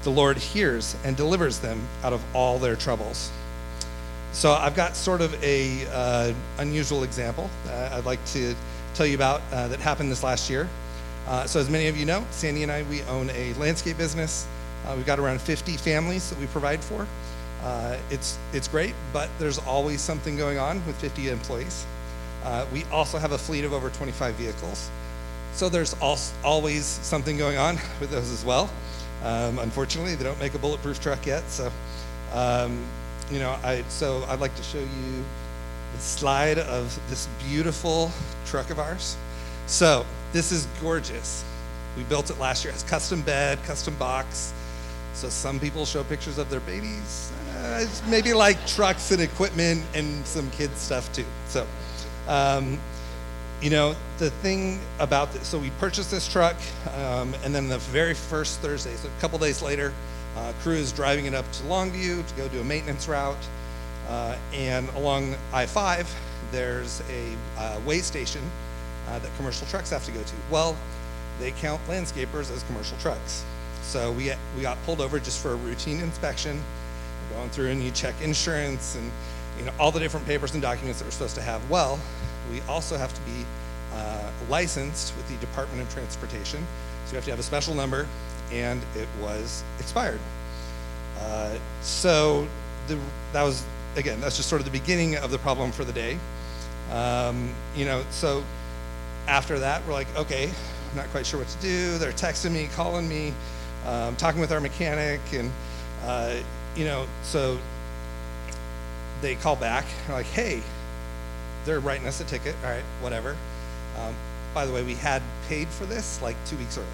the 0.03 0.11
Lord 0.11 0.37
hears 0.37 0.97
and 1.05 1.17
delivers 1.17 1.59
them 1.61 1.81
out 2.03 2.13
of 2.13 2.23
all 2.35 2.59
their 2.59 2.77
troubles. 2.77 3.31
So 4.33 4.53
I've 4.53 4.75
got 4.75 4.97
sort 4.97 5.21
of 5.21 5.43
a 5.45 5.87
uh, 5.93 6.33
unusual 6.59 7.05
example 7.05 7.51
uh, 7.69 7.91
I'd 7.93 8.07
like 8.07 8.25
to 8.27 8.55
tell 8.95 9.07
you 9.07 9.15
about 9.15 9.43
uh, 9.53 9.69
that 9.69 9.79
happened 9.81 10.11
this 10.11 10.23
last 10.23 10.49
year. 10.51 10.69
Uh, 11.27 11.47
so 11.47 11.61
as 11.61 11.71
many 11.71 11.87
of 11.87 11.97
you 11.97 12.05
know, 12.05 12.25
Sandy 12.31 12.63
and 12.63 12.73
I, 12.73 12.83
we 12.85 13.03
own 13.03 13.31
a 13.31 13.55
landscape 13.55 13.97
business. 13.97 14.47
Uh, 14.87 14.95
we've 14.97 15.07
got 15.07 15.19
around 15.19 15.41
50 15.41 15.77
families 15.77 16.31
that 16.31 16.39
we 16.39 16.47
provide 16.47 16.81
for. 16.83 17.07
Uh, 17.63 17.97
it's, 18.11 18.39
it's 18.53 18.67
great, 18.67 18.95
but 19.13 19.29
there's 19.39 19.59
always 19.59 20.01
something 20.01 20.37
going 20.37 20.59
on 20.59 20.85
with 20.87 20.97
50 20.97 21.29
employees. 21.29 21.87
We 22.73 22.85
also 22.91 23.19
have 23.19 23.33
a 23.33 23.39
fleet 23.39 23.65
of 23.65 23.73
over 23.73 23.89
25 23.91 24.35
vehicles. 24.35 24.91
So 25.55 25.69
there's 25.69 25.95
always 26.01 26.85
something 26.85 27.37
going 27.37 27.59
on 27.59 27.77
with 28.01 28.11
those 28.11 28.31
as 28.31 28.45
well. 28.45 28.71
Um, 29.23 29.59
unfortunately, 29.59 30.15
they 30.15 30.25
don't 30.25 30.39
make 30.41 30.55
a 30.55 30.59
bulletproof 30.59 31.01
truck 31.01 31.27
yet. 31.27 31.49
So, 31.49 31.71
um, 32.33 32.85
you 33.31 33.39
know, 33.39 33.57
I, 33.63 33.83
so 33.89 34.25
I'd 34.29 34.41
like 34.41 34.55
to 34.57 34.63
show 34.63 34.81
you 34.81 35.25
the 35.93 35.99
slide 35.99 36.59
of 36.59 36.99
this 37.09 37.29
beautiful 37.49 38.11
truck 38.47 38.71
of 38.71 38.79
ours. 38.79 39.17
So 39.67 40.05
this 40.33 40.51
is 40.51 40.67
gorgeous. 40.81 41.45
We 41.97 42.03
built 42.05 42.31
it 42.31 42.39
last 42.39 42.65
year. 42.65 42.71
It 42.71 42.75
has 42.75 42.83
custom 42.83 43.23
bed, 43.23 43.63
custom 43.65 43.95
box. 43.97 44.53
So 45.15 45.29
some 45.29 45.61
people 45.61 45.85
show 45.85 46.03
pictures 46.05 46.39
of 46.39 46.49
their 46.51 46.61
babies. 46.61 47.31
Uh, 47.59 47.87
maybe 48.09 48.33
like 48.33 48.67
trucks 48.67 49.13
and 49.13 49.21
equipment 49.21 49.85
and 49.95 50.27
some 50.27 50.51
kids 50.51 50.79
stuff 50.81 51.13
too. 51.13 51.27
So, 51.47 51.67
um, 52.27 52.81
you 53.63 53.71
know, 53.71 53.95
the 54.19 54.31
thing 54.31 54.81
about 54.99 55.33
this, 55.33 55.47
so 55.47 55.57
we 55.57 55.71
purchased 55.79 56.11
this 56.11 56.27
truck, 56.27 56.57
um, 56.97 57.33
and 57.45 57.55
then 57.55 57.69
the 57.69 57.79
very 57.79 58.13
first 58.13 58.59
Thursday, 58.59 58.95
so 58.97 59.09
a 59.09 59.21
couple 59.21 59.39
days 59.39 59.63
later, 59.63 59.93
uh, 60.37 60.53
crew 60.63 60.75
is 60.75 60.91
driving 60.91 61.27
it 61.27 61.35
up 61.35 61.51
to 61.53 61.63
Longview 61.65 62.27
to 62.27 62.35
go 62.35 62.49
do 62.49 62.61
a 62.61 62.65
maintenance 62.65 63.07
route. 63.07 63.37
Uh, 64.09 64.37
and 64.53 64.89
along 64.91 65.37
I 65.53 65.67
5, 65.67 66.13
there's 66.51 67.03
a 67.09 67.37
uh, 67.57 67.81
way 67.87 68.01
station 68.01 68.43
uh, 69.09 69.21
that 69.21 69.31
commercial 69.37 69.67
trucks 69.69 69.91
have 69.91 70.05
to 70.07 70.11
go 70.11 70.21
to. 70.21 70.35
Well, 70.51 70.77
they 71.39 71.53
count 71.53 71.81
landscapers 71.87 72.55
as 72.55 72.65
commercial 72.65 72.99
trucks. 72.99 73.45
So 73.83 74.11
we, 74.13 74.33
we 74.57 74.63
got 74.63 74.83
pulled 74.85 75.01
over 75.01 75.21
just 75.21 75.41
for 75.41 75.53
a 75.53 75.57
routine 75.57 76.01
inspection, 76.01 76.61
going 77.35 77.51
through 77.51 77.69
and 77.69 77.83
you 77.83 77.91
check 77.93 78.15
insurance 78.23 78.97
and 78.97 79.11
you 79.59 79.65
know 79.65 79.73
all 79.79 79.93
the 79.93 80.01
different 80.01 80.27
papers 80.27 80.55
and 80.55 80.63
documents 80.63 80.99
that 80.99 81.05
we're 81.05 81.13
supposed 81.13 81.35
to 81.37 81.43
have. 81.43 81.69
Well, 81.71 82.01
we 82.51 82.61
also 82.63 82.97
have 82.97 83.13
to 83.15 83.21
be 83.23 83.45
uh, 83.95 84.31
licensed 84.49 85.17
with 85.17 85.29
the 85.29 85.37
Department 85.37 85.83
of 85.83 85.93
Transportation. 85.93 86.67
So 87.07 87.13
you 87.13 87.17
have 87.17 87.25
to 87.25 87.31
have 87.31 87.41
a 87.41 87.45
special 87.45 87.75
number, 87.75 88.07
and 88.51 88.81
it 88.97 89.09
was 89.21 89.63
expired. 89.79 90.21
Uh, 91.19 91.57
so 91.83 92.47
the, 92.89 92.99
that 93.33 93.43
was 93.43 93.65
again 93.97 94.21
that's 94.21 94.37
just 94.37 94.49
sort 94.49 94.61
of 94.61 94.65
the 94.65 94.77
beginning 94.77 95.17
of 95.17 95.31
the 95.31 95.39
problem 95.39 95.73
for 95.73 95.85
the 95.85 95.93
day. 95.93 96.19
Um, 96.91 97.51
you 97.77 97.85
know, 97.85 98.05
so 98.11 98.43
after 99.29 99.59
that, 99.59 99.87
we're 99.87 99.93
like, 99.93 100.15
okay, 100.17 100.51
I'm 100.91 100.97
not 100.97 101.07
quite 101.09 101.27
sure 101.27 101.39
what 101.39 101.49
to 101.49 101.59
do. 101.59 101.99
They're 101.99 102.13
texting 102.13 102.53
me, 102.53 102.69
calling 102.75 103.09
me, 103.09 103.33
um, 103.87 104.17
talking 104.17 104.41
with 104.41 104.53
our 104.53 104.61
mechanic, 104.61 105.21
and 105.33 105.51
uh, 106.05 106.37
you 106.77 106.85
know, 106.85 107.07
so 107.23 107.59
they 109.21 109.35
call 109.37 109.57
back. 109.57 109.85
Like, 110.09 110.27
hey, 110.27 110.63
they're 111.65 111.81
writing 111.81 112.07
us 112.07 112.21
a 112.21 112.25
ticket. 112.25 112.55
All 112.65 112.71
right, 112.71 112.85
whatever. 113.01 113.37
Um, 113.99 114.15
by 114.55 114.67
the 114.67 114.73
way, 114.73 114.83
we 114.83 114.95
had 114.95 115.23
paid 115.49 115.69
for 115.69 115.87
this 115.87 116.21
like 116.23 116.37
two 116.47 116.57
weeks 116.57 116.77
earlier, 116.77 116.91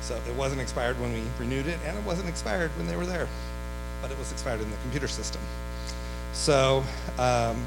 so 0.00 0.16
it 0.28 0.34
wasn't 0.34 0.60
expired 0.60 1.00
when 1.00 1.12
we 1.12 1.22
renewed 1.38 1.66
it, 1.66 1.78
and 1.84 1.96
it 1.96 2.04
wasn't 2.04 2.28
expired 2.28 2.70
when 2.76 2.86
they 2.86 2.96
were 2.96 3.06
there, 3.06 3.28
but 4.00 4.10
it 4.10 4.18
was 4.18 4.32
expired 4.32 4.60
in 4.60 4.70
the 4.70 4.76
computer 4.78 5.08
system. 5.08 5.40
So. 6.32 6.84
Um, 7.18 7.66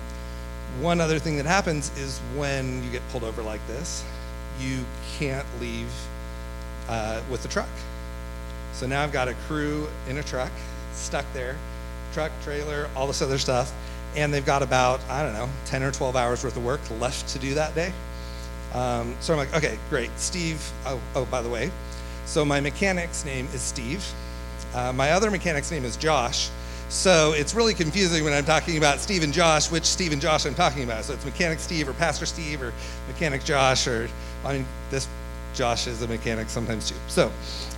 one 0.80 1.02
other 1.02 1.20
thing 1.20 1.36
that 1.38 1.46
happens 1.46 1.92
is 1.98 2.20
when 2.36 2.84
you 2.84 2.90
get 2.92 3.02
pulled 3.10 3.24
over 3.24 3.42
like 3.42 3.66
this, 3.68 4.04
you 4.60 4.86
can't 5.18 5.46
leave 5.60 5.92
uh, 6.88 7.22
with 7.30 7.44
the 7.44 7.50
truck. 7.50 7.70
So 8.74 8.88
now 8.88 9.04
I've 9.04 9.12
got 9.12 9.28
a 9.28 9.34
crew 9.48 9.90
in 10.08 10.18
a 10.18 10.24
truck 10.24 10.52
stuck 10.94 11.26
there, 11.34 11.58
truck, 12.14 12.32
trailer, 12.44 12.90
all 12.96 13.08
this 13.08 13.22
other 13.22 13.38
stuff, 13.38 13.74
and 14.16 14.34
they've 14.34 14.46
got 14.46 14.62
about, 14.62 15.00
I 15.10 15.24
don't 15.24 15.34
know, 15.34 15.50
10 15.66 15.84
or 15.84 15.92
12 15.92 16.16
hours 16.16 16.44
worth 16.44 16.58
of 16.58 16.64
work 16.64 16.82
left 17.00 17.30
to 17.30 17.40
do 17.40 17.54
that 17.56 17.74
day. 17.76 17.94
Um, 18.74 19.16
so 19.20 19.34
I'm 19.34 19.40
like, 19.40 19.54
okay, 19.54 19.78
great. 19.90 20.10
Steve, 20.18 20.62
oh, 20.86 21.00
oh, 21.16 21.26
by 21.26 21.42
the 21.42 21.50
way, 21.50 21.72
so 22.26 22.46
my 22.46 22.60
mechanic's 22.62 23.26
name 23.26 23.48
is 23.54 23.62
Steve. 23.62 24.06
Uh, 24.74 24.94
my 24.94 25.12
other 25.12 25.30
mechanic's 25.30 25.72
name 25.72 25.84
is 25.84 25.98
Josh. 25.98 26.50
So 26.88 27.34
it's 27.34 27.56
really 27.56 27.74
confusing 27.74 28.24
when 28.24 28.34
I'm 28.34 28.44
talking 28.44 28.78
about 28.78 29.00
Steve 29.00 29.24
and 29.24 29.34
Josh, 29.34 29.72
which 29.72 29.86
Steve 29.86 30.12
and 30.12 30.22
Josh 30.22 30.46
I'm 30.46 30.54
talking 30.54 30.84
about. 30.84 31.06
So 31.06 31.14
it's 31.14 31.24
Mechanic 31.24 31.60
Steve 31.60 31.88
or 31.88 31.94
Pastor 31.94 32.26
Steve 32.26 32.62
or 32.62 32.74
Mechanic 33.08 33.46
Josh, 33.46 33.88
or 33.88 34.10
I 34.44 34.54
mean, 34.54 34.66
this 34.90 35.08
Josh 35.54 35.88
is 35.88 36.02
a 36.02 36.08
mechanic 36.08 36.50
sometimes 36.50 36.90
too. 36.90 36.96
So 37.08 37.32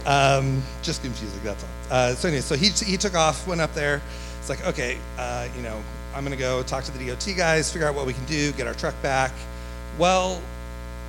um, 0.06 0.62
just 0.82 1.04
confusing, 1.04 1.40
that's 1.44 1.64
all. 1.64 1.70
Uh, 1.92 2.16
so 2.16 2.28
anyway, 2.28 2.42
so 2.42 2.56
he, 2.56 2.70
he 2.70 2.98
took 2.98 3.16
off, 3.16 3.48
went 3.48 3.62
up 3.62 3.74
there. 3.74 4.02
It's 4.40 4.50
like, 4.50 4.66
okay, 4.68 4.98
uh, 5.18 5.48
you 5.56 5.62
know, 5.62 5.82
I'm 6.16 6.24
going 6.24 6.36
to 6.36 6.42
go 6.42 6.64
talk 6.64 6.84
to 6.86 6.98
the 6.98 7.08
DOT 7.08 7.28
guys, 7.36 7.72
figure 7.72 7.88
out 7.88 7.96
what 7.96 8.06
we 8.06 8.14
can 8.14 8.26
do, 8.26 8.52
get 8.54 8.68
our 8.68 8.74
truck 8.74 9.00
back. 9.02 9.32
Well, 9.98 10.42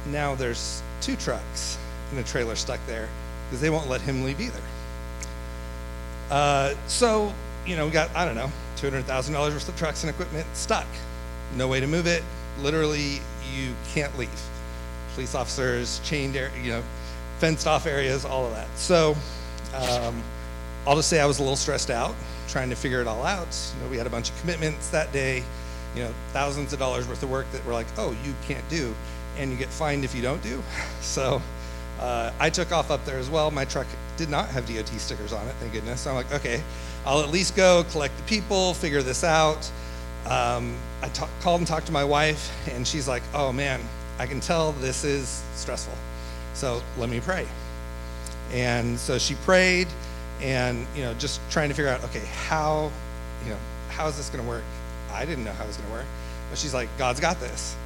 now 0.07 0.35
there's 0.35 0.83
two 1.01 1.17
trucks 1.17 1.79
and 2.11 2.19
a 2.19 2.23
trailer 2.23 2.57
stuck 2.57 2.81
there 2.87 3.09
because 3.47 3.61
they 3.61 3.71
won't 3.71 3.89
let 3.89 4.01
him 4.01 4.25
leave 4.25 4.41
either. 4.41 4.61
Uh, 6.31 6.75
so, 6.87 7.33
you 7.67 7.77
know, 7.77 7.87
we 7.87 7.93
got, 7.93 8.15
I 8.17 8.25
don't 8.25 8.35
know, 8.35 8.51
$200,000 8.77 9.33
worth 9.33 9.69
of 9.69 9.77
trucks 9.77 10.03
and 10.03 10.11
equipment 10.11 10.47
stuck. 10.55 10.87
No 11.57 11.69
way 11.69 11.81
to 11.81 11.87
move 11.87 12.07
it. 12.07 12.23
Literally, 12.61 13.21
you 13.55 13.75
can't 13.93 14.17
leave. 14.19 14.31
Police 15.15 15.35
officers, 15.35 16.01
chained, 16.05 16.35
you 16.35 16.71
know, 16.71 16.83
fenced 17.39 17.67
off 17.67 17.87
areas, 17.87 18.25
all 18.25 18.47
of 18.47 18.53
that. 18.55 18.69
So, 18.77 19.17
um, 19.75 20.23
I'll 20.87 20.97
just 20.97 21.09
say 21.09 21.21
I 21.21 21.27
was 21.27 21.39
a 21.39 21.43
little 21.43 21.57
stressed 21.57 21.91
out 21.91 22.15
trying 22.49 22.71
to 22.71 22.77
figure 22.77 23.01
it 23.01 23.07
all 23.07 23.25
out. 23.25 23.49
You 23.75 23.83
know, 23.83 23.91
we 23.91 23.97
had 23.97 24.07
a 24.07 24.11
bunch 24.11 24.31
of 24.31 24.39
commitments 24.41 24.91
that 24.91 25.13
day, 25.13 25.43
you 25.97 26.03
know, 26.03 26.13
thousands 26.33 26.73
of 26.73 26.79
dollars 26.79 27.09
worth 27.09 27.23
of 27.23 27.31
work 27.31 27.51
that 27.53 27.65
were 27.65 27.73
like, 27.73 27.87
oh, 27.97 28.15
you 28.25 28.35
can't 28.47 28.69
do, 28.69 28.95
and 29.39 29.51
you 29.51 29.57
get 29.57 29.69
fined 29.69 30.05
if 30.05 30.15
you 30.15 30.23
don't 30.23 30.43
do. 30.43 30.63
So 31.01 31.41
uh, 32.01 32.33
I 32.41 32.51
took 32.51 32.73
off 32.73 32.91
up 32.91 33.05
there 33.05 33.19
as 33.19 33.31
well. 33.31 33.51
My 33.51 33.65
truck 33.65 33.87
did 34.17 34.29
not 34.29 34.49
have 34.49 34.67
DOT 34.67 34.89
stickers 34.89 35.33
on 35.33 35.47
it, 35.47 35.53
thank 35.61 35.73
goodness. 35.73 36.01
So 36.01 36.11
I'm 36.11 36.17
like, 36.17 36.33
okay, 36.33 36.63
I'll 37.07 37.21
at 37.21 37.31
least 37.31 37.55
go 37.55 37.85
collect 37.91 38.17
the 38.17 38.23
people, 38.25 38.75
figure 38.75 39.03
this 39.03 39.23
out. 39.23 39.71
Um, 40.27 40.77
I 41.03 41.09
called 41.41 41.61
and 41.61 41.69
talked 41.69 41.87
to 41.87 41.93
my 41.93 42.05
wife, 42.05 42.51
and 42.69 42.87
she's 42.87 43.07
like, 43.07 43.23
oh 43.35 43.53
man, 43.53 43.81
I 44.19 44.27
can 44.27 44.41
tell 44.41 44.73
this 44.73 45.05
is 45.05 45.43
stressful. 45.55 45.95
So 46.55 46.83
let 46.99 47.11
me 47.11 47.21
pray. 47.21 47.47
And 48.53 48.99
so 48.99 49.19
she 49.19 49.35
prayed 49.37 49.89
and 50.41 50.87
you 50.95 51.03
know 51.03 51.15
just 51.15 51.41
trying 51.51 51.69
to 51.69 51.75
figure 51.75 51.91
out 51.91 52.03
okay 52.05 52.25
how 52.47 52.91
you 53.45 53.51
know 53.51 53.59
how 53.89 54.09
is 54.09 54.17
this 54.17 54.29
going 54.31 54.43
to 54.43 54.49
work? 54.49 54.65
I 55.13 55.25
didn't 55.25 55.45
know 55.45 55.53
how 55.53 55.65
it 55.65 55.69
was 55.69 55.77
going 55.77 55.89
to 55.89 55.95
work 55.95 56.07
but 56.51 56.59
she's 56.59 56.75
like 56.75 56.89
god's 56.99 57.21
got 57.21 57.41
this. 57.41 57.77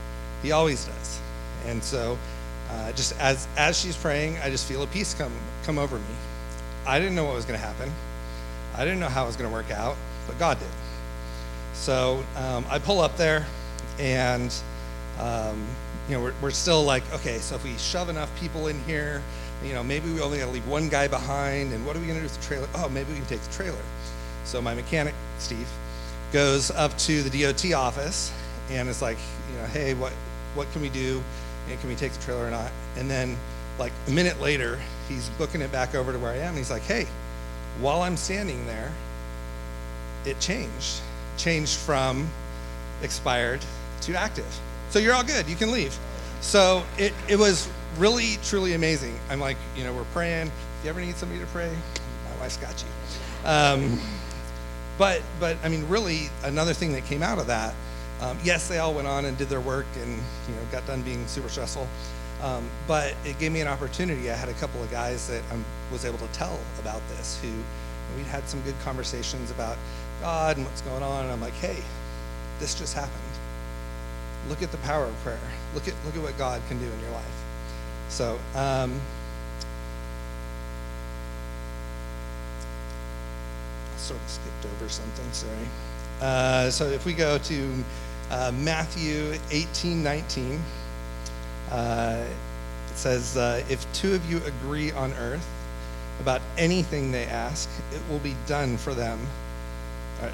He 0.43 0.53
always 0.53 0.85
does. 0.85 1.21
And 1.67 1.83
so 1.83 2.19
uh, 2.71 2.93
just 2.93 3.19
as 3.21 3.49
as 3.57 3.79
she's 3.79 3.97
praying 3.97 4.37
i 4.39 4.51
just 4.51 4.69
feel 4.69 4.83
a 4.83 4.87
peace 4.89 5.15
come 5.15 5.33
come 5.65 5.79
over 5.79 5.99
me. 5.99 6.15
I 6.87 6.99
didn't 6.99 7.15
know 7.15 7.25
what 7.25 7.35
was 7.35 7.45
going 7.45 7.59
to 7.59 7.67
happen. 7.67 7.91
I 8.75 8.85
didn't 8.85 9.01
know 9.01 9.09
how 9.09 9.25
it 9.25 9.27
was 9.27 9.37
going 9.37 9.51
to 9.51 9.55
work 9.55 9.71
out 9.71 9.97
but 10.27 10.39
god 10.39 10.59
did. 10.59 10.69
So 11.75 12.23
um, 12.37 12.65
i 12.69 12.79
pull 12.79 13.01
up 13.01 13.17
there 13.17 13.47
and 13.99 14.55
um, 15.19 15.67
you 16.09 16.15
know 16.15 16.23
we're, 16.23 16.35
we're 16.41 16.51
still 16.51 16.83
like 16.85 17.03
okay 17.13 17.39
so 17.39 17.55
if 17.55 17.65
we 17.65 17.77
shove 17.77 18.09
enough 18.09 18.35
people 18.41 18.69
in 18.69 18.79
here 18.85 19.23
you 19.65 19.73
know, 19.73 19.83
maybe 19.83 20.11
we 20.13 20.21
only 20.21 20.39
got 20.39 20.47
to 20.47 20.53
leave 20.53 20.67
one 20.67 20.89
guy 20.89 21.09
behind, 21.09 21.73
and 21.73 21.85
what 21.85 21.97
are 21.97 22.01
we 22.01 22.07
going 22.07 22.19
to 22.19 22.27
do 22.27 22.31
with 22.31 22.41
the 22.41 22.47
trailer? 22.47 22.69
Oh, 22.75 22.89
maybe 22.89 23.13
we 23.13 23.19
can 23.19 23.27
take 23.27 23.41
the 23.41 23.53
trailer. 23.53 23.79
So 24.45 24.63
my 24.63 24.75
mechanic, 24.75 25.15
Steve, 25.39 25.69
goes 26.33 26.71
up 26.71 26.97
to 26.99 27.23
the 27.23 27.43
DOT 27.43 27.73
office 27.73 28.33
and 28.71 28.89
it's 28.89 29.03
like, 29.03 29.19
you 29.51 29.59
know, 29.59 29.67
hey, 29.67 29.95
what, 29.95 30.13
what 30.55 30.71
can 30.73 30.83
we 30.83 30.89
do? 30.91 31.23
And 31.69 31.79
can 31.81 31.89
we 31.89 31.95
take 31.95 32.13
the 32.13 32.23
trailer 32.23 32.47
or 32.47 32.51
not? 32.51 32.71
And 32.97 33.11
then, 33.11 33.37
like 33.79 33.93
a 34.07 34.11
minute 34.11 34.41
later, 34.41 34.79
he's 35.09 35.29
booking 35.31 35.61
it 35.61 35.71
back 35.71 35.95
over 35.95 36.13
to 36.13 36.19
where 36.19 36.33
I 36.33 36.37
am. 36.37 36.49
And 36.49 36.59
he's 36.59 36.71
like, 36.71 36.83
hey, 36.83 37.07
while 37.81 38.03
I'm 38.03 38.17
standing 38.17 38.67
there, 38.67 38.93
it 40.25 40.41
changed. 40.41 41.01
Changed 41.37 41.77
from 41.79 42.29
expired 43.03 43.61
to 44.03 44.15
active. 44.15 44.61
So 44.91 44.99
you're 44.99 45.15
all 45.15 45.25
good. 45.25 45.49
You 45.49 45.57
can 45.57 45.71
leave. 45.71 45.97
So 46.41 46.85
it, 46.97 47.13
it 47.29 47.39
was 47.39 47.69
really, 47.99 48.39
truly 48.45 48.75
amazing. 48.75 49.19
I'm 49.31 49.41
like, 49.41 49.57
you 49.77 49.85
know, 49.85 49.93
we're 49.93 50.05
praying. 50.05 50.47
If 50.47 50.85
you 50.85 50.91
ever 50.91 51.01
need 51.01 51.17
somebody 51.17 51.41
to 51.41 51.47
pray, 51.47 51.71
my 52.31 52.41
wife's 52.41 52.57
got 52.57 52.83
you. 52.83 53.49
Um, 53.49 54.01
but, 54.99 55.23
but 55.41 55.57
I 55.63 55.69
mean, 55.69 55.89
really, 55.89 56.31
another 56.45 56.73
thing 56.73 56.93
that 56.93 57.05
came 57.05 57.23
out 57.23 57.39
of 57.39 57.47
that, 57.49 57.75
um, 58.21 58.39
yes, 58.43 58.69
they 58.69 58.79
all 58.79 58.95
went 58.95 59.07
on 59.07 59.25
and 59.25 59.37
did 59.39 59.49
their 59.49 59.61
work 59.61 59.87
and 60.01 60.11
you 60.11 60.55
know 60.55 60.63
got 60.73 60.87
done 60.87 61.03
being 61.03 61.27
super 61.27 61.49
stressful. 61.49 61.87
Um, 62.43 62.69
but 62.87 63.15
it 63.25 63.39
gave 63.39 63.53
me 63.53 63.61
an 63.61 63.69
opportunity. 63.69 64.31
I 64.31 64.35
had 64.35 64.49
a 64.49 64.55
couple 64.55 64.83
of 64.83 64.91
guys 64.91 65.29
that 65.29 65.43
I 65.53 65.59
was 65.93 66.05
able 66.05 66.19
to 66.19 66.27
tell 66.29 66.59
about 66.81 67.01
this 67.11 67.41
who 67.43 67.49
we'd 68.17 68.27
had 68.27 68.49
some 68.49 68.61
good 68.63 68.79
conversations 68.85 69.51
about 69.51 69.77
God 70.21 70.57
and 70.57 70.67
what's 70.67 70.83
going 70.83 71.03
on. 71.03 71.25
And 71.25 71.33
I'm 71.33 71.41
like, 71.41 71.55
hey, 71.55 71.83
this 72.61 72.75
just 72.75 72.95
happened. 72.95 73.15
Look 74.49 74.63
at 74.63 74.71
the 74.71 74.79
power 74.79 75.05
of 75.05 75.15
prayer. 75.23 75.39
Look 75.75 75.89
at 75.89 75.95
look 76.05 76.17
at 76.17 76.23
what 76.23 76.37
God 76.39 76.61
can 76.69 76.79
do 76.79 76.87
in 76.87 77.01
your 77.01 77.11
life. 77.11 77.48
So, 78.09 78.39
um, 78.55 79.01
sort 83.97 84.21
of 84.21 84.29
skipped 84.31 84.67
over 84.75 84.89
something, 84.89 85.33
sorry. 85.33 85.69
Uh, 86.21 86.71
so 86.71 86.87
if 86.87 87.05
we 87.05 87.13
go 87.13 87.39
to 87.39 87.85
uh, 88.31 88.53
Matthew 88.55 89.35
18 89.51 90.03
19, 90.03 90.61
uh, 91.71 92.25
it 92.91 92.97
says, 92.97 93.37
uh, 93.37 93.63
If 93.69 93.91
two 93.93 94.15
of 94.15 94.31
you 94.31 94.41
agree 94.45 94.91
on 94.93 95.13
earth 95.15 95.47
about 96.21 96.41
anything 96.57 97.13
they 97.13 97.25
ask, 97.25 97.69
it 97.93 98.01
will 98.11 98.19
be 98.19 98.35
done 98.47 98.77
for 98.77 98.95
them 98.95 99.19
uh, 100.23 100.31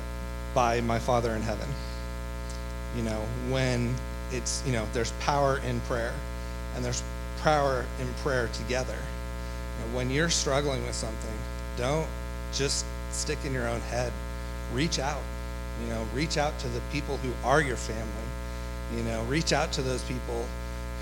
by 0.55 0.81
my 0.81 0.99
Father 0.99 1.35
in 1.35 1.43
heaven. 1.43 1.69
You 2.97 3.03
know, 3.03 3.21
when 3.51 3.95
it's, 4.33 4.63
you 4.65 4.73
know, 4.73 4.87
there's 4.93 5.13
power 5.21 5.59
in 5.59 5.81
prayer 5.81 6.15
and 6.75 6.85
there's 6.85 7.03
power 7.45 7.85
in 8.01 8.09
prayer 8.15 8.49
together. 8.55 8.97
You 8.97 9.87
know, 9.87 9.97
when 9.97 10.11
you're 10.11 10.31
struggling 10.31 10.83
with 10.85 10.95
something, 10.95 11.39
don't 11.77 12.09
just 12.55 12.87
stick 13.13 13.39
in 13.45 13.53
your 13.53 13.69
own 13.69 13.81
head. 13.81 14.13
Reach 14.73 14.99
out. 14.99 15.21
You 15.83 15.91
know, 15.91 16.07
reach 16.15 16.39
out 16.39 16.59
to 16.61 16.69
the 16.69 16.81
people 16.91 17.19
who 17.19 17.33
are 17.47 17.61
your 17.61 17.77
family. 17.77 18.09
You 18.97 19.03
know, 19.05 19.23
reach 19.25 19.53
out 19.53 19.73
to 19.73 19.83
those 19.83 20.03
people 20.05 20.47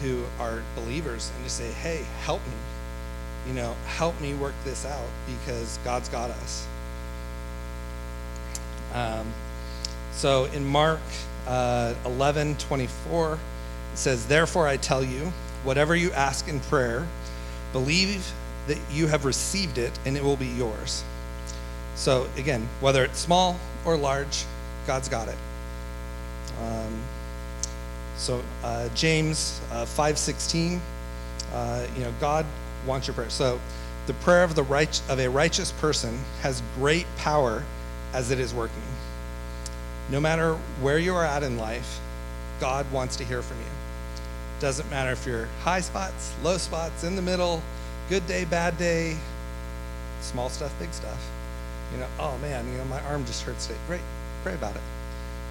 who 0.02 0.24
are 0.40 0.62
believers 0.74 1.30
and 1.34 1.44
just 1.44 1.56
say, 1.56 1.70
hey, 1.70 2.04
help 2.22 2.44
me. 2.46 2.52
You 3.46 3.54
know, 3.54 3.76
help 3.86 4.20
me 4.20 4.34
work 4.34 4.54
this 4.64 4.84
out 4.84 5.08
because 5.26 5.78
God's 5.84 6.08
got 6.08 6.30
us. 6.30 6.66
Um, 8.94 9.32
so 10.12 10.46
in 10.46 10.64
Mark 10.64 11.00
uh, 11.46 11.94
11 12.04 12.56
24, 12.56 13.34
it 13.34 13.38
says, 13.94 14.26
Therefore 14.26 14.66
I 14.66 14.76
tell 14.76 15.04
you, 15.04 15.32
Whatever 15.64 15.94
you 15.94 16.12
ask 16.12 16.48
in 16.48 16.60
prayer, 16.60 17.06
believe 17.72 18.32
that 18.66 18.78
you 18.90 19.06
have 19.06 19.24
received 19.24 19.78
it 19.78 19.92
and 20.04 20.16
it 20.16 20.22
will 20.22 20.36
be 20.36 20.46
yours. 20.46 21.04
So, 21.94 22.26
again, 22.36 22.68
whether 22.80 23.04
it's 23.04 23.18
small 23.18 23.58
or 23.84 23.96
large, 23.96 24.44
God's 24.86 25.08
got 25.08 25.28
it. 25.28 25.36
Um, 26.60 27.00
so, 28.16 28.42
uh, 28.62 28.88
James 28.94 29.60
uh, 29.70 29.84
5.16, 29.84 30.80
uh, 31.52 31.86
you 31.96 32.04
know, 32.04 32.12
God 32.20 32.46
wants 32.86 33.06
your 33.06 33.14
prayer. 33.14 33.30
So, 33.30 33.60
the 34.06 34.14
prayer 34.14 34.42
of, 34.42 34.54
the 34.54 34.62
right, 34.64 35.00
of 35.08 35.20
a 35.20 35.28
righteous 35.28 35.72
person 35.72 36.18
has 36.40 36.62
great 36.76 37.06
power 37.16 37.62
as 38.12 38.30
it 38.30 38.40
is 38.40 38.52
working. 38.52 38.82
No 40.10 40.20
matter 40.20 40.54
where 40.80 40.98
you 40.98 41.14
are 41.14 41.24
at 41.24 41.42
in 41.42 41.56
life, 41.56 42.00
God 42.58 42.90
wants 42.90 43.16
to 43.16 43.24
hear 43.24 43.42
from 43.42 43.58
you. 43.58 43.81
Doesn't 44.62 44.88
matter 44.90 45.10
if 45.10 45.26
you're 45.26 45.48
high 45.62 45.80
spots, 45.80 46.32
low 46.40 46.56
spots, 46.56 47.02
in 47.02 47.16
the 47.16 47.20
middle, 47.20 47.60
good 48.08 48.24
day, 48.28 48.44
bad 48.44 48.78
day, 48.78 49.16
small 50.20 50.48
stuff, 50.48 50.72
big 50.78 50.92
stuff. 50.92 51.18
You 51.92 51.98
know, 51.98 52.06
oh 52.20 52.38
man, 52.38 52.64
you 52.70 52.78
know, 52.78 52.84
my 52.84 53.00
arm 53.06 53.24
just 53.24 53.42
hurts 53.42 53.66
today. 53.66 53.80
Great, 53.88 54.02
pray 54.44 54.54
about 54.54 54.76
it. 54.76 54.82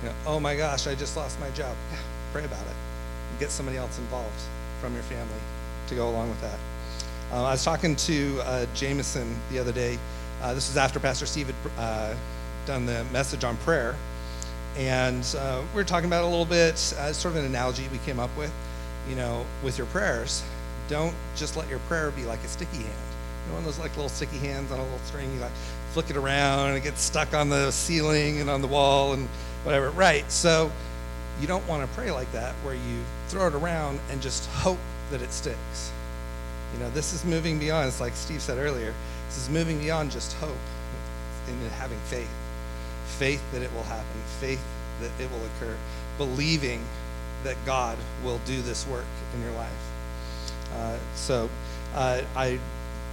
You 0.01 0.07
know, 0.07 0.16
oh 0.26 0.39
my 0.39 0.55
gosh, 0.55 0.88
I 0.88 0.95
just 0.95 1.18
lost 1.18 1.38
my 1.41 1.49
job. 1.49 1.76
Yeah, 1.91 1.99
pray 2.32 2.45
about 2.45 2.66
it. 2.66 2.74
Get 3.38 3.49
somebody 3.49 3.78
else 3.78 3.99
involved 3.99 4.32
from 4.80 4.93
your 4.93 5.03
family 5.03 5.41
to 5.88 5.95
go 5.95 6.09
along 6.09 6.30
with 6.30 6.39
that. 6.39 6.59
Uh, 7.34 7.43
I 7.43 7.51
was 7.51 7.66
talking 7.66 7.97
to 7.97 8.39
uh, 8.45 8.66
Jameson 8.74 9.36
the 9.51 9.59
other 9.59 9.74
day. 9.74 9.99
Uh, 10.41 10.53
this 10.53 10.70
was 10.70 10.78
after 10.78 11.01
Pastor 11.01 11.26
Steve 11.26 11.47
had 11.47 11.72
uh, 11.78 12.16
done 12.66 12.86
the 12.86 13.03
message 13.12 13.43
on 13.43 13.57
prayer. 13.57 13.93
And 14.78 15.26
uh, 15.38 15.64
we 15.74 15.82
were 15.82 15.84
talking 15.84 16.07
about 16.07 16.24
it 16.24 16.28
a 16.28 16.30
little 16.30 16.45
bit, 16.45 16.76
uh, 16.76 17.12
sort 17.12 17.36
of 17.36 17.41
an 17.41 17.45
analogy 17.45 17.89
we 17.91 17.97
came 17.97 18.18
up 18.18 18.30
with 18.38 18.53
you 19.09 19.15
know, 19.15 19.45
with 19.63 19.77
your 19.77 19.87
prayers, 19.87 20.43
don't 20.87 21.15
just 21.35 21.57
let 21.57 21.69
your 21.69 21.79
prayer 21.79 22.11
be 22.11 22.23
like 22.23 22.39
a 22.43 22.47
sticky 22.47 22.77
hand. 22.77 22.87
You 22.87 23.47
know, 23.47 23.53
one 23.53 23.59
of 23.59 23.65
those 23.65 23.79
like 23.79 23.95
little 23.95 24.09
sticky 24.09 24.37
hands 24.37 24.71
on 24.71 24.79
a 24.79 24.83
little 24.83 24.99
string, 24.99 25.33
you 25.33 25.39
like 25.39 25.51
flick 25.91 26.09
it 26.09 26.17
around 26.17 26.69
and 26.69 26.77
it 26.77 26.83
gets 26.83 27.01
stuck 27.01 27.33
on 27.33 27.49
the 27.49 27.71
ceiling 27.71 28.39
and 28.39 28.49
on 28.49 28.61
the 28.61 28.67
wall 28.67 29.13
and 29.13 29.27
whatever. 29.63 29.89
Right. 29.91 30.29
So 30.31 30.71
you 31.39 31.47
don't 31.47 31.67
want 31.67 31.87
to 31.87 31.95
pray 31.97 32.11
like 32.11 32.31
that 32.33 32.53
where 32.63 32.75
you 32.75 33.03
throw 33.27 33.47
it 33.47 33.53
around 33.53 33.99
and 34.09 34.21
just 34.21 34.47
hope 34.49 34.79
that 35.09 35.21
it 35.21 35.31
sticks. 35.31 35.91
You 36.73 36.79
know, 36.79 36.89
this 36.91 37.13
is 37.13 37.25
moving 37.25 37.59
beyond, 37.59 37.87
it's 37.87 37.99
like 37.99 38.13
Steve 38.13 38.41
said 38.41 38.57
earlier, 38.57 38.93
this 39.27 39.37
is 39.37 39.49
moving 39.49 39.79
beyond 39.79 40.11
just 40.11 40.33
hope 40.33 40.55
into 41.47 41.69
having 41.75 41.97
faith. 42.05 42.29
Faith 43.17 43.41
that 43.51 43.61
it 43.61 43.73
will 43.73 43.83
happen, 43.83 44.21
faith 44.39 44.63
that 45.01 45.11
it 45.19 45.29
will 45.31 45.43
occur, 45.45 45.75
believing 46.17 46.83
that 47.43 47.55
God 47.65 47.97
will 48.23 48.39
do 48.45 48.61
this 48.61 48.87
work 48.87 49.05
in 49.35 49.41
your 49.41 49.51
life. 49.53 49.91
Uh, 50.75 50.97
so, 51.15 51.49
uh, 51.95 52.21
I, 52.35 52.59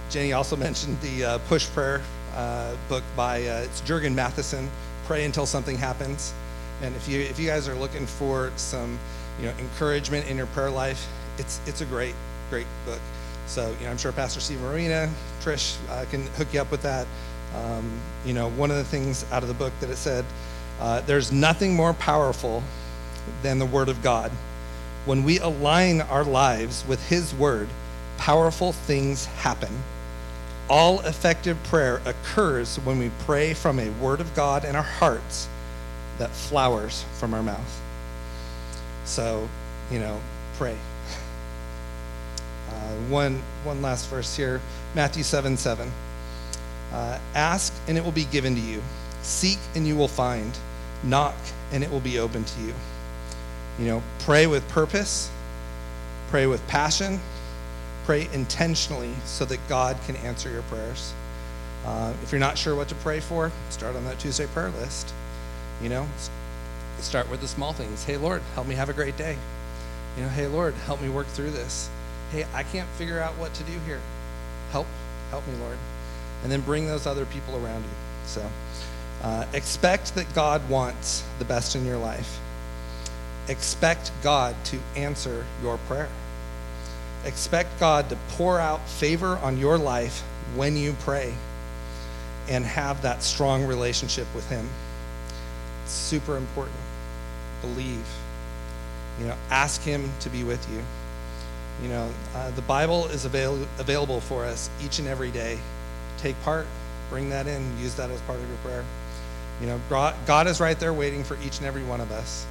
Jenny 0.09 0.33
also 0.33 0.55
mentioned 0.67 0.99
the 1.01 1.23
uh, 1.23 1.37
Push 1.39 1.67
Prayer 1.69 2.01
uh, 2.35 2.75
book 2.87 3.03
by 3.15 3.45
uh, 3.47 3.61
it's 3.61 3.81
Jurgen 3.81 4.15
Matthesius. 4.15 4.67
Pray 5.05 5.25
until 5.25 5.45
something 5.45 5.77
happens. 5.77 6.33
And 6.81 6.95
if 6.95 7.07
you 7.07 7.19
if 7.19 7.39
you 7.39 7.47
guys 7.47 7.67
are 7.67 7.75
looking 7.75 8.05
for 8.05 8.51
some, 8.55 8.99
you 9.39 9.45
know, 9.45 9.53
encouragement 9.59 10.29
in 10.29 10.37
your 10.37 10.45
prayer 10.47 10.69
life, 10.69 11.07
it's 11.37 11.59
it's 11.65 11.81
a 11.81 11.85
great 11.85 12.15
great 12.49 12.67
book. 12.85 13.01
So, 13.47 13.75
you 13.79 13.85
know, 13.85 13.91
I'm 13.91 13.97
sure 13.97 14.11
Pastor 14.11 14.39
Steve 14.39 14.61
Marina, 14.61 15.09
Trish 15.41 15.77
uh, 15.89 16.05
can 16.11 16.27
hook 16.37 16.53
you 16.53 16.61
up 16.61 16.69
with 16.69 16.83
that. 16.83 17.07
Um, 17.55 17.91
you 18.23 18.33
know, 18.33 18.49
one 18.51 18.69
of 18.69 18.77
the 18.77 18.83
things 18.83 19.25
out 19.31 19.41
of 19.41 19.49
the 19.49 19.55
book 19.55 19.73
that 19.79 19.89
it 19.89 19.97
said, 19.97 20.23
there's 21.07 21.31
nothing 21.31 21.75
more 21.75 21.93
powerful 21.93 22.63
than 23.41 23.59
the 23.59 23.65
Word 23.65 23.89
of 23.89 24.01
God. 24.01 24.31
When 25.05 25.23
we 25.23 25.39
align 25.39 26.01
our 26.01 26.23
lives 26.23 26.85
with 26.87 27.09
His 27.09 27.33
Word, 27.33 27.67
powerful 28.17 28.73
things 28.73 29.25
happen. 29.25 29.83
All 30.69 30.99
effective 31.01 31.61
prayer 31.63 32.01
occurs 32.05 32.77
when 32.77 32.99
we 32.99 33.11
pray 33.25 33.53
from 33.53 33.79
a 33.79 33.89
Word 33.89 34.19
of 34.19 34.35
God 34.35 34.65
in 34.65 34.75
our 34.75 34.83
hearts 34.83 35.47
that 36.19 36.29
flowers 36.29 37.05
from 37.17 37.33
our 37.33 37.41
mouth. 37.41 37.81
So, 39.05 39.49
you 39.89 39.99
know, 39.99 40.19
pray. 40.57 40.77
Uh, 42.69 42.73
one, 43.09 43.41
one 43.63 43.81
last 43.81 44.07
verse 44.09 44.35
here 44.35 44.61
Matthew 44.93 45.23
7 45.23 45.57
7. 45.57 45.91
Uh, 46.91 47.19
Ask 47.33 47.73
and 47.87 47.97
it 47.97 48.03
will 48.03 48.11
be 48.11 48.25
given 48.25 48.55
to 48.55 48.61
you. 48.61 48.81
Seek 49.21 49.59
and 49.75 49.87
you 49.87 49.95
will 49.95 50.07
find. 50.07 50.51
Knock 51.03 51.35
and 51.71 51.83
it 51.83 51.89
will 51.89 51.99
be 51.99 52.19
open 52.19 52.43
to 52.43 52.61
you. 52.61 52.73
You 53.79 53.85
know, 53.85 54.03
pray 54.19 54.45
with 54.45 54.67
purpose, 54.69 55.31
pray 56.29 56.47
with 56.47 56.65
passion, 56.67 57.19
pray 58.03 58.27
intentionally 58.33 59.13
so 59.23 59.45
that 59.45 59.59
God 59.69 59.95
can 60.05 60.17
answer 60.17 60.49
your 60.49 60.63
prayers. 60.63 61.13
Uh, 61.85 62.13
if 62.21 62.31
you're 62.31 62.39
not 62.39 62.57
sure 62.57 62.75
what 62.75 62.89
to 62.89 62.95
pray 62.95 63.21
for, 63.21 63.51
start 63.69 63.95
on 63.95 64.03
that 64.03 64.19
Tuesday 64.19 64.47
prayer 64.47 64.69
list. 64.71 65.13
You 65.81 65.87
know, 65.87 66.07
start 66.99 67.29
with 67.31 67.39
the 67.39 67.47
small 67.47 67.71
things. 67.71 68.03
Hey, 68.03 68.17
Lord, 68.17 68.41
help 68.53 68.67
me 68.67 68.75
have 68.75 68.89
a 68.89 68.93
great 68.93 69.15
day. 69.15 69.37
You 70.17 70.23
know, 70.23 70.29
hey, 70.29 70.47
Lord, 70.47 70.73
help 70.73 71.01
me 71.01 71.07
work 71.07 71.27
through 71.27 71.51
this. 71.51 71.89
Hey, 72.31 72.45
I 72.53 72.63
can't 72.63 72.89
figure 72.89 73.19
out 73.19 73.37
what 73.37 73.53
to 73.53 73.63
do 73.63 73.79
here. 73.85 74.01
Help, 74.71 74.87
help 75.29 75.47
me, 75.47 75.53
Lord. 75.61 75.77
And 76.43 76.51
then 76.51 76.59
bring 76.61 76.85
those 76.85 77.07
other 77.07 77.25
people 77.25 77.55
around 77.55 77.83
you. 77.83 77.89
So 78.25 78.45
uh, 79.23 79.45
expect 79.53 80.15
that 80.15 80.33
God 80.35 80.67
wants 80.69 81.23
the 81.39 81.45
best 81.45 81.77
in 81.77 81.85
your 81.85 81.97
life. 81.97 82.39
Expect 83.49 84.11
God 84.21 84.55
to 84.65 84.79
answer 84.95 85.45
your 85.63 85.77
prayer. 85.79 86.07
Expect 87.25 87.79
God 87.79 88.09
to 88.09 88.17
pour 88.29 88.59
out 88.59 88.87
favor 88.87 89.37
on 89.37 89.57
your 89.57 89.77
life 89.77 90.21
when 90.55 90.77
you 90.77 90.93
pray 90.99 91.33
and 92.47 92.63
have 92.63 93.01
that 93.01 93.23
strong 93.23 93.65
relationship 93.65 94.27
with 94.35 94.47
Him. 94.49 94.69
It's 95.83 95.91
super 95.91 96.37
important. 96.37 96.77
Believe. 97.61 98.05
You 99.19 99.27
know, 99.27 99.35
ask 99.49 99.81
Him 99.81 100.11
to 100.21 100.29
be 100.29 100.43
with 100.43 100.65
you. 100.71 100.83
You 101.81 101.89
know, 101.89 102.09
uh, 102.35 102.51
the 102.51 102.61
Bible 102.61 103.07
is 103.07 103.25
avail- 103.25 103.67
available 103.79 104.21
for 104.21 104.45
us 104.45 104.69
each 104.83 104.99
and 104.99 105.07
every 105.07 105.31
day. 105.31 105.57
Take 106.19 106.39
part, 106.43 106.67
bring 107.09 107.29
that 107.31 107.47
in, 107.47 107.79
use 107.79 107.95
that 107.95 108.11
as 108.11 108.21
part 108.21 108.39
of 108.39 108.47
your 108.47 108.57
prayer. 108.57 108.85
You 109.59 109.67
know, 109.67 109.79
God 109.89 110.47
is 110.47 110.59
right 110.59 110.79
there 110.79 110.93
waiting 110.93 111.23
for 111.23 111.37
each 111.43 111.57
and 111.57 111.65
every 111.65 111.83
one 111.83 111.99
of 111.99 112.11
us. 112.11 112.45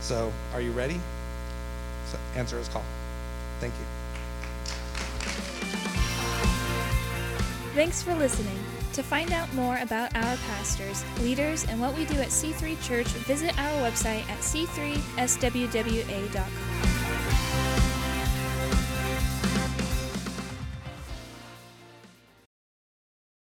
So, 0.00 0.32
are 0.54 0.60
you 0.60 0.72
ready? 0.72 1.00
So 2.06 2.18
answer 2.34 2.58
his 2.58 2.68
call. 2.68 2.84
Thank 3.60 3.74
you. 3.74 3.84
Thanks 7.74 8.02
for 8.02 8.14
listening. 8.14 8.58
To 8.94 9.02
find 9.02 9.32
out 9.32 9.52
more 9.54 9.78
about 9.78 10.14
our 10.16 10.36
pastors, 10.36 11.04
leaders, 11.20 11.66
and 11.68 11.80
what 11.80 11.96
we 11.96 12.04
do 12.06 12.14
at 12.14 12.28
C3 12.28 12.82
Church, 12.82 13.06
visit 13.06 13.56
our 13.58 13.88
website 13.88 14.28
at 14.28 14.40
c3swwa.com. 14.40 16.97